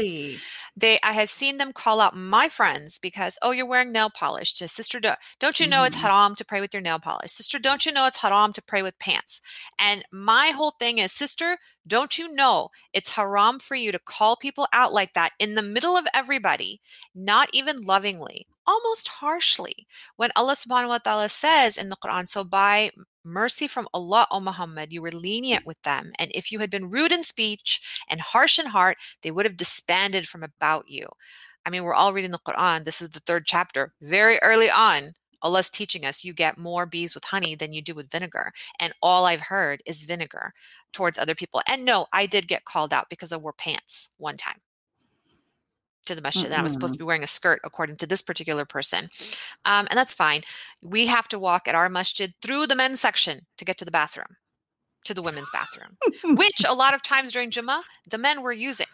They 0.78 0.98
I 1.04 1.12
have 1.12 1.30
seen 1.30 1.56
them 1.58 1.72
call 1.72 2.00
out 2.00 2.16
my 2.16 2.48
friends 2.48 2.98
because, 2.98 3.38
oh, 3.42 3.52
you're 3.52 3.64
wearing 3.64 3.92
nail 3.92 4.10
polish. 4.10 4.54
To 4.54 4.66
sister, 4.68 4.98
do, 5.00 5.12
don't 5.38 5.58
you 5.60 5.66
know 5.66 5.84
it's 5.84 5.96
Mhm. 5.96 6.00
haram 6.00 6.34
to 6.34 6.44
pray 6.44 6.60
with 6.60 6.74
your 6.74 6.80
nail 6.82 6.98
polish? 6.98 7.30
Sister, 7.32 7.58
don't 7.60 7.86
you 7.86 7.92
know 7.92 8.06
it's 8.06 8.18
haram 8.18 8.52
to 8.54 8.60
pray 8.62 8.82
with 8.82 8.98
pants? 8.98 9.40
And 9.78 10.04
my 10.12 10.48
whole 10.48 10.72
thing 10.72 10.98
is, 10.98 11.12
sister, 11.12 11.58
don't 11.86 12.18
you 12.18 12.34
know 12.34 12.70
it's 12.92 13.10
haram 13.14 13.60
for 13.60 13.76
you 13.76 13.92
to 13.92 13.98
call 14.00 14.36
people 14.36 14.66
out 14.72 14.92
like 14.92 15.14
that 15.14 15.32
in 15.38 15.54
the 15.54 15.62
middle 15.62 15.96
of 15.96 16.06
everybody, 16.12 16.80
not 17.14 17.48
even 17.52 17.76
lovingly, 17.82 18.46
almost 18.66 19.08
harshly? 19.08 19.86
When 20.16 20.30
Allah 20.36 20.54
subhanahu 20.54 20.88
wa 20.88 20.98
ta'ala 20.98 21.28
says 21.28 21.76
in 21.76 21.88
the 21.88 21.96
Quran, 21.96 22.28
so 22.28 22.44
by 22.44 22.90
mercy 23.24 23.68
from 23.68 23.88
Allah, 23.94 24.26
O 24.30 24.40
Muhammad, 24.40 24.92
you 24.92 25.02
were 25.02 25.10
lenient 25.10 25.66
with 25.66 25.80
them. 25.82 26.12
And 26.18 26.30
if 26.34 26.52
you 26.52 26.58
had 26.60 26.70
been 26.70 26.90
rude 26.90 27.12
in 27.12 27.22
speech 27.22 28.02
and 28.08 28.20
harsh 28.20 28.58
in 28.58 28.66
heart, 28.66 28.98
they 29.22 29.30
would 29.30 29.44
have 29.46 29.56
disbanded 29.56 30.28
from 30.28 30.42
about 30.42 30.88
you. 30.88 31.06
I 31.66 31.70
mean, 31.70 31.82
we're 31.82 31.94
all 31.94 32.12
reading 32.12 32.30
the 32.30 32.38
Quran. 32.38 32.84
This 32.84 33.02
is 33.02 33.10
the 33.10 33.20
third 33.20 33.44
chapter, 33.46 33.92
very 34.00 34.38
early 34.42 34.70
on. 34.70 35.12
Allah's 35.42 35.70
teaching 35.70 36.06
us 36.06 36.24
you 36.24 36.32
get 36.32 36.58
more 36.58 36.86
bees 36.86 37.14
with 37.14 37.24
honey 37.24 37.54
than 37.54 37.72
you 37.72 37.82
do 37.82 37.94
with 37.94 38.10
vinegar. 38.10 38.52
And 38.80 38.92
all 39.02 39.26
I've 39.26 39.40
heard 39.40 39.82
is 39.86 40.04
vinegar 40.04 40.52
towards 40.92 41.18
other 41.18 41.34
people. 41.34 41.60
And 41.68 41.84
no, 41.84 42.06
I 42.12 42.26
did 42.26 42.48
get 42.48 42.64
called 42.64 42.92
out 42.92 43.06
because 43.10 43.32
I 43.32 43.36
wore 43.36 43.52
pants 43.52 44.10
one 44.18 44.36
time 44.36 44.56
to 46.06 46.14
the 46.14 46.22
masjid. 46.22 46.50
Mm-hmm. 46.50 46.60
I 46.60 46.62
was 46.62 46.72
supposed 46.72 46.94
to 46.94 46.98
be 46.98 47.04
wearing 47.04 47.24
a 47.24 47.28
skirt, 47.28 47.60
according 47.64 47.96
to 47.96 48.06
this 48.06 48.22
particular 48.22 48.64
person. 48.64 49.08
Um, 49.64 49.86
and 49.90 49.98
that's 49.98 50.14
fine. 50.14 50.42
We 50.82 51.06
have 51.06 51.28
to 51.28 51.38
walk 51.38 51.68
at 51.68 51.74
our 51.74 51.88
masjid 51.88 52.32
through 52.42 52.66
the 52.66 52.76
men's 52.76 53.00
section 53.00 53.46
to 53.58 53.64
get 53.64 53.78
to 53.78 53.84
the 53.84 53.90
bathroom, 53.90 54.36
to 55.04 55.14
the 55.14 55.22
women's 55.22 55.50
bathroom, 55.52 55.96
which 56.36 56.62
a 56.66 56.74
lot 56.74 56.94
of 56.94 57.02
times 57.02 57.32
during 57.32 57.50
Jummah, 57.50 57.82
the 58.08 58.18
men 58.18 58.42
were 58.42 58.52
using 58.52 58.86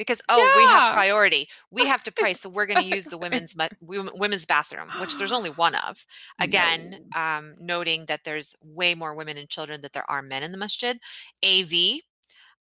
because 0.00 0.22
oh 0.30 0.38
yeah. 0.38 0.56
we 0.56 0.62
have 0.62 0.94
priority 0.94 1.46
we 1.70 1.86
have 1.86 2.02
to 2.02 2.10
pray 2.10 2.32
so 2.32 2.48
we're 2.48 2.64
going 2.64 2.82
to 2.82 2.96
use 2.96 3.04
the 3.04 3.18
women's 3.24 3.54
women's 3.82 4.46
bathroom 4.46 4.88
which 4.98 5.18
there's 5.18 5.30
only 5.30 5.50
one 5.50 5.74
of 5.74 6.06
again 6.40 7.04
no. 7.14 7.20
um, 7.20 7.52
noting 7.60 8.06
that 8.06 8.24
there's 8.24 8.56
way 8.64 8.94
more 8.94 9.14
women 9.14 9.36
and 9.36 9.50
children 9.50 9.82
that 9.82 9.92
there 9.92 10.10
are 10.10 10.22
men 10.22 10.42
in 10.42 10.52
the 10.52 10.58
masjid 10.58 10.98
av 11.44 11.72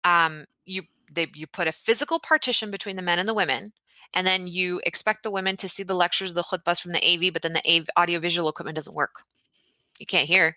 um, 0.05 0.47
you 0.66 0.83
they 1.12 1.29
you 1.35 1.47
put 1.47 1.68
a 1.68 1.73
physical 1.73 2.18
partition 2.18 2.73
between 2.73 2.97
the 2.97 3.03
men 3.03 3.21
and 3.21 3.29
the 3.29 3.35
women 3.35 3.73
and 4.14 4.27
then 4.27 4.47
you 4.47 4.81
expect 4.85 5.23
the 5.23 5.31
women 5.31 5.57
to 5.57 5.68
see 5.68 5.83
the 5.83 5.94
lectures 5.94 6.35
the 6.35 6.42
khutbahs 6.42 6.81
from 6.81 6.92
the 6.92 7.05
av 7.05 7.33
but 7.33 7.42
then 7.42 7.53
the 7.53 7.71
AV, 7.71 7.87
audiovisual 7.99 8.49
equipment 8.49 8.77
doesn't 8.77 8.97
work. 8.97 9.23
You 9.99 10.07
can't 10.07 10.29
hear. 10.29 10.57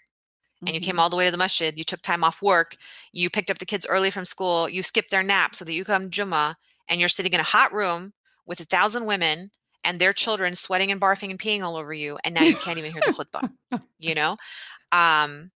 And 0.66 0.76
you 0.76 0.80
came 0.80 0.92
mm-hmm. 0.92 1.00
all 1.00 1.10
the 1.10 1.16
way 1.16 1.26
to 1.26 1.32
the 1.32 1.38
masjid, 1.38 1.76
you 1.76 1.84
took 1.84 2.04
time 2.04 2.24
off 2.24 2.44
work, 2.44 2.76
you 3.14 3.32
picked 3.32 3.50
up 3.50 3.58
the 3.58 3.66
kids 3.66 3.88
early 3.90 4.12
from 4.12 4.26
school, 4.26 4.70
you 4.70 4.84
skipped 4.84 5.10
their 5.10 5.24
nap 5.24 5.56
so 5.56 5.66
that 5.66 5.74
you 5.74 5.84
come 5.84 6.12
Jummah 6.12 6.54
and 6.88 7.00
you're 7.00 7.10
sitting 7.10 7.34
in 7.34 7.40
a 7.40 7.44
hot 7.44 7.74
room 7.74 8.14
with 8.46 8.60
a 8.60 8.66
thousand 8.66 9.06
women 9.06 9.50
and 9.84 10.00
their 10.00 10.14
children 10.14 10.54
sweating 10.54 10.92
and 10.92 11.02
barfing 11.02 11.32
and 11.32 11.40
peeing 11.40 11.64
all 11.64 11.78
over 11.78 11.94
you 11.94 12.20
and 12.24 12.36
now 12.36 12.44
you 12.44 12.56
can't 12.58 12.78
even 12.78 12.92
hear 12.92 13.02
the 13.04 13.12
khutbah 13.12 13.50
you 14.00 14.14
know? 14.14 14.38
Um 14.92 15.50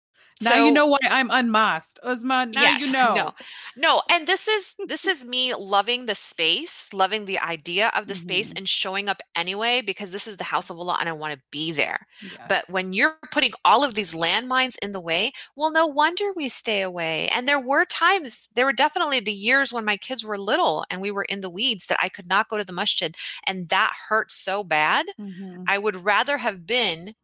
now 0.42 0.50
so, 0.50 0.64
you 0.64 0.72
know 0.72 0.86
why 0.86 0.98
I'm 1.08 1.28
unmosqued, 1.30 1.98
Uzma. 2.04 2.52
Now 2.52 2.62
yes, 2.62 2.80
you 2.80 2.92
know. 2.92 3.14
No, 3.14 3.34
no, 3.76 4.02
and 4.10 4.26
this 4.26 4.48
is 4.48 4.74
this 4.86 5.06
is 5.06 5.24
me 5.24 5.54
loving 5.54 6.06
the 6.06 6.14
space, 6.16 6.88
loving 6.92 7.24
the 7.24 7.38
idea 7.38 7.92
of 7.94 8.08
the 8.08 8.14
mm-hmm. 8.14 8.22
space, 8.22 8.52
and 8.52 8.68
showing 8.68 9.08
up 9.08 9.22
anyway 9.36 9.80
because 9.80 10.10
this 10.10 10.26
is 10.26 10.36
the 10.36 10.44
house 10.44 10.70
of 10.70 10.78
Allah, 10.78 10.96
and 10.98 11.08
I 11.08 11.12
want 11.12 11.34
to 11.34 11.40
be 11.52 11.70
there. 11.70 12.06
Yes. 12.20 12.32
But 12.48 12.64
when 12.68 12.92
you're 12.92 13.16
putting 13.30 13.52
all 13.64 13.84
of 13.84 13.94
these 13.94 14.12
landmines 14.12 14.76
in 14.82 14.90
the 14.90 15.00
way, 15.00 15.32
well, 15.54 15.70
no 15.70 15.86
wonder 15.86 16.32
we 16.34 16.48
stay 16.48 16.82
away. 16.82 17.28
And 17.28 17.46
there 17.46 17.60
were 17.60 17.84
times, 17.84 18.48
there 18.54 18.66
were 18.66 18.72
definitely 18.72 19.20
the 19.20 19.32
years 19.32 19.72
when 19.72 19.84
my 19.84 19.96
kids 19.96 20.24
were 20.24 20.38
little 20.38 20.84
and 20.90 21.00
we 21.00 21.12
were 21.12 21.24
in 21.24 21.42
the 21.42 21.50
weeds 21.50 21.86
that 21.86 21.98
I 22.02 22.08
could 22.08 22.26
not 22.26 22.48
go 22.48 22.58
to 22.58 22.64
the 22.64 22.72
masjid, 22.72 23.16
and 23.46 23.68
that 23.68 23.92
hurt 24.08 24.32
so 24.32 24.64
bad. 24.64 25.06
Mm-hmm. 25.18 25.62
I 25.68 25.78
would 25.78 26.04
rather 26.04 26.38
have 26.38 26.66
been 26.66 27.14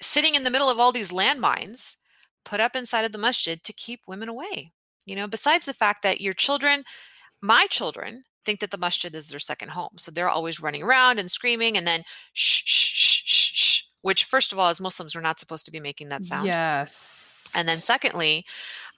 sitting 0.00 0.36
in 0.36 0.44
the 0.44 0.50
middle 0.50 0.70
of 0.70 0.78
all 0.78 0.92
these 0.92 1.10
landmines 1.10 1.96
put 2.48 2.60
up 2.60 2.74
inside 2.74 3.04
of 3.04 3.12
the 3.12 3.18
masjid 3.18 3.62
to 3.62 3.72
keep 3.72 4.00
women 4.06 4.28
away. 4.28 4.72
You 5.06 5.16
know, 5.16 5.28
besides 5.28 5.66
the 5.66 5.74
fact 5.74 6.02
that 6.02 6.20
your 6.20 6.34
children, 6.34 6.82
my 7.42 7.66
children, 7.70 8.24
think 8.44 8.60
that 8.60 8.70
the 8.70 8.78
masjid 8.78 9.14
is 9.14 9.28
their 9.28 9.38
second 9.38 9.70
home. 9.70 9.90
So 9.98 10.10
they're 10.10 10.28
always 10.28 10.60
running 10.60 10.82
around 10.82 11.18
and 11.18 11.30
screaming 11.30 11.76
and 11.76 11.86
then 11.86 12.02
shh, 12.32 12.62
shh, 12.64 12.92
shh, 12.94 13.22
shh, 13.26 13.52
shh, 13.54 13.82
which, 14.02 14.24
first 14.24 14.52
of 14.52 14.58
all, 14.58 14.70
as 14.70 14.80
Muslims, 14.80 15.14
we're 15.14 15.20
not 15.20 15.38
supposed 15.38 15.66
to 15.66 15.72
be 15.72 15.80
making 15.80 16.08
that 16.08 16.24
sound. 16.24 16.46
Yes. 16.46 17.50
And 17.54 17.68
then, 17.68 17.80
secondly, 17.80 18.44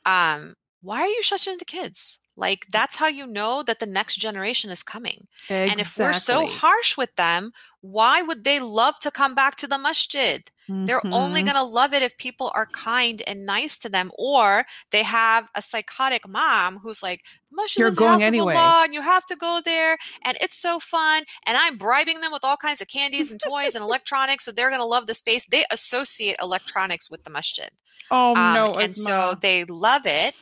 um, 0.06 0.54
why 0.82 1.00
are 1.02 1.08
you 1.08 1.20
shushing 1.22 1.58
the 1.58 1.64
kids? 1.64 2.18
Like 2.40 2.66
that's 2.72 2.96
how 2.96 3.06
you 3.06 3.26
know 3.26 3.62
that 3.62 3.80
the 3.80 3.86
next 3.86 4.16
generation 4.16 4.70
is 4.70 4.82
coming. 4.82 5.26
Exactly. 5.42 5.70
And 5.70 5.80
if 5.80 5.98
we're 5.98 6.14
so 6.14 6.46
harsh 6.46 6.96
with 6.96 7.14
them, 7.16 7.52
why 7.82 8.22
would 8.22 8.44
they 8.44 8.60
love 8.60 8.98
to 9.00 9.10
come 9.10 9.34
back 9.34 9.56
to 9.56 9.66
the 9.66 9.76
masjid? 9.76 10.42
Mm-hmm. 10.68 10.86
They're 10.86 11.06
only 11.06 11.42
mm-hmm. 11.42 11.52
going 11.52 11.66
to 11.66 11.70
love 11.70 11.92
it 11.92 12.02
if 12.02 12.16
people 12.16 12.50
are 12.54 12.66
kind 12.66 13.22
and 13.26 13.44
nice 13.44 13.78
to 13.78 13.90
them, 13.90 14.10
or 14.18 14.64
they 14.90 15.02
have 15.02 15.48
a 15.54 15.60
psychotic 15.60 16.26
mom 16.26 16.78
who's 16.78 17.02
like, 17.02 17.24
masjid 17.52 17.80
You're 17.80 17.90
going 17.90 18.22
anyway. 18.22 18.54
and 18.56 18.94
you 18.94 19.02
have 19.02 19.26
to 19.26 19.36
go 19.36 19.60
there, 19.64 19.98
and 20.24 20.38
it's 20.40 20.56
so 20.56 20.78
fun. 20.78 21.24
And 21.46 21.58
I'm 21.58 21.76
bribing 21.76 22.20
them 22.20 22.32
with 22.32 22.44
all 22.44 22.56
kinds 22.56 22.80
of 22.80 22.88
candies 22.88 23.30
and 23.30 23.40
toys 23.40 23.74
and 23.74 23.82
electronics, 23.82 24.44
so 24.44 24.52
they're 24.52 24.70
going 24.70 24.80
to 24.80 24.86
love 24.86 25.06
the 25.06 25.14
space. 25.14 25.46
They 25.46 25.64
associate 25.70 26.36
electronics 26.40 27.10
with 27.10 27.24
the 27.24 27.30
masjid. 27.30 27.70
Oh 28.10 28.34
um, 28.34 28.54
no! 28.54 28.74
And 28.74 28.94
so 28.94 29.36
they 29.40 29.64
love 29.64 30.02
it 30.04 30.34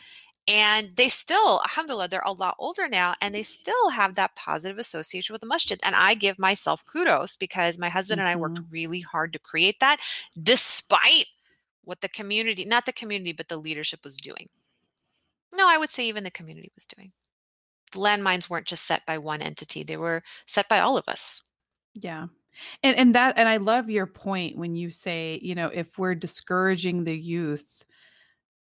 and 0.48 0.96
they 0.96 1.08
still 1.08 1.60
alhamdulillah 1.64 2.08
they're 2.08 2.22
a 2.24 2.32
lot 2.32 2.56
older 2.58 2.88
now 2.88 3.14
and 3.20 3.34
they 3.34 3.42
still 3.42 3.90
have 3.90 4.14
that 4.14 4.34
positive 4.34 4.78
association 4.78 5.32
with 5.32 5.42
the 5.42 5.46
masjid 5.46 5.78
and 5.84 5.94
i 5.94 6.14
give 6.14 6.38
myself 6.38 6.84
kudos 6.86 7.36
because 7.36 7.78
my 7.78 7.88
husband 7.88 8.18
mm-hmm. 8.18 8.26
and 8.26 8.36
i 8.36 8.40
worked 8.40 8.58
mm-hmm. 8.58 8.72
really 8.72 9.00
hard 9.00 9.32
to 9.32 9.38
create 9.38 9.78
that 9.78 9.98
despite 10.42 11.26
what 11.84 12.00
the 12.00 12.08
community 12.08 12.64
not 12.64 12.86
the 12.86 12.92
community 12.92 13.32
but 13.32 13.48
the 13.48 13.56
leadership 13.56 14.00
was 14.02 14.16
doing 14.16 14.48
no 15.54 15.68
i 15.68 15.78
would 15.78 15.90
say 15.90 16.08
even 16.08 16.24
the 16.24 16.30
community 16.30 16.72
was 16.74 16.86
doing 16.86 17.12
the 17.92 17.98
landmines 17.98 18.50
weren't 18.50 18.66
just 18.66 18.86
set 18.86 19.04
by 19.06 19.18
one 19.18 19.42
entity 19.42 19.82
they 19.82 19.96
were 19.96 20.22
set 20.46 20.68
by 20.68 20.80
all 20.80 20.96
of 20.96 21.08
us 21.08 21.42
yeah 21.94 22.26
and 22.82 22.96
and 22.96 23.14
that 23.14 23.34
and 23.36 23.48
i 23.48 23.56
love 23.58 23.88
your 23.88 24.06
point 24.06 24.56
when 24.56 24.74
you 24.74 24.90
say 24.90 25.38
you 25.42 25.54
know 25.54 25.68
if 25.68 25.98
we're 25.98 26.14
discouraging 26.14 27.04
the 27.04 27.16
youth 27.16 27.84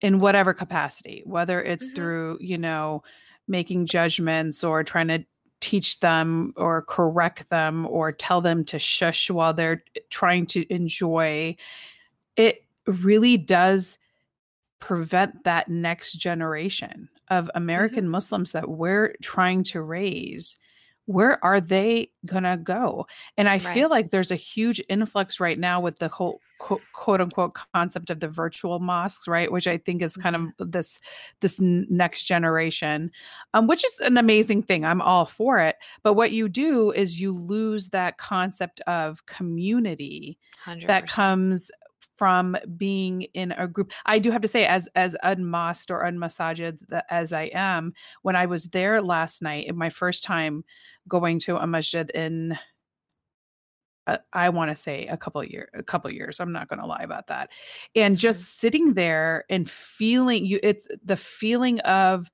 in 0.02 0.18
whatever 0.18 0.52
capacity, 0.52 1.22
whether 1.24 1.62
it's 1.62 1.86
mm-hmm. 1.86 1.94
through, 1.94 2.38
you 2.40 2.58
know, 2.58 3.02
making 3.48 3.86
judgments 3.86 4.62
or 4.62 4.84
trying 4.84 5.08
to 5.08 5.24
teach 5.60 6.00
them 6.00 6.52
or 6.56 6.82
correct 6.82 7.48
them 7.48 7.86
or 7.86 8.10
tell 8.10 8.40
them 8.40 8.64
to 8.64 8.78
shush 8.78 9.30
while 9.30 9.54
they're 9.54 9.84
trying 10.10 10.44
to 10.44 10.70
enjoy, 10.72 11.56
it 12.36 12.64
really 12.86 13.36
does 13.36 13.98
prevent 14.80 15.44
that 15.44 15.68
next 15.68 16.14
generation 16.14 17.08
of 17.28 17.48
American 17.54 18.04
mm-hmm. 18.04 18.12
Muslims 18.12 18.52
that 18.52 18.68
we're 18.68 19.14
trying 19.22 19.62
to 19.62 19.80
raise 19.80 20.56
where 21.06 21.44
are 21.44 21.60
they 21.60 22.10
to 22.28 22.60
go? 22.62 23.06
And 23.36 23.48
I 23.48 23.52
right. 23.52 23.62
feel 23.62 23.88
like 23.88 24.10
there's 24.10 24.30
a 24.30 24.36
huge 24.36 24.80
influx 24.88 25.40
right 25.40 25.58
now 25.58 25.80
with 25.80 25.98
the 25.98 26.08
whole 26.08 26.40
quote, 26.58 26.82
quote, 26.92 27.20
unquote 27.20 27.56
concept 27.74 28.10
of 28.10 28.20
the 28.20 28.28
virtual 28.28 28.78
mosques, 28.78 29.26
right? 29.26 29.50
Which 29.50 29.66
I 29.66 29.78
think 29.78 30.02
is 30.02 30.16
kind 30.16 30.36
mm-hmm. 30.36 30.62
of 30.62 30.72
this 30.72 31.00
this 31.40 31.60
next 31.60 32.24
generation, 32.24 33.10
um, 33.54 33.66
which 33.66 33.84
is 33.84 34.00
an 34.00 34.16
amazing 34.16 34.62
thing. 34.62 34.84
I'm 34.84 35.02
all 35.02 35.26
for 35.26 35.58
it. 35.58 35.76
But 36.02 36.14
what 36.14 36.32
you 36.32 36.48
do 36.48 36.92
is 36.92 37.20
you 37.20 37.32
lose 37.32 37.88
that 37.90 38.18
concept 38.18 38.80
of 38.82 39.26
community 39.26 40.38
100%. 40.64 40.86
that 40.86 41.08
comes 41.08 41.70
from 42.16 42.56
being 42.76 43.22
in 43.34 43.52
a 43.52 43.66
group. 43.66 43.92
I 44.06 44.18
do 44.18 44.30
have 44.30 44.42
to 44.42 44.48
say, 44.48 44.66
as 44.66 44.88
as 44.94 45.16
unmosqued 45.22 45.90
or 45.90 46.04
unmassaged 46.04 46.78
as 47.10 47.32
I 47.32 47.50
am, 47.54 47.94
when 48.22 48.36
I 48.36 48.46
was 48.46 48.66
there 48.66 49.02
last 49.02 49.42
night, 49.42 49.74
my 49.74 49.90
first 49.90 50.24
time 50.24 50.64
going 51.08 51.38
to 51.40 51.56
a 51.56 51.66
masjid 51.66 52.10
in 52.10 52.58
uh, 54.06 54.18
I 54.32 54.48
want 54.48 54.70
to 54.70 54.74
say 54.74 55.04
a 55.06 55.16
couple 55.16 55.40
of 55.40 55.48
years, 55.48 55.70
a 55.74 55.82
couple 55.82 56.08
of 56.08 56.14
years. 56.14 56.40
I'm 56.40 56.52
not 56.52 56.68
going 56.68 56.80
to 56.80 56.86
lie 56.86 57.02
about 57.02 57.28
that. 57.28 57.50
And 57.94 58.16
just 58.16 58.58
sitting 58.58 58.94
there 58.94 59.44
and 59.48 59.70
feeling 59.70 60.44
you, 60.44 60.58
it's 60.62 60.86
the 61.04 61.16
feeling 61.16 61.78
of 61.80 62.30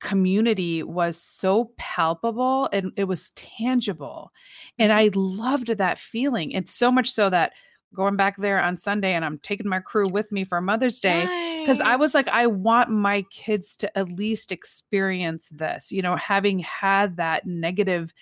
community 0.00 0.82
was 0.82 1.20
so 1.20 1.72
palpable 1.76 2.68
and 2.72 2.92
it 2.96 3.04
was 3.04 3.30
tangible. 3.30 4.32
And 4.78 4.90
mm-hmm. 4.90 4.98
I 4.98 5.10
loved 5.14 5.68
that 5.68 5.98
feeling. 5.98 6.54
And 6.54 6.68
so 6.68 6.92
much 6.92 7.10
so 7.10 7.30
that 7.30 7.52
going 7.94 8.16
back 8.16 8.36
there 8.36 8.60
on 8.60 8.76
Sunday 8.76 9.14
and 9.14 9.24
I'm 9.24 9.38
taking 9.38 9.68
my 9.68 9.80
crew 9.80 10.06
with 10.10 10.32
me 10.32 10.44
for 10.44 10.60
Mother's 10.60 11.00
Day 11.00 11.22
because 11.60 11.80
I 11.80 11.96
was 11.96 12.14
like, 12.14 12.28
I 12.28 12.46
want 12.46 12.90
my 12.90 13.22
kids 13.30 13.76
to 13.78 13.98
at 13.98 14.10
least 14.10 14.52
experience 14.52 15.48
this, 15.50 15.92
you 15.92 16.02
know, 16.02 16.16
having 16.16 16.58
had 16.60 17.16
that 17.16 17.46
negative, 17.46 18.12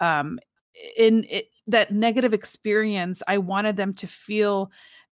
um, 0.00 0.38
in 0.96 1.24
it, 1.28 1.50
that 1.66 1.92
negative 1.92 2.32
experience, 2.32 3.22
I 3.28 3.38
wanted 3.38 3.76
them 3.76 3.94
to 3.94 4.06
feel 4.06 4.70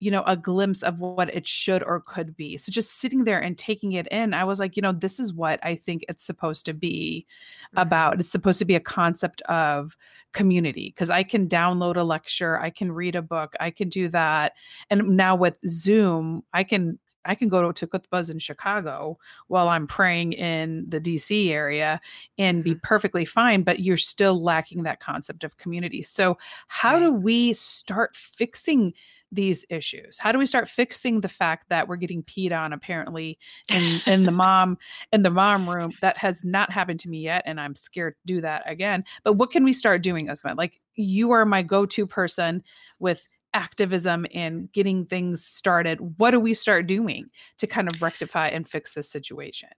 you 0.06 0.12
know 0.12 0.24
a 0.28 0.38
glimpse 0.38 0.84
of 0.84 1.00
what 1.00 1.34
it 1.34 1.48
should 1.48 1.82
or 1.82 2.00
could 2.00 2.38
be 2.38 2.58
so 2.58 2.72
just 2.72 3.00
sitting 3.00 3.24
there 3.24 3.40
and 3.40 3.58
taking 3.58 3.94
it 3.94 4.08
in 4.10 4.36
i 4.36 4.44
was 4.44 4.60
like 4.60 4.76
you 4.76 4.82
know 4.82 4.92
this 4.92 5.20
is 5.20 5.34
what 5.34 5.60
i 5.64 5.74
think 5.74 6.06
it's 6.08 6.24
supposed 6.24 6.64
to 6.64 6.74
be 6.74 7.26
mm-hmm. 7.28 7.80
about 7.80 8.20
it's 8.20 8.32
supposed 8.32 8.60
to 8.60 8.66
be 8.66 8.76
a 8.76 8.80
concept 8.80 9.42
of 9.44 9.98
community 10.32 10.90
because 10.90 11.10
i 11.10 11.24
can 11.24 11.50
download 11.50 11.98
a 11.98 12.04
lecture 12.04 12.60
i 12.60 12.70
can 12.70 12.92
read 12.92 13.16
a 13.16 13.22
book 13.22 13.56
i 13.60 13.72
can 13.72 13.90
do 13.90 14.08
that 14.08 14.54
and 14.92 15.10
now 15.10 15.36
with 15.36 15.58
zoom 15.66 16.44
i 16.54 16.64
can 16.64 17.00
I 17.28 17.34
can 17.34 17.50
go 17.50 17.72
to 17.72 17.88
Khutbahs 17.88 18.30
in 18.30 18.38
Chicago 18.38 19.18
while 19.48 19.68
I'm 19.68 19.88
praying 19.88 20.34
in 20.34 20.86
the 20.88 21.02
DC 21.02 21.50
area 21.50 22.00
and 22.38 22.64
be 22.64 22.72
mm-hmm. 22.72 22.80
perfectly 22.84 23.26
fine, 23.26 23.64
but 23.64 23.80
you're 23.80 23.98
still 23.98 24.44
lacking 24.44 24.84
that 24.84 25.00
concept 25.00 25.44
of 25.44 25.58
community. 25.58 26.04
So, 26.04 26.38
how 26.68 27.04
do 27.04 27.12
we 27.12 27.54
start 27.54 28.16
fixing 28.16 28.94
these 29.36 29.66
issues? 29.70 30.18
How 30.18 30.32
do 30.32 30.40
we 30.40 30.46
start 30.46 30.68
fixing 30.68 31.22
the 31.22 31.30
fact 31.30 31.66
that 31.70 31.88
we're 31.88 31.96
getting 31.96 32.24
peed 32.24 32.54
on 32.54 32.74
apparently 32.74 33.38
in 33.74 34.02
in 34.06 34.24
the 34.24 34.32
mom 34.32 34.78
in 35.12 35.24
the 35.24 35.30
mom 35.30 35.70
room? 35.70 35.92
That 36.02 36.18
has 36.18 36.44
not 36.44 36.72
happened 36.72 37.00
to 37.02 37.10
me 37.10 37.20
yet, 37.20 37.44
and 37.46 37.60
I'm 37.60 37.76
scared 37.76 38.16
to 38.16 38.34
do 38.34 38.42
that 38.42 38.64
again. 38.66 39.04
But 39.24 39.34
what 39.34 39.52
can 39.52 39.64
we 39.64 39.74
start 39.74 40.02
doing, 40.02 40.28
Uzma? 40.28 40.58
Like 40.58 40.82
you 40.96 41.32
are 41.32 41.46
my 41.46 41.62
go-to 41.62 42.08
person 42.08 42.64
with 43.00 43.28
activism 43.54 44.26
and 44.34 44.70
getting 44.74 45.06
things 45.06 45.46
started 45.46 45.98
what 46.18 46.32
do 46.32 46.40
we 46.42 46.54
start 46.54 46.88
doing 46.88 47.30
to 47.58 47.66
kind 47.66 47.88
of 47.88 48.02
rectify 48.02 48.44
and 48.46 48.68
fix 48.68 48.94
this 48.94 49.10
situation 49.10 49.70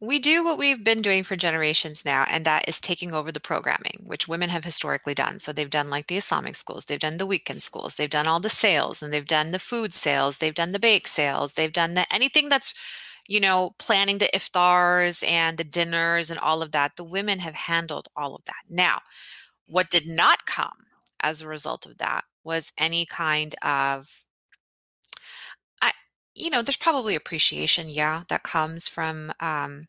we 0.00 0.18
do 0.18 0.44
what 0.44 0.58
we've 0.58 0.84
been 0.84 1.02
doing 1.02 1.24
for 1.24 1.36
generations 1.36 2.04
now, 2.04 2.24
and 2.28 2.44
that 2.44 2.68
is 2.68 2.80
taking 2.80 3.14
over 3.14 3.32
the 3.32 3.40
programming, 3.40 4.04
which 4.04 4.28
women 4.28 4.50
have 4.50 4.64
historically 4.64 5.14
done. 5.14 5.38
So 5.38 5.52
they've 5.52 5.70
done 5.70 5.90
like 5.90 6.06
the 6.06 6.16
Islamic 6.16 6.56
schools, 6.56 6.84
they've 6.84 6.98
done 6.98 7.18
the 7.18 7.26
weekend 7.26 7.62
schools, 7.62 7.96
they've 7.96 8.10
done 8.10 8.26
all 8.26 8.40
the 8.40 8.50
sales, 8.50 9.02
and 9.02 9.12
they've 9.12 9.24
done 9.24 9.52
the 9.52 9.58
food 9.58 9.92
sales, 9.92 10.38
they've 10.38 10.54
done 10.54 10.72
the 10.72 10.78
bake 10.78 11.08
sales, 11.08 11.54
they've 11.54 11.72
done 11.72 11.94
the 11.94 12.12
anything 12.12 12.48
that's 12.48 12.74
you 13.28 13.40
know, 13.40 13.74
planning 13.78 14.18
the 14.18 14.30
iftars 14.34 15.26
and 15.26 15.58
the 15.58 15.64
dinners 15.64 16.30
and 16.30 16.38
all 16.40 16.62
of 16.62 16.72
that. 16.72 16.92
The 16.96 17.04
women 17.04 17.40
have 17.40 17.54
handled 17.54 18.08
all 18.16 18.34
of 18.36 18.44
that. 18.44 18.62
Now, 18.68 19.00
what 19.66 19.90
did 19.90 20.06
not 20.06 20.46
come 20.46 20.86
as 21.20 21.42
a 21.42 21.48
result 21.48 21.86
of 21.86 21.98
that 21.98 22.24
was 22.44 22.72
any 22.78 23.06
kind 23.06 23.54
of 23.62 24.25
you 26.36 26.50
know, 26.50 26.62
there's 26.62 26.76
probably 26.76 27.14
appreciation, 27.14 27.88
yeah, 27.88 28.22
that 28.28 28.42
comes 28.42 28.86
from 28.86 29.32
um, 29.40 29.88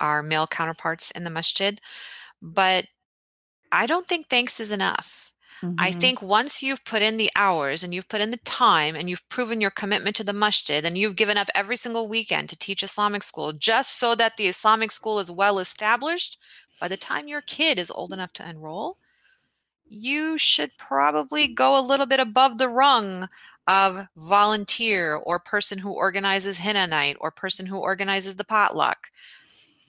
our 0.00 0.22
male 0.22 0.46
counterparts 0.46 1.10
in 1.12 1.24
the 1.24 1.30
masjid, 1.30 1.80
but 2.40 2.86
I 3.70 3.86
don't 3.86 4.06
think 4.06 4.28
thanks 4.28 4.58
is 4.58 4.72
enough. 4.72 5.32
Mm-hmm. 5.62 5.74
I 5.78 5.92
think 5.92 6.22
once 6.22 6.62
you've 6.62 6.84
put 6.84 7.02
in 7.02 7.18
the 7.18 7.30
hours 7.36 7.84
and 7.84 7.94
you've 7.94 8.08
put 8.08 8.22
in 8.22 8.30
the 8.30 8.38
time 8.38 8.96
and 8.96 9.08
you've 9.08 9.28
proven 9.28 9.60
your 9.60 9.70
commitment 9.70 10.16
to 10.16 10.24
the 10.24 10.32
masjid 10.32 10.84
and 10.84 10.96
you've 10.96 11.14
given 11.14 11.36
up 11.36 11.48
every 11.54 11.76
single 11.76 12.08
weekend 12.08 12.48
to 12.48 12.58
teach 12.58 12.82
Islamic 12.82 13.22
school 13.22 13.52
just 13.52 13.98
so 13.98 14.14
that 14.14 14.36
the 14.36 14.48
Islamic 14.48 14.90
school 14.90 15.20
is 15.20 15.30
well 15.30 15.58
established, 15.58 16.38
by 16.80 16.88
the 16.88 16.96
time 16.96 17.28
your 17.28 17.42
kid 17.42 17.78
is 17.78 17.92
old 17.92 18.12
enough 18.12 18.32
to 18.32 18.48
enroll, 18.48 18.96
you 19.86 20.38
should 20.38 20.76
probably 20.78 21.46
go 21.46 21.78
a 21.78 21.86
little 21.86 22.06
bit 22.06 22.18
above 22.18 22.56
the 22.56 22.68
rung 22.68 23.28
of 23.66 24.06
volunteer 24.16 25.14
or 25.14 25.38
person 25.38 25.78
who 25.78 25.92
organizes 25.92 26.58
henna 26.58 26.86
night 26.86 27.16
or 27.20 27.30
person 27.30 27.66
who 27.66 27.78
organizes 27.78 28.36
the 28.36 28.44
potluck. 28.44 29.10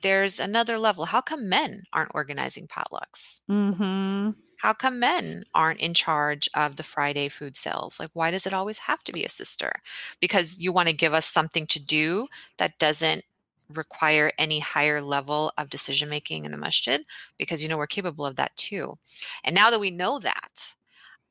There's 0.02 0.40
another 0.40 0.78
level. 0.78 1.06
How 1.06 1.22
come 1.22 1.50
men 1.50 1.84
aren't 1.94 2.12
organizing 2.14 2.68
potlucks? 2.68 3.42
Mm-hmm. 3.50 4.32
how 4.58 4.74
come 4.74 5.00
men 5.00 5.44
aren't 5.54 5.82
in 5.82 5.94
charge 5.94 6.48
of 6.56 6.76
the 6.76 6.84
friday 6.84 7.28
food 7.30 7.58
sales? 7.58 8.00
Like 8.00 8.12
why 8.14 8.32
does 8.32 8.46
it 8.46 8.54
always 8.54 8.78
have 8.80 9.04
to 9.06 9.12
be 9.12 9.24
a 9.24 9.30
sister? 9.30 9.74
Because 10.22 10.60
you 10.60 10.72
want 10.72 10.88
to 10.90 10.94
give 10.96 11.14
us 11.14 11.26
something 11.26 11.68
to 11.68 11.84
do 11.84 12.28
that 12.58 12.80
doesn't 12.80 13.24
require 13.70 14.32
any 14.38 14.60
higher 14.60 15.02
level 15.02 15.52
of 15.58 15.70
decision 15.70 16.10
making 16.10 16.46
in 16.46 16.52
the 16.52 16.58
masjid 16.58 17.02
because 17.38 17.62
you 17.64 17.70
know 17.70 17.78
we're 17.78 17.88
capable 17.88 18.26
of 18.26 18.36
that 18.36 18.56
too. 18.56 18.98
And 19.44 19.56
now 19.56 19.70
that 19.70 19.80
we 19.80 19.92
know 19.92 20.20
that 20.20 20.76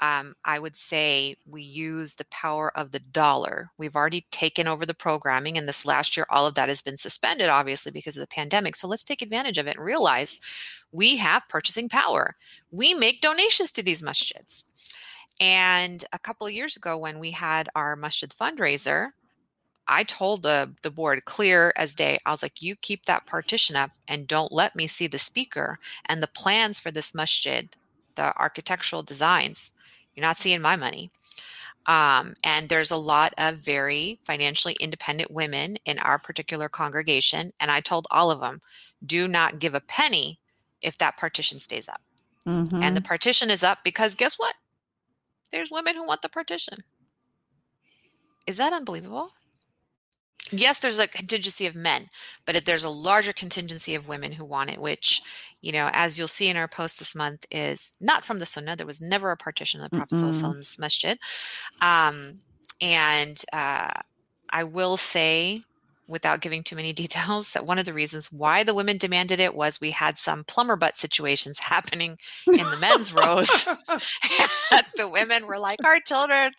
um, 0.03 0.35
I 0.45 0.59
would 0.59 0.75
say 0.75 1.37
we 1.47 1.63
use 1.63 2.17
the 2.17 2.27
power 2.27 2.77
of 2.77 2.91
the 2.91 2.99
dollar. 2.99 3.71
We've 3.79 3.95
already 3.95 4.27
taken 4.33 4.67
over 4.67 4.85
the 4.85 4.95
programming, 4.95 5.57
and 5.57 5.69
this 5.69 5.87
last 5.87 6.17
year, 6.17 6.27
all 6.29 6.45
of 6.45 6.57
that 6.57 6.69
has 6.69 6.83
been 6.83 6.97
suspended, 6.97 7.49
obviously, 7.49 7.93
because 7.93 8.17
of 8.17 8.21
the 8.21 8.27
pandemic. 8.27 8.75
So 8.75 8.89
let's 8.89 9.05
take 9.05 9.23
advantage 9.23 9.59
of 9.59 9.69
it 9.69 9.77
and 9.77 9.85
realize 9.85 10.41
we 10.91 11.19
have 11.19 11.49
purchasing 11.49 11.89
power. 11.89 12.35
We 12.73 12.95
make 12.95 13.21
donations 13.21 13.71
to 13.73 13.83
these 13.83 14.03
masjids. 14.03 14.65
And 15.41 16.05
a 16.13 16.19
couple 16.19 16.49
of 16.49 16.53
years 16.53 16.77
ago, 16.77 16.99
when 16.99 17.21
we 17.21 17.31
had 17.31 17.69
our 17.77 17.95
masjid 17.95 18.31
fundraiser, 18.31 19.11
I 19.87 20.03
told 20.03 20.43
the 20.43 20.75
the 20.83 20.91
board 20.91 21.25
clear 21.27 21.73
as 21.77 21.95
day. 21.95 22.19
I 22.27 22.33
was 22.33 22.43
like, 22.43 22.61
"You 22.61 22.75
keep 22.75 23.05
that 23.07 23.27
partition 23.27 23.77
up 23.77 23.93
and 24.09 24.27
don't 24.27 24.51
let 24.51 24.75
me 24.75 24.89
see 24.89 25.07
the 25.07 25.19
speaker 25.21 25.79
and 26.07 26.21
the 26.21 26.27
plans 26.27 26.81
for 26.81 26.91
this 26.91 27.15
masjid, 27.15 27.77
the 28.17 28.37
architectural 28.37 29.05
designs." 29.05 29.71
You're 30.15 30.27
not 30.27 30.39
seeing 30.39 30.61
my 30.61 30.77
money. 30.77 31.11
Um, 31.87 32.35
and 32.45 32.69
there's 32.69 32.91
a 32.91 32.97
lot 32.97 33.35
of 33.39 33.57
very 33.57 34.21
financially 34.25 34.75
independent 34.75 35.31
women 35.31 35.77
in 35.85 35.99
our 35.99 36.19
particular 36.19 36.69
congregation. 36.69 37.53
And 37.59 37.71
I 37.71 37.81
told 37.81 38.07
all 38.11 38.31
of 38.31 38.41
them, 38.41 38.61
do 39.05 39.27
not 39.27 39.59
give 39.59 39.75
a 39.75 39.81
penny 39.81 40.39
if 40.81 40.99
that 40.99 41.17
partition 41.17 41.59
stays 41.59 41.89
up. 41.89 42.01
Mm-hmm. 42.47 42.83
And 42.83 42.95
the 42.97 43.01
mm-hmm. 43.01 43.09
partition 43.09 43.51
is 43.51 43.63
up 43.63 43.79
because 43.85 44.15
guess 44.15 44.39
what? 44.39 44.55
There's 45.51 45.71
women 45.71 45.95
who 45.95 46.07
want 46.07 46.23
the 46.23 46.29
partition. 46.29 46.79
Is 48.47 48.57
that 48.57 48.73
unbelievable? 48.73 49.33
yes, 50.53 50.81
there's 50.81 50.99
a 50.99 51.09
contingency 51.09 51.67
of 51.67 51.75
men, 51.75 52.09
but 52.45 52.65
there's 52.65 52.85
a 52.85 52.91
larger 52.91 53.33
contingency 53.33 53.95
of 53.95 54.09
women 54.09 54.33
who 54.33 54.45
want 54.45 54.71
it, 54.71 54.79
which, 54.79 55.23
you 55.63 55.73
know, 55.73 55.89
as 55.93 56.19
you'll 56.19 56.29
see 56.29 56.49
in 56.49 56.57
our 56.57 56.69
post 56.69 56.99
this 56.99 57.15
month, 57.15 57.47
is 57.51 57.95
not 58.01 58.25
from 58.25 58.39
the 58.39 58.47
Sunnah. 58.47 58.77
There 58.77 58.87
was 58.87 59.01
never 59.01 59.31
a 59.31 59.37
partition 59.37 59.81
of 59.81 59.91
the 59.91 59.97
Prophet 59.97 60.17
mm 60.17 60.79
masjid. 60.79 61.19
Um, 61.81 62.41
and 62.81 63.43
uh, 63.53 63.93
I 64.51 64.65
will 64.65 64.97
say 64.97 65.63
without 66.13 66.41
giving 66.41 66.63
too 66.63 66.77
many 66.77 66.93
details, 67.03 67.53
that 67.53 67.67
one 67.67 67.79
of 67.79 67.85
the 67.85 67.95
reasons 67.95 68.31
why 68.31 68.63
the 68.63 68.75
women 68.75 68.99
demanded 68.99 69.41
it 69.41 69.55
was 69.55 69.81
we 69.81 69.91
had 69.91 70.19
some 70.19 70.45
plumber 70.45 70.77
butt 70.77 70.97
situations 70.97 71.59
happening 71.73 72.19
in 72.47 72.67
the 72.69 72.77
men's 72.77 73.13
rows. 73.13 73.49
the 74.97 75.09
women 75.09 75.47
were 75.47 75.59
like, 75.59 75.83
Our 75.85 75.99
children 76.01 76.53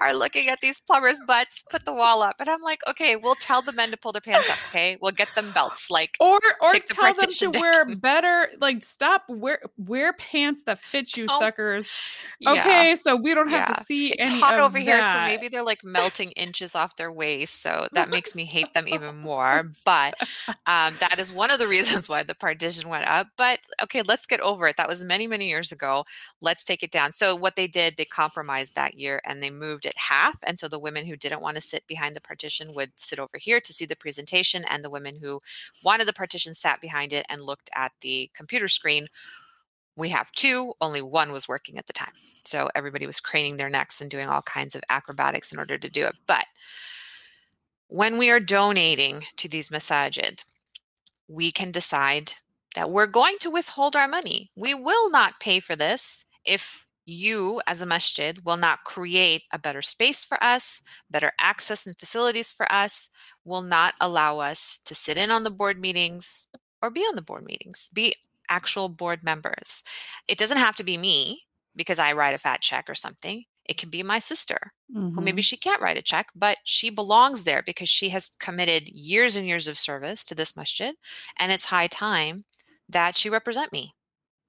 are 0.00 0.14
looking 0.14 0.48
at 0.48 0.60
these 0.60 0.80
plumbers' 0.80 1.20
butts, 1.26 1.64
put 1.70 1.84
the 1.84 1.94
wall 1.94 2.22
up. 2.22 2.36
And 2.40 2.48
I'm 2.48 2.62
like, 2.62 2.80
Okay, 2.88 3.16
we'll 3.16 3.36
tell 3.36 3.62
the 3.62 3.72
men 3.72 3.90
to 3.90 3.96
pull 3.96 4.12
their 4.12 4.20
pants 4.20 4.50
up. 4.50 4.58
Okay, 4.70 4.96
we'll 5.00 5.12
get 5.12 5.28
them 5.36 5.52
belts. 5.52 5.90
Like, 5.90 6.16
or, 6.18 6.40
or 6.60 6.70
tell 6.70 7.14
them 7.14 7.28
to 7.28 7.52
down. 7.52 7.60
wear 7.60 7.96
better, 7.96 8.48
like, 8.60 8.82
stop, 8.82 9.22
wear, 9.28 9.60
wear 9.76 10.12
pants 10.14 10.62
that 10.64 10.78
fit 10.78 11.16
you, 11.16 11.26
oh, 11.28 11.38
suckers. 11.38 11.94
Okay, 12.46 12.88
yeah. 12.88 12.94
so 12.94 13.16
we 13.16 13.34
don't 13.34 13.48
have 13.48 13.68
yeah. 13.68 13.74
to 13.74 13.84
see 13.84 14.08
it's 14.08 14.30
any. 14.30 14.40
hot 14.40 14.58
over 14.58 14.78
that. 14.78 14.84
here, 14.84 15.02
so 15.02 15.24
maybe 15.24 15.48
they're 15.48 15.64
like 15.64 15.84
melting 15.84 16.30
inches 16.32 16.74
off 16.74 16.96
their 16.96 17.12
waist. 17.12 17.62
So 17.62 17.88
that 17.92 18.08
makes 18.10 18.34
me 18.34 18.44
hate 18.44 18.72
them 18.74 18.86
even 18.94 19.16
more. 19.22 19.70
But 19.84 20.14
um, 20.66 20.96
that 21.00 21.16
is 21.18 21.32
one 21.32 21.50
of 21.50 21.58
the 21.58 21.66
reasons 21.66 22.08
why 22.08 22.22
the 22.22 22.34
partition 22.34 22.88
went 22.88 23.06
up. 23.06 23.28
But 23.36 23.60
okay, 23.82 24.02
let's 24.02 24.26
get 24.26 24.40
over 24.40 24.66
it. 24.66 24.76
That 24.76 24.88
was 24.88 25.02
many, 25.04 25.26
many 25.26 25.48
years 25.48 25.72
ago. 25.72 26.04
Let's 26.40 26.64
take 26.64 26.82
it 26.82 26.90
down. 26.90 27.12
So 27.12 27.34
what 27.34 27.56
they 27.56 27.66
did, 27.66 27.96
they 27.96 28.04
compromised 28.04 28.74
that 28.74 28.94
year 28.94 29.20
and 29.24 29.42
they 29.42 29.50
moved 29.50 29.86
it 29.86 29.96
half. 29.96 30.36
And 30.44 30.58
so 30.58 30.68
the 30.68 30.78
women 30.78 31.06
who 31.06 31.16
didn't 31.16 31.42
want 31.42 31.56
to 31.56 31.60
sit 31.60 31.86
behind 31.86 32.14
the 32.14 32.20
partition 32.20 32.74
would 32.74 32.92
sit 32.96 33.18
over 33.18 33.38
here 33.38 33.60
to 33.60 33.72
see 33.72 33.84
the 33.84 33.96
presentation, 33.96 34.64
and 34.68 34.84
the 34.84 34.90
women 34.90 35.16
who 35.20 35.40
wanted 35.82 36.08
the 36.08 36.12
partition 36.12 36.54
sat 36.54 36.80
behind 36.80 37.12
it 37.12 37.26
and 37.28 37.42
looked 37.42 37.70
at 37.74 37.92
the 38.00 38.30
computer 38.34 38.68
screen. 38.68 39.08
We 39.96 40.08
have 40.10 40.32
two, 40.32 40.74
only 40.80 41.02
one 41.02 41.32
was 41.32 41.48
working 41.48 41.78
at 41.78 41.86
the 41.86 41.92
time. 41.92 42.12
So 42.44 42.68
everybody 42.74 43.06
was 43.06 43.20
craning 43.20 43.56
their 43.56 43.70
necks 43.70 44.00
and 44.00 44.10
doing 44.10 44.26
all 44.26 44.42
kinds 44.42 44.74
of 44.74 44.82
acrobatics 44.90 45.52
in 45.52 45.58
order 45.58 45.78
to 45.78 45.88
do 45.88 46.04
it. 46.04 46.14
But 46.26 46.44
when 47.88 48.18
we 48.18 48.30
are 48.30 48.40
donating 48.40 49.24
to 49.36 49.48
these 49.48 49.68
masajid, 49.68 50.44
we 51.28 51.50
can 51.50 51.70
decide 51.70 52.32
that 52.74 52.90
we're 52.90 53.06
going 53.06 53.36
to 53.40 53.50
withhold 53.50 53.94
our 53.94 54.08
money. 54.08 54.50
We 54.56 54.74
will 54.74 55.10
not 55.10 55.40
pay 55.40 55.60
for 55.60 55.76
this 55.76 56.24
if 56.44 56.86
you, 57.06 57.60
as 57.66 57.82
a 57.82 57.86
masjid, 57.86 58.38
will 58.44 58.56
not 58.56 58.84
create 58.84 59.42
a 59.52 59.58
better 59.58 59.82
space 59.82 60.24
for 60.24 60.42
us, 60.42 60.80
better 61.10 61.32
access 61.38 61.86
and 61.86 61.98
facilities 61.98 62.50
for 62.50 62.70
us, 62.72 63.10
will 63.44 63.62
not 63.62 63.94
allow 64.00 64.38
us 64.38 64.80
to 64.86 64.94
sit 64.94 65.18
in 65.18 65.30
on 65.30 65.44
the 65.44 65.50
board 65.50 65.78
meetings 65.78 66.46
or 66.82 66.90
be 66.90 67.00
on 67.00 67.14
the 67.14 67.22
board 67.22 67.44
meetings, 67.44 67.90
be 67.92 68.14
actual 68.48 68.88
board 68.88 69.22
members. 69.22 69.82
It 70.28 70.38
doesn't 70.38 70.58
have 70.58 70.76
to 70.76 70.84
be 70.84 70.98
me 70.98 71.42
because 71.76 71.98
I 71.98 72.12
write 72.12 72.34
a 72.34 72.38
fat 72.38 72.60
check 72.60 72.88
or 72.88 72.94
something. 72.94 73.44
It 73.66 73.78
can 73.78 73.90
be 73.90 74.02
my 74.02 74.18
sister, 74.18 74.58
mm-hmm. 74.94 75.14
who 75.14 75.20
maybe 75.20 75.40
mm-hmm. 75.40 75.40
she 75.40 75.56
can't 75.56 75.80
write 75.80 75.96
a 75.96 76.02
check, 76.02 76.26
but 76.34 76.58
she 76.64 76.90
belongs 76.90 77.44
there 77.44 77.62
because 77.64 77.88
she 77.88 78.10
has 78.10 78.30
committed 78.38 78.88
years 78.88 79.36
and 79.36 79.46
years 79.46 79.66
of 79.68 79.78
service 79.78 80.24
to 80.26 80.34
this 80.34 80.56
masjid. 80.56 80.94
And 81.38 81.50
it's 81.50 81.64
high 81.64 81.86
time 81.86 82.44
that 82.88 83.16
she 83.16 83.30
represent 83.30 83.72
me 83.72 83.94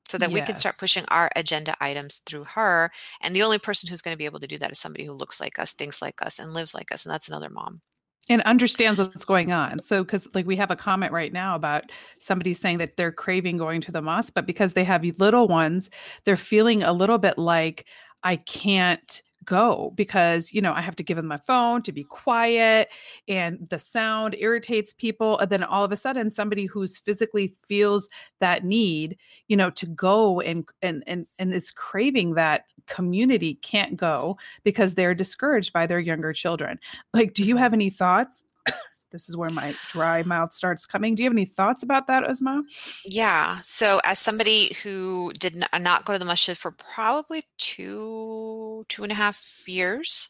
so 0.08 0.18
that 0.18 0.30
yes. 0.32 0.34
we 0.34 0.46
can 0.46 0.56
start 0.56 0.78
pushing 0.78 1.06
our 1.08 1.30
agenda 1.36 1.76
items 1.80 2.22
through 2.26 2.44
her. 2.44 2.92
And 3.22 3.36
the 3.36 3.44
only 3.44 3.58
person 3.58 3.90
who's 3.90 4.02
going 4.02 4.14
to 4.14 4.20
be 4.20 4.26
able 4.26 4.40
to 4.40 4.48
do 4.48 4.58
that 4.60 4.72
is 4.72 4.80
somebody 4.80 5.06
who 5.06 5.14
looks 5.14 5.40
like 5.40 5.58
us, 5.58 5.74
thinks 5.74 6.02
like 6.02 6.22
us, 6.22 6.40
and 6.40 6.54
lives 6.54 6.74
like 6.74 6.92
us. 6.92 7.06
And 7.06 7.14
that's 7.14 7.28
another 7.28 7.50
mom 7.50 7.82
and 8.30 8.42
understands 8.44 9.00
what's 9.00 9.26
going 9.26 9.52
on. 9.52 9.80
So, 9.80 10.04
because 10.04 10.28
like 10.34 10.46
we 10.46 10.56
have 10.56 10.72
a 10.72 10.76
comment 10.76 11.12
right 11.12 11.32
now 11.32 11.56
about 11.56 11.92
somebody 12.20 12.54
saying 12.54 12.80
that 12.80 12.98
they're 12.98 13.12
craving 13.12 13.58
going 13.58 13.82
to 13.82 13.92
the 13.92 14.02
mosque, 14.02 14.34
but 14.34 14.48
because 14.48 14.74
they 14.74 14.84
have 14.84 15.04
little 15.20 15.48
ones, 15.48 15.90
they're 16.24 16.38
feeling 16.38 16.82
a 16.82 16.94
little 16.94 17.18
bit 17.18 17.38
like, 17.38 17.86
I 18.26 18.38
can't 18.38 19.22
go 19.46 19.94
because 19.96 20.52
you 20.52 20.62
know 20.62 20.74
I 20.74 20.82
have 20.82 20.96
to 20.96 21.04
give 21.04 21.18
them 21.18 21.28
my 21.28 21.38
phone 21.38 21.84
to 21.84 21.92
be 21.92 22.04
quiet 22.04 22.90
and 23.28 23.68
the 23.70 23.80
sound 23.80 24.36
irritates 24.40 24.92
people 24.92 25.38
and 25.38 25.52
then 25.52 25.64
all 25.64 25.84
of 25.84 25.92
a 25.92 25.96
sudden 25.96 26.30
somebody 26.30 26.66
who's 26.66 26.98
physically 26.98 27.54
feels 27.68 28.10
that 28.40 28.66
need 28.66 29.18
you 29.48 29.56
know 29.56 29.70
to 29.70 29.86
go 29.86 30.42
and 30.42 30.68
and 30.82 31.04
and 31.06 31.28
and 31.38 31.54
is 31.54 31.72
craving 31.72 32.34
that 32.34 32.64
community 32.88 33.56
can't 33.56 33.96
go 33.96 34.38
because 34.64 34.96
they're 34.96 35.14
discouraged 35.16 35.72
by 35.72 35.86
their 35.88 36.00
younger 36.00 36.34
children. 36.34 36.80
Like 37.14 37.34
do 37.34 37.44
you 37.44 37.54
mm-hmm. 37.54 37.64
have 37.64 37.74
any 37.74 37.90
thoughts 37.92 38.44
this 39.12 39.30
is 39.30 39.38
where 39.38 39.50
my 39.50 39.76
dry 39.90 40.24
mouth 40.24 40.54
starts 40.54 40.86
coming. 40.86 41.16
Do 41.16 41.24
you 41.24 41.30
have 41.30 41.36
any 41.36 41.46
thoughts 41.46 41.84
about 41.84 42.08
that, 42.08 42.24
Uzma? 42.24 42.64
Yeah. 43.06 43.60
So, 43.64 44.00
as 44.04 44.20
somebody 44.20 44.74
who 44.84 45.32
did 45.40 45.56
not 45.80 46.06
go 46.06 46.14
to 46.14 46.20
the 46.20 46.26
masjid 46.26 46.58
for 46.58 46.72
probably 46.72 47.44
two, 47.58 48.84
two 48.90 49.04
and 49.04 49.12
a 49.12 49.16
half 49.16 49.64
years, 49.68 50.30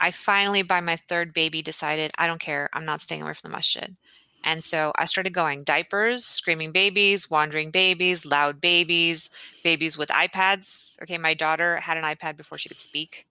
I 0.00 0.10
finally, 0.10 0.62
by 0.62 0.80
my 0.80 0.96
third 0.96 1.32
baby, 1.32 1.62
decided 1.62 2.10
I 2.18 2.26
don't 2.26 2.40
care. 2.40 2.68
I'm 2.72 2.84
not 2.84 3.00
staying 3.00 3.22
away 3.22 3.34
from 3.34 3.50
the 3.50 3.56
masjid. 3.56 3.96
And 4.44 4.62
so 4.62 4.92
I 4.96 5.04
started 5.04 5.32
going 5.32 5.62
diapers, 5.62 6.24
screaming 6.24 6.72
babies, 6.72 7.30
wandering 7.30 7.70
babies, 7.70 8.26
loud 8.26 8.60
babies, 8.60 9.30
babies 9.62 9.96
with 9.96 10.08
iPads. 10.08 11.00
Okay, 11.02 11.18
my 11.18 11.34
daughter 11.34 11.76
had 11.76 11.96
an 11.96 12.04
iPad 12.04 12.36
before 12.36 12.58
she 12.58 12.68
could 12.68 12.80
speak. 12.80 13.26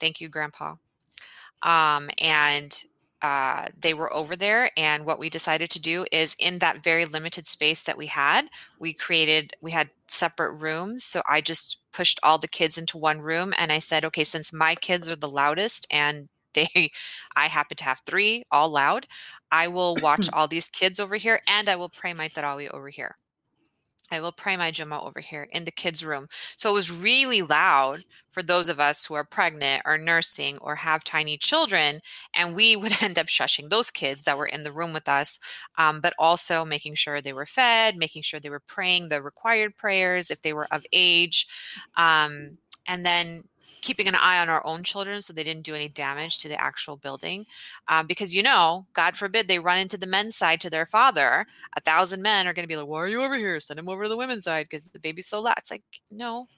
Thank 0.00 0.20
you, 0.20 0.28
Grandpa. 0.28 0.74
Um, 1.62 2.10
and 2.20 2.84
uh, 3.26 3.66
they 3.80 3.92
were 3.92 4.12
over 4.14 4.36
there 4.36 4.70
and 4.76 5.04
what 5.04 5.18
we 5.18 5.28
decided 5.28 5.68
to 5.68 5.80
do 5.80 6.06
is 6.12 6.36
in 6.38 6.60
that 6.60 6.84
very 6.84 7.04
limited 7.04 7.44
space 7.48 7.82
that 7.82 7.98
we 7.98 8.06
had 8.06 8.42
we 8.78 8.92
created 8.92 9.52
we 9.60 9.72
had 9.72 9.90
separate 10.06 10.52
rooms. 10.52 11.02
So 11.04 11.22
i 11.28 11.40
just 11.40 11.80
pushed 11.92 12.20
all 12.22 12.38
the 12.38 12.46
kids 12.58 12.78
into 12.78 12.96
one 13.10 13.20
room 13.20 13.52
and 13.58 13.72
i 13.72 13.80
said 13.80 14.04
okay 14.04 14.22
since 14.22 14.52
my 14.52 14.74
kids 14.76 15.10
are 15.10 15.16
the 15.16 15.28
loudest 15.42 15.86
and 15.90 16.28
they 16.54 16.90
i 17.36 17.46
happen 17.48 17.76
to 17.76 17.84
have 17.84 18.00
three 18.06 18.44
all 18.52 18.70
loud 18.70 19.06
i 19.50 19.66
will 19.66 19.96
watch 19.96 20.28
all 20.32 20.46
these 20.48 20.68
kids 20.68 21.00
over 21.00 21.16
here 21.16 21.40
and 21.48 21.68
i 21.68 21.76
will 21.76 21.88
pray 22.00 22.12
my 22.14 22.28
tarawih 22.28 22.70
over 22.70 22.88
here 22.88 23.12
I 24.10 24.20
will 24.20 24.32
pray 24.32 24.56
my 24.56 24.70
Jummah 24.70 25.04
over 25.04 25.20
here 25.20 25.48
in 25.52 25.64
the 25.64 25.70
kids' 25.70 26.04
room. 26.04 26.28
So 26.56 26.70
it 26.70 26.74
was 26.74 26.90
really 26.92 27.42
loud 27.42 28.04
for 28.30 28.42
those 28.42 28.68
of 28.68 28.78
us 28.78 29.04
who 29.04 29.14
are 29.14 29.24
pregnant 29.24 29.82
or 29.84 29.98
nursing 29.98 30.58
or 30.58 30.76
have 30.76 31.02
tiny 31.04 31.36
children. 31.38 32.00
And 32.34 32.54
we 32.54 32.76
would 32.76 33.02
end 33.02 33.18
up 33.18 33.26
shushing 33.26 33.68
those 33.68 33.90
kids 33.90 34.24
that 34.24 34.38
were 34.38 34.46
in 34.46 34.64
the 34.64 34.72
room 34.72 34.92
with 34.92 35.08
us, 35.08 35.38
um, 35.78 36.00
but 36.00 36.14
also 36.18 36.64
making 36.64 36.94
sure 36.94 37.20
they 37.20 37.32
were 37.32 37.46
fed, 37.46 37.96
making 37.96 38.22
sure 38.22 38.40
they 38.40 38.50
were 38.50 38.60
praying 38.60 39.08
the 39.08 39.22
required 39.22 39.76
prayers 39.76 40.30
if 40.30 40.42
they 40.42 40.52
were 40.52 40.68
of 40.70 40.84
age. 40.92 41.46
Um, 41.96 42.58
and 42.86 43.04
then 43.04 43.44
keeping 43.86 44.08
an 44.08 44.16
eye 44.16 44.40
on 44.40 44.48
our 44.48 44.66
own 44.66 44.82
children 44.82 45.22
so 45.22 45.32
they 45.32 45.44
didn't 45.44 45.64
do 45.64 45.74
any 45.74 45.88
damage 45.88 46.38
to 46.38 46.48
the 46.48 46.60
actual 46.60 46.96
building. 46.96 47.46
Um, 47.88 48.06
because, 48.06 48.34
you 48.34 48.42
know, 48.42 48.86
God 48.92 49.16
forbid 49.16 49.46
they 49.46 49.60
run 49.60 49.78
into 49.78 49.96
the 49.96 50.06
men's 50.06 50.36
side 50.36 50.60
to 50.62 50.70
their 50.70 50.86
father. 50.86 51.46
A 51.76 51.80
thousand 51.80 52.20
men 52.22 52.46
are 52.46 52.52
going 52.52 52.64
to 52.64 52.68
be 52.68 52.76
like, 52.76 52.88
why 52.88 52.98
are 52.98 53.08
you 53.08 53.22
over 53.22 53.36
here? 53.36 53.60
Send 53.60 53.78
him 53.78 53.88
over 53.88 54.02
to 54.02 54.08
the 54.08 54.16
women's 54.16 54.44
side 54.44 54.66
because 54.68 54.90
the 54.90 54.98
baby's 54.98 55.28
so 55.28 55.40
loud. 55.40 55.54
It's 55.58 55.70
like, 55.70 55.84
no. 56.10 56.48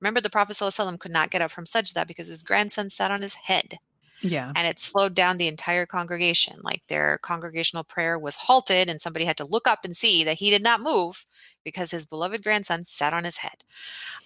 Remember, 0.00 0.20
the 0.20 0.28
Prophet 0.28 0.56
ﷺ 0.56 0.98
could 1.00 1.10
not 1.12 1.30
get 1.30 1.40
up 1.40 1.50
from 1.50 1.64
sajda 1.64 2.06
because 2.06 2.26
his 2.28 2.42
grandson 2.42 2.90
sat 2.90 3.10
on 3.10 3.22
his 3.22 3.34
head. 3.34 3.78
Yeah. 4.22 4.52
And 4.56 4.66
it 4.66 4.80
slowed 4.80 5.14
down 5.14 5.36
the 5.36 5.48
entire 5.48 5.86
congregation. 5.86 6.56
Like 6.62 6.82
their 6.88 7.18
congregational 7.22 7.84
prayer 7.84 8.18
was 8.18 8.36
halted, 8.36 8.88
and 8.88 9.00
somebody 9.00 9.24
had 9.24 9.36
to 9.38 9.44
look 9.44 9.66
up 9.66 9.84
and 9.84 9.94
see 9.96 10.24
that 10.24 10.38
he 10.38 10.50
did 10.50 10.62
not 10.62 10.80
move 10.80 11.24
because 11.64 11.90
his 11.90 12.06
beloved 12.06 12.42
grandson 12.42 12.84
sat 12.84 13.12
on 13.12 13.24
his 13.24 13.38
head. 13.38 13.64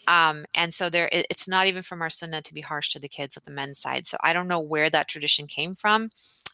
Um, 0.06 0.44
and 0.54 0.74
so 0.74 0.90
there, 0.90 1.08
it's 1.12 1.48
not 1.48 1.66
even 1.66 1.82
from 1.82 2.02
our 2.02 2.10
sunnah 2.10 2.42
to 2.42 2.54
be 2.54 2.60
harsh 2.60 2.90
to 2.90 2.98
the 2.98 3.08
kids 3.08 3.36
at 3.36 3.44
the 3.46 3.52
men's 3.52 3.78
side. 3.78 4.06
So 4.06 4.16
I 4.22 4.32
don't 4.32 4.48
know 4.48 4.60
where 4.60 4.90
that 4.90 5.08
tradition 5.08 5.46
came 5.46 5.74
from. 5.74 6.10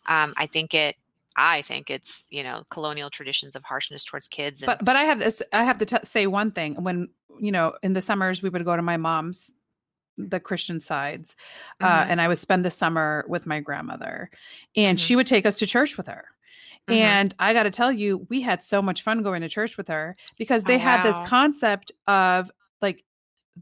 Um, 0.07 0.33
I 0.37 0.47
think 0.47 0.75
it 0.75 0.97
I 1.37 1.63
think 1.63 1.91
it's 1.91 2.29
you 2.31 2.43
know 2.43 2.63
colonial 2.71 3.11
traditions 3.11 3.57
of 3.57 3.65
harshness 3.65 4.05
towards 4.05 4.29
kids. 4.29 4.63
And- 4.63 4.67
but 4.67 4.85
but 4.85 4.97
I 4.97 5.05
have 5.05 5.19
this. 5.19 5.43
I 5.53 5.65
have 5.65 5.79
to 5.81 5.85
t- 5.87 5.97
say 6.05 6.27
one 6.27 6.53
thing. 6.53 6.83
When 6.83 7.09
you 7.41 7.53
know 7.53 7.75
in 7.83 7.93
the 7.93 8.01
summers 8.01 8.41
we 8.41 8.49
would 8.49 8.65
go 8.65 8.77
to 8.77 8.83
my 8.83 8.97
mom's 8.97 9.55
the 10.19 10.41
Christian 10.41 10.81
sides. 10.81 11.37
Uh, 11.81 11.87
mm-hmm. 11.87 12.11
and 12.13 12.21
I 12.21 12.29
would 12.29 12.39
spend 12.39 12.65
the 12.65 12.71
summer 12.71 13.25
with 13.29 13.47
my 13.47 13.61
grandmother, 13.61 14.31
and 14.77 14.99
mm-hmm. 14.99 15.05
she 15.05 15.17
would 15.17 15.27
take 15.27 15.47
us 15.47 15.59
to 15.59 15.67
church 15.67 15.97
with 15.97 16.07
her. 16.07 16.27
Mm-hmm. 16.89 17.03
And 17.03 17.35
I 17.39 17.53
got 17.53 17.65
to 17.65 17.71
tell 17.71 17.91
you, 17.91 18.27
we 18.29 18.41
had 18.43 18.63
so 18.63 18.81
much 18.81 19.03
fun 19.03 19.23
going 19.23 19.43
to 19.43 19.49
church 19.49 19.77
with 19.77 19.89
her 19.89 20.15
because 20.39 20.65
they 20.65 20.77
oh, 20.77 20.79
had 20.79 21.05
wow. 21.05 21.11
this 21.11 21.29
concept 21.29 21.93
of 22.07 22.51
like 22.81 23.05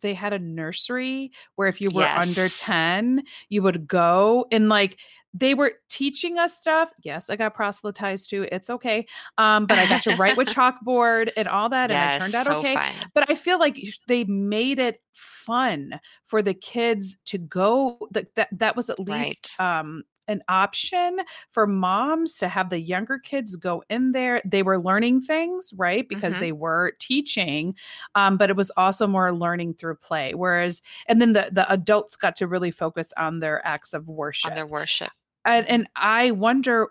they 0.01 0.15
had 0.15 0.33
a 0.33 0.39
nursery 0.39 1.33
where 1.57 1.69
if 1.69 1.81
you 1.81 1.91
were 1.93 2.03
yes. 2.03 2.27
under 2.27 2.49
10, 2.49 3.23
you 3.49 3.63
would 3.63 3.87
go 3.87 4.47
and 4.51 4.69
like 4.69 4.99
they 5.37 5.55
were 5.55 5.73
teaching 5.89 6.39
us 6.39 6.57
stuff. 6.57 6.91
Yes, 7.03 7.29
I 7.29 7.37
got 7.37 7.55
proselytized 7.55 8.31
too. 8.31 8.47
It's 8.53 8.71
okay. 8.71 9.07
Um, 9.37 9.67
but 9.67 9.79
I 9.79 9.89
got 9.89 10.03
to 10.05 10.15
write 10.15 10.37
with 10.37 10.49
chalkboard 10.55 11.31
and 11.37 11.49
all 11.49 11.69
that, 11.71 11.91
yes, 11.91 11.99
and 11.99 12.23
it 12.23 12.25
turned 12.25 12.35
out 12.35 12.47
so 12.47 12.61
okay. 12.61 12.75
Fun. 12.77 12.93
But 13.15 13.31
I 13.31 13.35
feel 13.35 13.59
like 13.59 13.77
they 14.07 14.25
made 14.25 14.79
it 14.79 15.01
fun 15.13 16.01
for 16.27 16.41
the 16.41 16.55
kids 16.55 17.19
to 17.27 17.39
go. 17.39 17.99
That 18.13 18.35
that, 18.37 18.49
that 18.53 18.77
was 18.77 18.91
at 18.91 19.01
least 19.01 19.57
right. 19.59 19.81
um 19.81 20.05
an 20.29 20.43
option 20.49 21.21
for 21.51 21.67
moms 21.67 22.37
to 22.39 22.49
have 22.49 22.71
the 22.71 22.81
younger 22.81 23.19
kids 23.19 23.57
go 23.57 23.83
in 23.91 24.13
there. 24.13 24.43
They 24.45 24.63
were 24.63 24.79
learning 24.79 25.23
things, 25.23 25.73
right? 25.77 26.09
Because 26.09 26.35
mm-hmm. 26.35 26.41
they 26.41 26.53
were 26.53 26.93
teaching, 27.01 27.75
um, 28.15 28.37
but 28.37 28.51
it 28.51 28.57
was 28.57 28.71
also 28.77 29.07
more 29.07 29.35
learning 29.35 29.75
through 29.75 29.97
play. 29.97 30.35
Whereas, 30.35 30.83
and 31.07 31.21
then 31.21 31.33
the 31.33 31.49
the 31.53 31.71
adults 31.73 32.17
got 32.17 32.37
to 32.37 32.47
really 32.47 32.71
focus 32.71 33.13
on 33.17 33.41
their 33.41 33.65
acts 33.67 33.95
of 33.95 34.09
worship. 34.09 34.51
On 34.51 34.57
their 34.57 34.67
worship 34.67 35.11
and, 35.45 35.67
and 35.69 35.89
I 35.97 36.31
wonder 36.31 36.89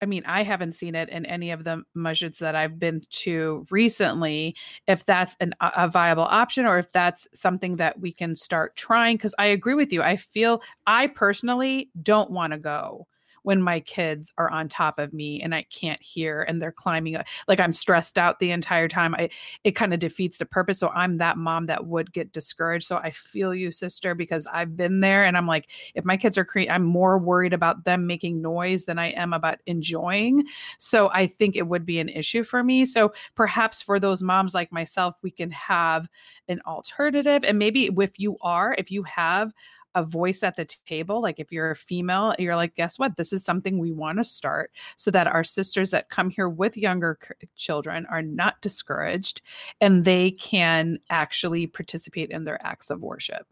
I 0.00 0.06
mean, 0.06 0.22
I 0.26 0.42
haven't 0.42 0.72
seen 0.72 0.94
it 0.94 1.08
in 1.08 1.26
any 1.26 1.50
of 1.50 1.64
the 1.64 1.82
masjids 1.96 2.38
that 2.38 2.54
I've 2.54 2.78
been 2.78 3.00
to 3.10 3.66
recently. 3.70 4.54
If 4.86 5.04
that's 5.04 5.36
an, 5.40 5.54
a 5.60 5.88
viable 5.88 6.24
option, 6.24 6.66
or 6.66 6.78
if 6.78 6.92
that's 6.92 7.26
something 7.34 7.76
that 7.76 7.98
we 8.00 8.12
can 8.12 8.36
start 8.36 8.76
trying, 8.76 9.16
because 9.16 9.34
I 9.38 9.46
agree 9.46 9.74
with 9.74 9.92
you. 9.92 10.02
I 10.02 10.16
feel 10.16 10.62
I 10.86 11.08
personally 11.08 11.90
don't 12.02 12.30
want 12.30 12.52
to 12.52 12.58
go 12.58 13.06
when 13.48 13.62
my 13.62 13.80
kids 13.80 14.30
are 14.36 14.50
on 14.50 14.68
top 14.68 14.98
of 14.98 15.14
me 15.14 15.40
and 15.40 15.54
I 15.54 15.62
can't 15.70 16.02
hear 16.02 16.42
and 16.42 16.60
they're 16.60 16.70
climbing 16.70 17.16
like 17.46 17.58
I'm 17.58 17.72
stressed 17.72 18.18
out 18.18 18.40
the 18.40 18.50
entire 18.50 18.88
time. 18.88 19.14
I 19.14 19.30
it 19.64 19.70
kind 19.70 19.94
of 19.94 20.00
defeats 20.00 20.36
the 20.36 20.44
purpose. 20.44 20.78
So 20.78 20.90
I'm 20.90 21.16
that 21.16 21.38
mom 21.38 21.64
that 21.64 21.86
would 21.86 22.12
get 22.12 22.30
discouraged. 22.34 22.86
So 22.86 22.98
I 22.98 23.10
feel 23.10 23.54
you, 23.54 23.72
sister, 23.72 24.14
because 24.14 24.46
I've 24.52 24.76
been 24.76 25.00
there 25.00 25.24
and 25.24 25.34
I'm 25.34 25.46
like, 25.46 25.70
if 25.94 26.04
my 26.04 26.18
kids 26.18 26.36
are 26.36 26.44
creating, 26.44 26.74
I'm 26.74 26.84
more 26.84 27.16
worried 27.16 27.54
about 27.54 27.84
them 27.84 28.06
making 28.06 28.42
noise 28.42 28.84
than 28.84 28.98
I 28.98 29.12
am 29.12 29.32
about 29.32 29.60
enjoying. 29.64 30.44
So 30.76 31.08
I 31.14 31.26
think 31.26 31.56
it 31.56 31.68
would 31.68 31.86
be 31.86 32.00
an 32.00 32.10
issue 32.10 32.42
for 32.42 32.62
me. 32.62 32.84
So 32.84 33.14
perhaps 33.34 33.80
for 33.80 33.98
those 33.98 34.22
moms 34.22 34.52
like 34.52 34.70
myself, 34.72 35.20
we 35.22 35.30
can 35.30 35.50
have 35.52 36.06
an 36.48 36.60
alternative. 36.66 37.44
And 37.44 37.58
maybe 37.58 37.88
if 37.96 38.18
you 38.18 38.36
are, 38.42 38.74
if 38.76 38.90
you 38.90 39.04
have 39.04 39.54
a 39.94 40.04
voice 40.04 40.42
at 40.42 40.56
the 40.56 40.64
table. 40.86 41.20
Like 41.20 41.40
if 41.40 41.50
you're 41.52 41.70
a 41.70 41.76
female, 41.76 42.34
you're 42.38 42.56
like, 42.56 42.74
guess 42.74 42.98
what? 42.98 43.16
This 43.16 43.32
is 43.32 43.44
something 43.44 43.78
we 43.78 43.92
want 43.92 44.18
to 44.18 44.24
start 44.24 44.70
so 44.96 45.10
that 45.10 45.26
our 45.26 45.44
sisters 45.44 45.90
that 45.90 46.10
come 46.10 46.30
here 46.30 46.48
with 46.48 46.76
younger 46.76 47.18
c- 47.22 47.48
children 47.56 48.06
are 48.10 48.22
not 48.22 48.60
discouraged 48.60 49.42
and 49.80 50.04
they 50.04 50.30
can 50.32 50.98
actually 51.10 51.66
participate 51.66 52.30
in 52.30 52.44
their 52.44 52.64
acts 52.64 52.90
of 52.90 53.00
worship. 53.00 53.46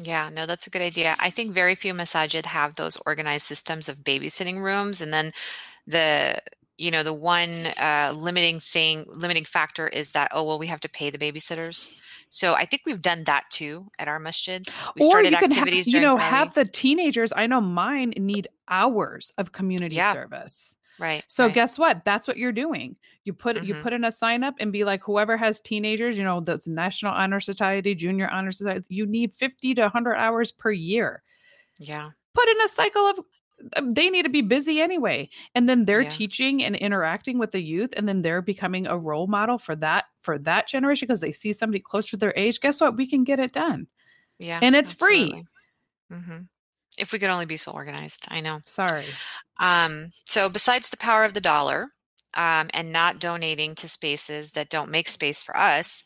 Yeah, 0.00 0.30
no, 0.32 0.46
that's 0.46 0.66
a 0.66 0.70
good 0.70 0.82
idea. 0.82 1.16
I 1.18 1.30
think 1.30 1.52
very 1.52 1.74
few 1.74 1.92
masajid 1.92 2.46
have 2.46 2.76
those 2.76 2.96
organized 3.04 3.46
systems 3.46 3.88
of 3.88 4.04
babysitting 4.04 4.62
rooms. 4.62 5.00
And 5.00 5.12
then 5.12 5.32
the 5.86 6.40
you 6.78 6.90
know 6.90 7.02
the 7.02 7.12
one 7.12 7.66
uh, 7.76 8.14
limiting 8.16 8.60
thing 8.60 9.04
limiting 9.08 9.44
factor 9.44 9.88
is 9.88 10.12
that 10.12 10.30
oh 10.32 10.44
well 10.44 10.58
we 10.58 10.66
have 10.66 10.80
to 10.80 10.88
pay 10.88 11.10
the 11.10 11.18
babysitters. 11.18 11.90
So 12.30 12.54
i 12.54 12.64
think 12.64 12.82
we've 12.86 13.02
done 13.02 13.24
that 13.24 13.44
too 13.50 13.82
at 13.98 14.08
our 14.08 14.18
masjid. 14.18 14.66
We 14.96 15.02
or 15.02 15.10
started 15.10 15.32
you 15.32 15.38
activities 15.38 15.86
have, 15.86 15.94
you 15.94 16.00
know 16.00 16.16
have 16.16 16.54
the 16.54 16.64
teenagers 16.64 17.32
i 17.36 17.46
know 17.46 17.60
mine 17.60 18.14
need 18.16 18.48
hours 18.68 19.32
of 19.38 19.52
community 19.52 19.96
yeah. 19.96 20.12
service. 20.12 20.74
Right 21.00 21.22
so 21.28 21.46
right. 21.46 21.54
guess 21.54 21.78
what? 21.78 22.04
That's 22.04 22.26
what 22.26 22.38
you're 22.38 22.52
doing. 22.52 22.96
You 23.24 23.32
put 23.32 23.56
mm-hmm. 23.56 23.66
you 23.66 23.74
put 23.82 23.92
in 23.92 24.04
a 24.04 24.10
sign 24.10 24.42
up 24.42 24.54
and 24.58 24.72
be 24.72 24.84
like 24.84 25.02
whoever 25.02 25.36
has 25.36 25.60
teenagers 25.60 26.16
you 26.16 26.24
know 26.24 26.40
that's 26.40 26.66
national 26.66 27.12
honor 27.12 27.40
society 27.40 27.94
junior 27.94 28.28
honor 28.28 28.52
society 28.52 28.84
you 28.88 29.06
need 29.06 29.32
50 29.34 29.74
to 29.74 29.82
100 29.82 30.14
hours 30.14 30.52
per 30.52 30.70
year. 30.70 31.22
Yeah. 31.78 32.04
Put 32.34 32.48
in 32.48 32.60
a 32.60 32.68
cycle 32.68 33.06
of 33.06 33.20
they 33.82 34.08
need 34.08 34.22
to 34.22 34.28
be 34.28 34.42
busy 34.42 34.80
anyway 34.80 35.28
and 35.54 35.68
then 35.68 35.84
they're 35.84 36.02
yeah. 36.02 36.08
teaching 36.08 36.62
and 36.62 36.76
interacting 36.76 37.38
with 37.38 37.50
the 37.50 37.60
youth 37.60 37.92
and 37.96 38.08
then 38.08 38.22
they're 38.22 38.42
becoming 38.42 38.86
a 38.86 38.96
role 38.96 39.26
model 39.26 39.58
for 39.58 39.74
that 39.74 40.04
for 40.20 40.38
that 40.38 40.68
generation 40.68 41.06
because 41.06 41.20
they 41.20 41.32
see 41.32 41.52
somebody 41.52 41.80
close 41.80 42.08
to 42.08 42.16
their 42.16 42.32
age 42.36 42.60
guess 42.60 42.80
what 42.80 42.96
we 42.96 43.06
can 43.06 43.24
get 43.24 43.40
it 43.40 43.52
done 43.52 43.86
yeah 44.38 44.60
and 44.62 44.76
it's 44.76 44.92
absolutely. 44.92 45.30
free 46.10 46.16
mm-hmm. 46.16 46.38
if 46.98 47.12
we 47.12 47.18
could 47.18 47.30
only 47.30 47.46
be 47.46 47.56
so 47.56 47.72
organized 47.72 48.26
i 48.28 48.40
know 48.40 48.60
sorry 48.64 49.04
um 49.58 50.12
so 50.24 50.48
besides 50.48 50.88
the 50.90 50.96
power 50.96 51.24
of 51.24 51.34
the 51.34 51.40
dollar 51.40 51.84
um, 52.34 52.68
and 52.74 52.92
not 52.92 53.18
donating 53.18 53.74
to 53.74 53.88
spaces 53.88 54.52
that 54.52 54.68
don't 54.68 54.90
make 54.90 55.08
space 55.08 55.42
for 55.42 55.56
us 55.56 56.04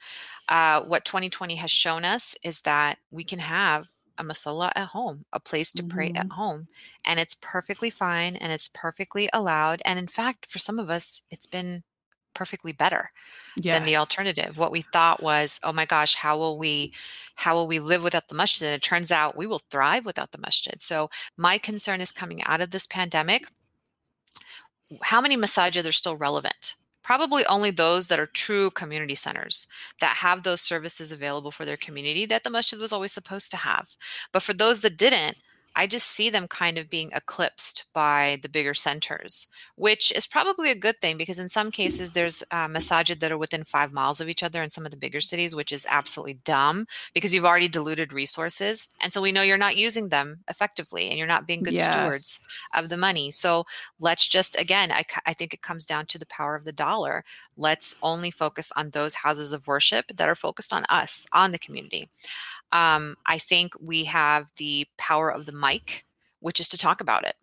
uh, 0.48 0.80
what 0.82 1.04
2020 1.04 1.56
has 1.56 1.70
shown 1.70 2.04
us 2.04 2.36
is 2.42 2.60
that 2.62 2.98
we 3.10 3.24
can 3.24 3.38
have 3.38 3.86
a 4.22 4.24
musalla 4.24 4.70
at 4.74 4.88
home, 4.88 5.24
a 5.32 5.40
place 5.40 5.72
to 5.72 5.82
pray 5.82 6.08
at 6.08 6.28
mm-hmm. 6.28 6.40
home. 6.40 6.68
And 7.04 7.20
it's 7.20 7.36
perfectly 7.40 7.90
fine 7.90 8.36
and 8.36 8.52
it's 8.52 8.68
perfectly 8.68 9.28
allowed. 9.32 9.82
And 9.84 9.98
in 9.98 10.06
fact, 10.06 10.46
for 10.46 10.58
some 10.58 10.78
of 10.78 10.88
us, 10.88 11.22
it's 11.30 11.46
been 11.46 11.82
perfectly 12.34 12.72
better 12.72 13.10
yes. 13.56 13.74
than 13.74 13.84
the 13.84 13.96
alternative. 13.96 14.56
What 14.56 14.72
we 14.72 14.80
thought 14.80 15.22
was, 15.22 15.60
oh 15.62 15.72
my 15.72 15.84
gosh, 15.84 16.14
how 16.14 16.38
will 16.38 16.56
we 16.56 16.92
how 17.34 17.54
will 17.54 17.66
we 17.66 17.78
live 17.78 18.02
without 18.02 18.28
the 18.28 18.34
masjid? 18.34 18.66
And 18.66 18.76
it 18.76 18.82
turns 18.82 19.10
out 19.10 19.36
we 19.36 19.46
will 19.46 19.60
thrive 19.70 20.06
without 20.06 20.32
the 20.32 20.38
masjid. 20.38 20.80
So 20.80 21.10
my 21.36 21.58
concern 21.58 22.00
is 22.00 22.12
coming 22.12 22.42
out 22.44 22.60
of 22.60 22.70
this 22.70 22.86
pandemic 22.86 23.44
how 25.00 25.20
many 25.20 25.36
masajid 25.36 25.86
are 25.86 25.92
still 25.92 26.16
relevant? 26.16 26.76
Probably 27.02 27.44
only 27.46 27.70
those 27.70 28.08
that 28.08 28.18
are 28.20 28.26
true 28.26 28.70
community 28.70 29.14
centers 29.14 29.66
that 30.00 30.16
have 30.16 30.42
those 30.42 30.60
services 30.60 31.12
available 31.12 31.50
for 31.50 31.64
their 31.64 31.76
community 31.76 32.26
that 32.26 32.44
the 32.44 32.50
masjid 32.50 32.78
was 32.78 32.92
always 32.92 33.12
supposed 33.12 33.50
to 33.52 33.56
have. 33.58 33.96
But 34.32 34.42
for 34.42 34.52
those 34.54 34.80
that 34.80 34.96
didn't, 34.96 35.36
I 35.74 35.86
just 35.86 36.08
see 36.08 36.30
them 36.30 36.48
kind 36.48 36.78
of 36.78 36.90
being 36.90 37.10
eclipsed 37.14 37.86
by 37.92 38.38
the 38.42 38.48
bigger 38.48 38.74
centers, 38.74 39.48
which 39.76 40.12
is 40.12 40.26
probably 40.26 40.70
a 40.70 40.76
good 40.76 41.00
thing 41.00 41.16
because 41.16 41.38
in 41.38 41.48
some 41.48 41.70
cases 41.70 42.12
there's 42.12 42.42
uh, 42.50 42.68
masajid 42.68 43.20
that 43.20 43.32
are 43.32 43.38
within 43.38 43.64
five 43.64 43.92
miles 43.92 44.20
of 44.20 44.28
each 44.28 44.42
other 44.42 44.62
in 44.62 44.70
some 44.70 44.84
of 44.84 44.90
the 44.90 44.96
bigger 44.98 45.20
cities, 45.20 45.54
which 45.54 45.72
is 45.72 45.86
absolutely 45.88 46.38
dumb 46.44 46.86
because 47.14 47.32
you've 47.32 47.44
already 47.44 47.68
diluted 47.68 48.12
resources. 48.12 48.88
And 49.02 49.12
so 49.12 49.22
we 49.22 49.32
know 49.32 49.42
you're 49.42 49.58
not 49.58 49.76
using 49.76 50.08
them 50.08 50.40
effectively 50.48 51.08
and 51.08 51.18
you're 51.18 51.26
not 51.26 51.46
being 51.46 51.62
good 51.62 51.74
yes. 51.74 51.90
stewards 51.90 52.66
of 52.76 52.88
the 52.88 52.96
money. 52.96 53.30
So 53.30 53.64
let's 54.00 54.26
just, 54.26 54.60
again, 54.60 54.92
I, 54.92 55.04
I 55.26 55.32
think 55.32 55.54
it 55.54 55.62
comes 55.62 55.86
down 55.86 56.06
to 56.06 56.18
the 56.18 56.26
power 56.26 56.54
of 56.54 56.64
the 56.64 56.72
dollar. 56.72 57.24
Let's 57.56 57.96
only 58.02 58.30
focus 58.30 58.72
on 58.76 58.90
those 58.90 59.14
houses 59.14 59.52
of 59.52 59.66
worship 59.66 60.16
that 60.16 60.28
are 60.28 60.34
focused 60.34 60.72
on 60.72 60.84
us, 60.88 61.26
on 61.32 61.52
the 61.52 61.58
community. 61.58 62.08
Um, 62.72 63.16
I 63.26 63.38
think 63.38 63.74
we 63.80 64.04
have 64.04 64.50
the 64.56 64.86
power 64.96 65.30
of 65.30 65.46
the 65.46 65.52
mic, 65.52 66.04
which 66.40 66.60
is 66.60 66.68
to 66.70 66.78
talk 66.78 67.00
about 67.00 67.24
it. 67.24 67.36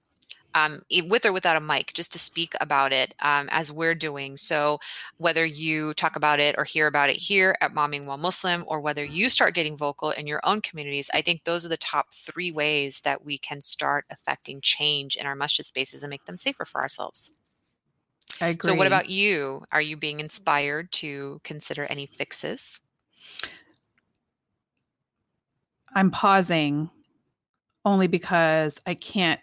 Um, 0.56 0.82
with 1.06 1.28
or 1.28 1.32
without 1.32 1.58
a 1.58 1.62
mic, 1.62 1.94
just 1.94 2.12
to 2.14 2.20
speak 2.20 2.56
about 2.60 2.92
it 2.92 3.14
um, 3.22 3.50
as 3.52 3.72
we're 3.72 3.94
doing. 3.94 4.36
So, 4.36 4.80
whether 5.18 5.46
you 5.46 5.94
talk 5.94 6.16
about 6.16 6.40
it 6.40 6.56
or 6.58 6.64
hear 6.64 6.88
about 6.88 7.12
it 7.12 7.18
here 7.18 7.56
at 7.62 7.76
Momming 7.76 8.06
While 8.06 8.18
Muslim, 8.18 8.64
or 8.66 8.82
whether 8.82 9.06
you 9.06 9.30
start 9.30 9.54
getting 9.54 9.78
vocal 9.78 10.10
in 10.10 10.26
your 10.26 10.42
own 10.44 10.62
communities, 10.62 11.12
I 11.14 11.22
think 11.22 11.44
those 11.44 11.64
are 11.66 11.70
the 11.70 11.78
top 11.78 12.16
three 12.16 12.52
ways 12.52 13.02
that 13.02 13.24
we 13.24 13.38
can 13.38 13.62
start 13.62 14.06
affecting 14.10 14.60
change 14.60 15.18
in 15.18 15.28
our 15.28 15.36
masjid 15.36 15.68
spaces 15.68 16.02
and 16.02 16.10
make 16.10 16.26
them 16.26 16.36
safer 16.36 16.66
for 16.66 16.82
ourselves. 16.82 17.32
I 18.42 18.48
agree. 18.50 18.72
So, 18.72 18.76
what 18.76 18.88
about 18.88 19.10
you? 19.10 19.66
Are 19.72 19.82
you 19.82 19.98
being 19.98 20.20
inspired 20.20 20.92
to 20.94 21.42
consider 21.44 21.86
any 21.86 22.08
fixes? 22.08 22.82
I'm 25.94 26.12
pausing 26.12 26.90
only 27.86 28.08
because 28.08 28.78
I 28.86 28.94
can't 28.94 29.40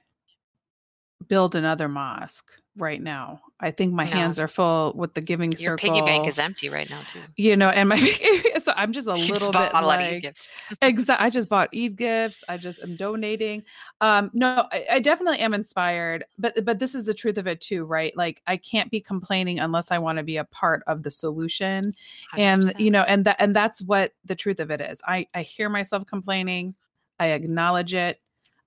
build 1.28 1.54
another 1.54 1.88
mosque 1.88 2.50
right 2.76 3.02
now. 3.02 3.40
I 3.58 3.70
think 3.70 3.94
my 3.94 4.04
no. 4.04 4.12
hands 4.12 4.38
are 4.38 4.48
full 4.48 4.92
with 4.94 5.14
the 5.14 5.22
giving 5.22 5.50
Your 5.52 5.78
circle. 5.78 5.88
Your 5.88 5.94
piggy 5.94 6.04
bank 6.04 6.26
is 6.26 6.38
empty 6.38 6.68
right 6.68 6.88
now 6.90 7.02
too. 7.06 7.20
You 7.36 7.56
know, 7.56 7.70
and 7.70 7.88
my 7.88 7.96
so 8.58 8.72
I'm 8.76 8.92
just 8.92 9.08
a 9.08 9.12
you 9.16 9.32
little 9.32 9.50
just 9.50 9.52
bit 9.52 9.70
a 9.72 9.86
like 9.86 10.20
gifts. 10.20 10.52
exactly. 10.82 11.26
I 11.26 11.30
just 11.30 11.48
bought 11.48 11.70
Eid 11.74 11.96
gifts. 11.96 12.44
I 12.48 12.58
just 12.58 12.82
am 12.82 12.96
donating. 12.96 13.62
Um, 14.02 14.30
no, 14.34 14.66
I, 14.72 14.84
I, 14.92 15.00
definitely 15.00 15.38
am 15.38 15.54
inspired, 15.54 16.24
but 16.38 16.64
but 16.64 16.78
this 16.78 16.94
is 16.94 17.04
the 17.04 17.14
truth 17.14 17.38
of 17.38 17.46
it 17.46 17.60
too, 17.62 17.84
right? 17.84 18.14
Like 18.16 18.42
I 18.46 18.58
can't 18.58 18.90
be 18.90 19.00
complaining 19.00 19.58
unless 19.58 19.90
I 19.90 19.98
want 19.98 20.18
to 20.18 20.22
be 20.22 20.36
a 20.36 20.44
part 20.44 20.82
of 20.86 21.02
the 21.02 21.10
solution, 21.10 21.94
100%. 22.34 22.38
and 22.38 22.72
you 22.78 22.90
know, 22.90 23.02
and 23.02 23.24
that 23.24 23.36
and 23.38 23.56
that's 23.56 23.80
what 23.82 24.12
the 24.26 24.34
truth 24.34 24.60
of 24.60 24.70
it 24.70 24.82
is. 24.82 25.00
I 25.06 25.26
I 25.34 25.42
hear 25.42 25.70
myself 25.70 26.06
complaining. 26.06 26.74
I 27.18 27.28
acknowledge 27.28 27.94
it. 27.94 28.20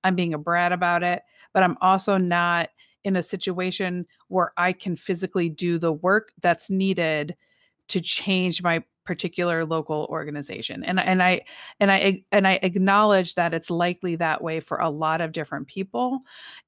I'm 0.03 0.15
being 0.15 0.33
a 0.33 0.37
brat 0.37 0.71
about 0.71 1.03
it, 1.03 1.21
but 1.53 1.61
I'm 1.61 1.77
also 1.81 2.17
not 2.17 2.69
in 3.03 3.15
a 3.15 3.23
situation 3.23 4.05
where 4.27 4.51
I 4.57 4.73
can 4.73 4.95
physically 4.95 5.49
do 5.49 5.77
the 5.77 5.93
work 5.93 6.31
that's 6.41 6.69
needed 6.69 7.35
to 7.89 8.01
change 8.01 8.61
my 8.61 8.83
particular 9.05 9.65
local 9.65 10.05
organization. 10.11 10.83
And 10.83 10.99
and 10.99 11.23
I 11.23 11.41
and 11.79 11.91
I 11.91 12.23
and 12.31 12.47
I 12.47 12.59
acknowledge 12.61 13.33
that 13.35 13.55
it's 13.55 13.71
likely 13.71 14.15
that 14.17 14.43
way 14.43 14.59
for 14.59 14.77
a 14.77 14.89
lot 14.89 15.19
of 15.19 15.31
different 15.31 15.67
people 15.67 16.19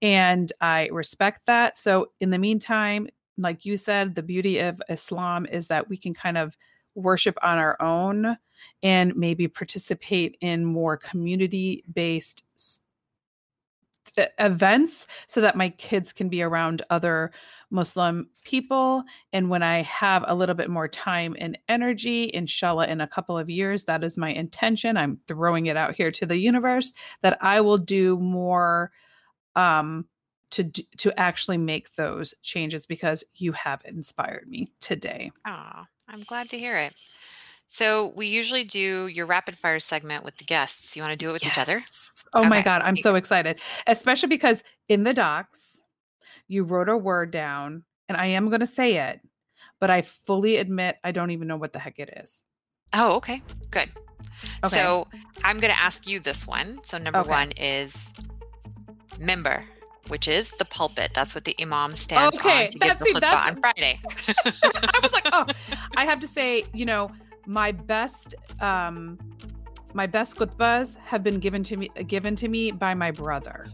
and 0.02 0.52
I 0.60 0.88
respect 0.88 1.46
that. 1.46 1.78
So 1.78 2.12
in 2.20 2.32
the 2.32 2.40
meantime 2.40 3.08
like 3.38 3.66
you 3.66 3.78
said 3.78 4.16
the 4.16 4.24
beauty 4.24 4.60
of 4.60 4.82
Islam 4.90 5.46
is 5.46 5.68
that 5.68 5.88
we 5.88 5.98
can 5.98 6.14
kind 6.14 6.38
of 6.38 6.58
worship 6.96 7.38
on 7.44 7.58
our 7.58 7.82
own 7.82 8.38
and 8.84 9.16
maybe 9.16 9.48
participate 9.48 10.38
in 10.42 10.66
more 10.66 10.98
community 10.98 11.84
based 11.94 12.44
events 14.18 15.08
so 15.28 15.42
that 15.42 15.56
my 15.56 15.70
kids 15.70 16.12
can 16.14 16.30
be 16.30 16.42
around 16.42 16.82
other 16.90 17.32
Muslim 17.70 18.30
people. 18.44 19.04
And 19.32 19.50
when 19.50 19.64
I 19.64 19.82
have 19.84 20.26
a 20.28 20.36
little 20.36 20.56
bit 20.56 20.70
more 20.70 20.88
time 20.88 21.36
and 21.40 21.58
energy, 21.70 22.30
inshallah, 22.34 22.88
in 22.88 23.02
a 23.02 23.08
couple 23.08 23.38
of 23.38 23.50
years, 23.50 23.86
that 23.86 24.04
is 24.04 24.18
my 24.18 24.30
intention. 24.30 24.98
I'm 24.98 25.20
throwing 25.28 25.68
it 25.68 25.78
out 25.78 25.96
here 25.96 26.12
to 26.12 26.26
the 26.26 26.38
universe 26.38 26.94
that 27.22 27.38
I 27.42 27.62
will 27.62 27.78
do 27.78 28.18
more 28.18 28.92
um, 29.56 30.06
to 30.52 30.66
to 30.98 31.18
actually 31.18 31.58
make 31.58 31.96
those 31.96 32.34
changes 32.44 32.86
because 32.86 33.24
you 33.36 33.54
have 33.54 33.82
inspired 33.86 34.48
me 34.48 34.72
today. 34.82 35.32
Ah, 35.46 35.88
I'm 36.08 36.22
glad 36.22 36.50
to 36.50 36.60
hear 36.60 36.78
it. 36.78 36.94
So 37.72 38.12
we 38.18 38.28
usually 38.28 38.66
do 38.66 39.08
your 39.08 39.26
rapid 39.26 39.58
fire 39.58 39.80
segment 39.80 40.26
with 40.26 40.36
the 40.36 40.44
guests. 40.44 40.98
You 40.98 41.04
want 41.04 41.14
to 41.14 41.18
do 41.18 41.30
it 41.30 41.32
with 41.32 41.46
yes. 41.46 41.54
each 41.54 41.58
other? 41.58 41.80
Oh 42.34 42.42
okay. 42.42 42.50
my 42.50 42.62
God, 42.62 42.82
I'm 42.82 42.98
so 42.98 43.16
excited. 43.16 43.62
Especially 43.88 44.28
because 44.28 44.62
in 44.90 45.04
the 45.04 45.14
docs, 45.14 45.80
you 46.50 46.66
wrote 46.66 46.90
a 46.90 46.98
word 46.98 47.32
down, 47.32 47.84
and 48.10 48.18
I 48.18 48.26
am 48.26 48.50
going 48.50 48.60
to 48.60 48.68
say 48.68 48.98
it, 48.98 49.22
but 49.80 49.90
I 49.90 50.02
fully 50.02 50.58
admit 50.58 50.98
I 51.02 51.14
don't 51.14 51.32
even 51.32 51.48
know 51.48 51.56
what 51.56 51.72
the 51.72 51.80
heck 51.80 51.98
it 51.98 52.14
is. 52.22 52.42
Oh, 52.92 53.16
okay. 53.16 53.42
Good. 53.72 53.90
Okay. 54.66 54.76
So 54.76 55.08
I'm 55.46 55.62
going 55.62 55.74
to 55.74 55.80
ask 55.80 56.06
you 56.06 56.20
this 56.20 56.46
one. 56.46 56.80
So 56.84 56.98
number 56.98 57.20
okay. 57.20 57.30
one 57.30 57.52
is 57.52 57.96
minbar 59.18 59.64
which 60.08 60.28
is 60.28 60.52
the 60.58 60.66
pulpit. 60.66 61.12
That's 61.14 61.34
what 61.34 61.46
the 61.46 61.56
imam 61.62 61.96
stands 61.96 62.38
okay, 62.38 62.66
on 62.66 62.72
to 62.72 62.80
give 62.80 63.00
the 63.00 63.06
khutbah 63.06 63.48
on 63.48 63.56
Friday. 63.62 64.00
I 64.28 65.00
was 65.02 65.14
like, 65.14 65.28
oh, 65.32 65.46
I 65.96 66.04
have 66.04 66.20
to 66.20 66.28
say, 66.28 66.64
you 66.74 66.86
know, 66.86 67.12
my 67.46 67.72
best 67.72 68.36
um 68.60 69.18
my 69.94 70.08
best 70.08 70.38
khutbahs 70.38 70.98
have 70.98 71.24
been 71.24 71.40
given 71.40 71.64
to 71.64 71.78
me 71.78 71.90
given 72.08 72.36
to 72.36 72.48
me 72.48 72.72
by 72.72 72.94
my 72.94 73.12
brother. 73.12 73.66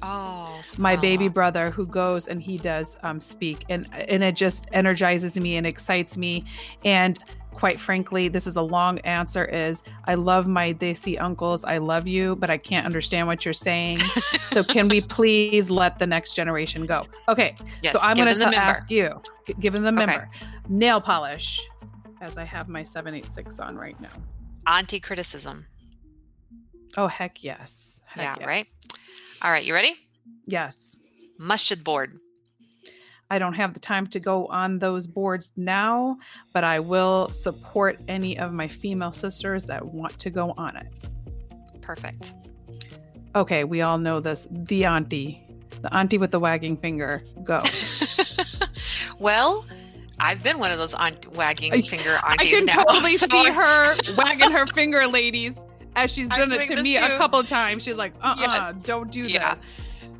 Oh, 0.00 0.60
my 0.76 0.94
baby 0.94 1.26
brother 1.26 1.70
who 1.70 1.84
goes 1.84 2.28
and 2.28 2.40
he 2.40 2.56
does 2.56 2.96
um, 3.02 3.20
speak, 3.20 3.64
and 3.68 3.86
and 3.92 4.22
it 4.22 4.36
just 4.36 4.66
energizes 4.72 5.34
me 5.36 5.56
and 5.56 5.66
excites 5.66 6.16
me. 6.16 6.44
And 6.84 7.18
quite 7.52 7.80
frankly, 7.80 8.28
this 8.28 8.46
is 8.46 8.54
a 8.54 8.62
long 8.62 9.00
answer. 9.00 9.44
Is 9.44 9.82
I 10.04 10.14
love 10.14 10.46
my 10.46 10.72
desi 10.72 11.20
uncles. 11.20 11.64
I 11.64 11.78
love 11.78 12.06
you, 12.06 12.36
but 12.36 12.48
I 12.48 12.58
can't 12.58 12.86
understand 12.86 13.26
what 13.26 13.44
you're 13.44 13.52
saying. 13.52 13.96
so 14.46 14.62
can 14.62 14.88
we 14.88 15.00
please 15.00 15.68
let 15.68 15.98
the 15.98 16.06
next 16.06 16.34
generation 16.34 16.86
go? 16.86 17.04
Okay. 17.28 17.56
Yes, 17.82 17.92
so 17.92 17.98
I'm 18.00 18.16
going 18.16 18.32
to 18.32 18.56
ask 18.56 18.88
you, 18.92 19.20
given 19.58 19.82
the 19.82 19.90
minbar, 19.90 20.28
okay. 20.28 20.46
nail 20.68 21.00
polish 21.00 21.60
as 22.20 22.38
I 22.38 22.44
have 22.44 22.68
my 22.68 22.82
786 22.82 23.58
on 23.58 23.76
right 23.76 23.98
now. 24.00 24.08
Anti 24.66 25.00
criticism. 25.00 25.66
Oh, 26.96 27.06
heck 27.06 27.44
yes. 27.44 28.02
Heck 28.06 28.22
yeah, 28.22 28.36
yes. 28.40 28.46
right? 28.46 28.66
All 29.42 29.50
right, 29.50 29.64
you 29.64 29.74
ready? 29.74 29.94
Yes. 30.46 30.96
Masjid 31.38 31.82
board. 31.82 32.18
I 33.30 33.38
don't 33.38 33.54
have 33.54 33.74
the 33.74 33.80
time 33.80 34.06
to 34.08 34.20
go 34.20 34.46
on 34.46 34.78
those 34.78 35.06
boards 35.06 35.52
now, 35.56 36.18
but 36.54 36.64
I 36.64 36.80
will 36.80 37.28
support 37.28 38.00
any 38.08 38.38
of 38.38 38.52
my 38.52 38.66
female 38.66 39.12
sisters 39.12 39.66
that 39.66 39.84
want 39.84 40.18
to 40.18 40.30
go 40.30 40.54
on 40.56 40.76
it. 40.76 40.86
Perfect. 41.82 42.32
Okay, 43.36 43.64
we 43.64 43.82
all 43.82 43.98
know 43.98 44.18
this. 44.20 44.48
The 44.50 44.86
auntie, 44.86 45.46
the 45.82 45.94
auntie 45.94 46.18
with 46.18 46.30
the 46.30 46.40
wagging 46.40 46.76
finger. 46.76 47.22
Go. 47.44 47.62
well, 49.18 49.66
I've 50.20 50.42
been 50.42 50.58
one 50.58 50.70
of 50.70 50.78
those 50.78 50.94
aunt 50.94 51.34
wagging 51.34 51.82
finger 51.82 52.18
aunties. 52.26 52.52
I 52.52 52.56
can 52.56 52.64
now, 52.64 52.84
totally 52.84 53.16
so. 53.16 53.26
see 53.28 53.50
her 53.50 53.94
wagging 54.16 54.50
her 54.50 54.66
finger, 54.66 55.06
ladies, 55.06 55.60
as 55.96 56.12
she's 56.12 56.28
done 56.28 56.52
it 56.52 56.66
to 56.66 56.82
me 56.82 56.96
too. 56.96 57.04
a 57.04 57.16
couple 57.16 57.42
times. 57.44 57.82
She's 57.82 57.96
like, 57.96 58.14
"Uh, 58.22 58.34
uh-uh, 58.38 58.46
uh, 58.46 58.72
do 58.72 58.92
not 58.92 59.10
do 59.10 59.20
yeah. 59.20 59.54
this." 59.54 59.64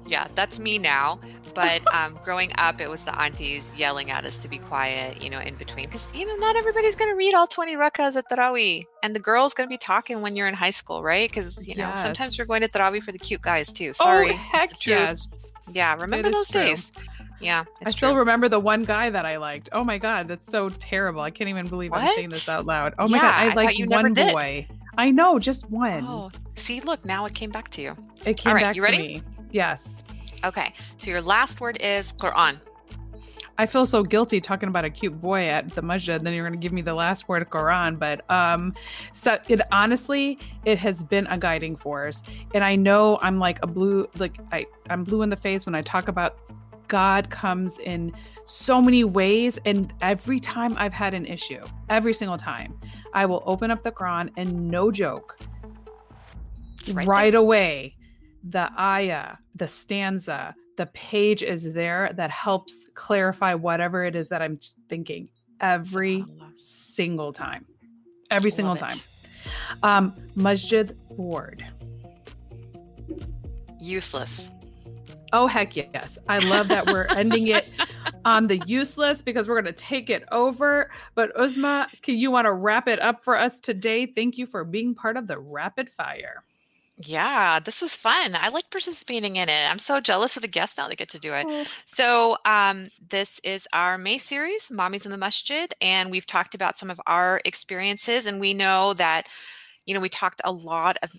Yeah, 0.07 0.27
that's 0.35 0.59
me 0.59 0.79
now. 0.79 1.21
But 1.55 1.83
um, 1.95 2.19
growing 2.25 2.53
up, 2.59 2.81
it 2.81 2.89
was 2.89 3.05
the 3.05 3.19
aunties 3.21 3.75
yelling 3.77 4.11
at 4.11 4.25
us 4.25 4.43
to 4.43 4.49
be 4.49 4.59
quiet, 4.59 5.23
you 5.23 5.31
know, 5.31 5.41
in 5.41 5.55
between, 5.57 5.87
because 5.87 6.15
you 6.15 6.25
know 6.27 6.37
not 6.37 6.57
everybody's 6.57 6.95
going 6.95 7.11
to 7.11 7.17
read 7.17 7.35
all 7.35 7.47
twenty 7.47 7.75
rakas 7.75 8.17
at 8.17 8.29
Tarawih, 8.31 8.85
and 9.03 9.15
the 9.15 9.21
girl's 9.21 9.55
going 9.55 9.69
to 9.69 9.73
be 9.73 9.79
talking 9.79 10.21
when 10.21 10.37
you're 10.37 10.49
in 10.49 10.55
high 10.55 10.71
school, 10.71 11.03
right? 11.03 11.29
Because 11.29 11.67
you 11.67 11.75
know 11.75 11.89
yes. 11.89 12.03
sometimes 12.03 12.39
we're 12.39 12.47
going 12.47 12.63
to 12.63 12.69
Tarawih 12.69 13.03
for 13.03 13.13
the 13.13 13.19
cute 13.19 13.43
guys 13.43 13.73
too. 13.73 13.93
Sorry, 13.93 14.31
oh 14.31 14.37
heck 14.37 14.87
yes. 14.87 15.53
Yeah, 15.73 15.97
remember 15.97 16.31
those 16.31 16.49
true. 16.49 16.63
days. 16.63 16.93
Yeah. 17.41 17.65
I 17.85 17.91
still 17.91 18.11
true. 18.11 18.21
remember 18.21 18.49
the 18.49 18.61
one 18.61 18.83
guy 18.83 19.11
that 19.11 19.25
I 19.25 19.37
liked. 19.37 19.69
Oh 19.73 19.85
my 19.85 19.99
god, 19.99 20.29
that's 20.29 20.47
so 20.47 20.69
terrible. 20.69 21.21
I 21.21 21.31
can't 21.31 21.49
even 21.49 21.67
believe 21.67 21.93
what? 21.93 22.03
I'm 22.03 22.15
saying 22.15 22.31
this 22.31 22.49
out 22.49 22.67
loud. 22.67 22.95
Oh 22.99 23.09
my 23.09 23.17
yeah, 23.17 23.23
god, 23.23 23.59
I 23.59 23.67
like 23.67 23.89
one 23.89 24.13
boy. 24.13 24.67
I 24.97 25.11
know, 25.13 25.39
just 25.39 25.71
one. 25.71 26.05
Oh, 26.05 26.31
see, 26.55 26.81
look, 26.81 27.05
now 27.05 27.25
it 27.25 27.35
came 27.35 27.51
back 27.51 27.69
to 27.71 27.83
you. 27.83 27.95
It 28.27 28.37
came 28.37 28.57
back 28.57 28.75
you 28.75 28.83
ready? 28.83 28.97
to 28.97 29.03
me. 29.03 29.23
Yes. 29.53 30.03
Okay. 30.45 30.73
So 30.97 31.11
your 31.11 31.23
last 31.23 31.61
word 31.61 31.81
is 31.81 32.13
Quran. 32.15 32.61
I 33.61 33.67
feel 33.67 33.85
so 33.87 34.05
guilty 34.05 34.41
talking 34.41 34.69
about 34.69 34.85
a 34.85 34.91
cute 34.91 35.21
boy 35.21 35.49
at 35.49 35.71
the 35.71 35.83
masjid. 35.83 36.23
Then 36.23 36.33
you're 36.33 36.49
going 36.49 36.59
to 36.59 36.63
give 36.63 36.73
me 36.73 36.81
the 36.81 36.95
last 36.95 37.29
word 37.29 37.49
Quran, 37.51 37.99
but 37.99 38.29
um, 38.31 38.73
so 39.13 39.37
it 39.49 39.61
honestly 39.73 40.39
it 40.65 40.79
has 40.79 41.03
been 41.03 41.27
a 41.27 41.37
guiding 41.37 41.77
force, 41.77 42.23
and 42.55 42.63
I 42.63 42.77
know 42.77 43.19
I'm 43.21 43.41
like 43.41 43.59
a 43.63 43.67
blue 43.67 44.09
like 44.19 44.37
I 44.53 44.67
I'm 44.91 45.03
blue 45.03 45.23
in 45.23 45.29
the 45.29 45.37
face 45.37 45.67
when 45.67 45.75
I 45.75 45.83
talk 45.83 46.07
about 46.07 46.39
God 46.89 47.31
comes 47.31 47.79
in 47.79 48.13
so 48.45 48.81
many 48.81 49.05
ways. 49.05 49.59
And 49.65 49.93
every 50.01 50.41
time 50.41 50.75
I've 50.77 50.93
had 50.93 51.15
an 51.15 51.27
issue, 51.27 51.63
every 51.89 52.15
single 52.15 52.39
time, 52.39 52.79
I 53.13 53.27
will 53.27 53.43
open 53.47 53.71
up 53.71 53.83
the 53.83 53.93
Quran 53.93 54.31
and 54.37 54.69
no 54.69 54.91
joke, 54.91 55.39
right, 56.93 57.07
right 57.07 57.35
away, 57.35 57.97
the 58.43 58.71
ayah, 58.79 59.37
the 59.55 59.67
stanza, 59.67 60.55
the 60.77 60.87
page 60.87 61.43
is 61.43 61.73
there 61.73 62.13
that 62.15 62.31
helps 62.31 62.89
clarify 62.95 63.53
whatever 63.55 64.05
it 64.05 64.15
is 64.15 64.29
that 64.29 64.41
I'm 64.41 64.59
thinking 64.89 65.29
every 65.61 66.25
single 66.55 67.33
time. 67.33 67.67
Every 68.31 68.51
single 68.51 68.77
time. 68.77 68.97
Um, 69.83 70.15
Masjid 70.37 70.97
Ward. 71.11 71.65
Useless. 73.81 74.51
Oh, 75.33 75.47
heck 75.47 75.77
yes. 75.77 76.19
I 76.29 76.39
love 76.49 76.69
that 76.69 76.87
we're 76.87 77.07
ending 77.17 77.49
it 77.49 77.69
on 78.25 78.47
the 78.47 78.59
useless 78.67 79.21
because 79.21 79.47
we're 79.47 79.61
going 79.61 79.73
to 79.73 79.79
take 79.79 80.09
it 80.11 80.25
over. 80.33 80.91
But 81.15 81.35
Uzma, 81.37 81.89
can 82.03 82.17
you 82.17 82.31
want 82.31 82.47
to 82.47 82.53
wrap 82.53 82.89
it 82.89 83.01
up 83.01 83.23
for 83.23 83.37
us 83.37 83.61
today? 83.61 84.07
Thank 84.07 84.39
you 84.39 84.47
for 84.47 84.65
being 84.65 84.95
part 84.95 85.17
of 85.17 85.27
the 85.27 85.39
rapid 85.39 85.91
fire. 85.91 86.45
Yeah, 87.01 87.61
this 87.61 87.81
was 87.81 87.95
fun. 87.95 88.35
I 88.35 88.49
like 88.49 88.71
participating 88.71 89.37
in 89.37 89.49
it. 89.49 89.71
I'm 89.71 89.79
so 89.79 90.01
jealous 90.01 90.37
of 90.37 90.43
the 90.43 90.49
guests 90.49 90.77
now 90.79 90.89
that 90.89 90.99
get 90.99 91.09
to 91.11 91.21
do 91.21 91.33
it. 91.33 91.47
Oh. 91.49 91.65
So, 91.87 92.37
um, 92.45 92.87
this 93.09 93.39
is 93.45 93.69
our 93.73 93.97
May 93.99 94.19
series, 94.19 94.69
Mommies 94.71 95.05
in 95.05 95.13
the 95.13 95.19
Masjid, 95.19 95.73
and 95.81 96.11
we've 96.11 96.27
talked 96.27 96.57
about 96.57 96.77
some 96.77 96.91
of 96.91 97.01
our 97.07 97.41
experiences. 97.45 98.27
And 98.27 98.41
we 98.41 98.53
know 98.53 98.95
that, 98.95 99.29
you 99.87 99.95
know, 99.95 100.01
we 100.01 100.09
talked 100.09 100.41
a 100.43 100.51
lot 100.51 100.99
of, 101.03 101.13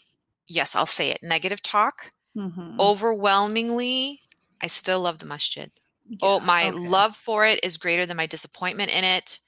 yes, 0.47 0.75
I'll 0.75 0.85
say 0.85 1.11
it, 1.11 1.19
negative 1.23 1.61
talk. 1.61 2.11
Mm-hmm. 2.39 2.79
Overwhelmingly, 2.79 4.21
I 4.61 4.67
still 4.67 5.01
love 5.01 5.19
the 5.19 5.25
masjid. 5.25 5.71
Oh, 6.21 6.35
yeah, 6.35 6.39
oh, 6.41 6.45
my 6.45 6.69
okay. 6.69 6.87
love 6.87 7.15
for 7.15 7.45
it 7.45 7.59
is 7.63 7.77
greater 7.77 8.05
than 8.05 8.17
my 8.17 8.25
disappointment 8.25 8.91
in 8.91 9.03
it 9.03 9.39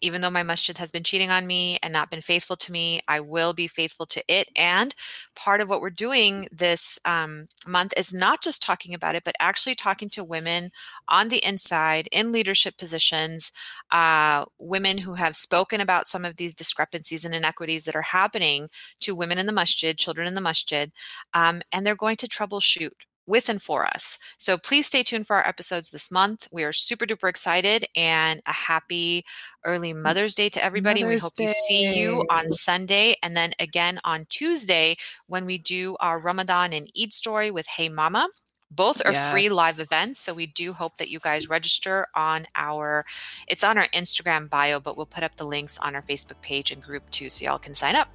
even 0.00 0.20
though 0.20 0.30
my 0.30 0.42
masjid 0.42 0.76
has 0.78 0.90
been 0.90 1.02
cheating 1.02 1.30
on 1.30 1.46
me 1.46 1.78
and 1.82 1.92
not 1.92 2.10
been 2.10 2.20
faithful 2.20 2.56
to 2.56 2.72
me, 2.72 3.00
I 3.08 3.20
will 3.20 3.52
be 3.52 3.68
faithful 3.68 4.06
to 4.06 4.22
it. 4.28 4.48
And 4.56 4.94
part 5.34 5.60
of 5.60 5.68
what 5.68 5.80
we're 5.80 5.90
doing 5.90 6.48
this 6.52 6.98
um, 7.04 7.46
month 7.66 7.92
is 7.96 8.12
not 8.12 8.42
just 8.42 8.62
talking 8.62 8.94
about 8.94 9.14
it, 9.14 9.24
but 9.24 9.34
actually 9.40 9.74
talking 9.74 10.08
to 10.10 10.24
women 10.24 10.70
on 11.08 11.28
the 11.28 11.44
inside 11.44 12.08
in 12.12 12.32
leadership 12.32 12.76
positions, 12.76 13.52
uh, 13.90 14.44
women 14.58 14.98
who 14.98 15.14
have 15.14 15.36
spoken 15.36 15.80
about 15.80 16.08
some 16.08 16.24
of 16.24 16.36
these 16.36 16.54
discrepancies 16.54 17.24
and 17.24 17.34
inequities 17.34 17.84
that 17.84 17.96
are 17.96 18.02
happening 18.02 18.68
to 19.00 19.14
women 19.14 19.38
in 19.38 19.46
the 19.46 19.52
masjid, 19.52 19.96
children 19.96 20.26
in 20.26 20.34
the 20.34 20.40
masjid, 20.40 20.92
um, 21.34 21.62
and 21.72 21.84
they're 21.84 21.94
going 21.94 22.16
to 22.16 22.28
troubleshoot 22.28 22.90
with 23.30 23.48
and 23.48 23.62
for 23.62 23.86
us. 23.86 24.18
So 24.38 24.58
please 24.58 24.86
stay 24.86 25.04
tuned 25.04 25.26
for 25.26 25.36
our 25.36 25.46
episodes 25.46 25.90
this 25.90 26.10
month. 26.10 26.48
We 26.50 26.64
are 26.64 26.72
super 26.72 27.06
duper 27.06 27.30
excited 27.30 27.86
and 27.96 28.42
a 28.46 28.52
happy 28.52 29.24
early 29.64 29.92
Mother's 29.92 30.34
Day 30.34 30.48
to 30.50 30.62
everybody. 30.62 31.04
Mother's 31.04 31.22
we 31.22 31.24
hope 31.24 31.36
Day. 31.36 31.44
we 31.44 31.52
see 31.68 31.98
you 31.98 32.26
on 32.28 32.50
Sunday 32.50 33.14
and 33.22 33.36
then 33.36 33.52
again 33.60 34.00
on 34.04 34.26
Tuesday 34.28 34.96
when 35.28 35.46
we 35.46 35.58
do 35.58 35.96
our 36.00 36.20
Ramadan 36.20 36.72
and 36.72 36.90
Eid 37.00 37.12
story 37.12 37.52
with 37.52 37.68
Hey 37.68 37.88
Mama. 37.88 38.28
Both 38.72 39.04
are 39.04 39.12
yes. 39.12 39.32
free 39.32 39.48
live 39.48 39.80
events, 39.80 40.20
so 40.20 40.32
we 40.32 40.46
do 40.46 40.72
hope 40.72 40.96
that 40.98 41.10
you 41.10 41.18
guys 41.18 41.48
register 41.48 42.06
on 42.14 42.46
our 42.54 43.04
it's 43.48 43.64
on 43.64 43.78
our 43.78 43.88
Instagram 43.94 44.48
bio, 44.48 44.78
but 44.78 44.96
we'll 44.96 45.06
put 45.06 45.24
up 45.24 45.36
the 45.36 45.46
links 45.46 45.78
on 45.78 45.94
our 45.96 46.02
Facebook 46.02 46.40
page 46.40 46.70
and 46.70 46.82
group 46.82 47.08
too 47.10 47.30
so 47.30 47.44
y'all 47.44 47.58
can 47.58 47.74
sign 47.74 47.96
up. 47.96 48.08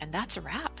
And 0.00 0.12
that's 0.12 0.36
a 0.36 0.40
wrap. 0.40 0.80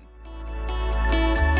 thank 1.11 1.37
you 1.37 1.50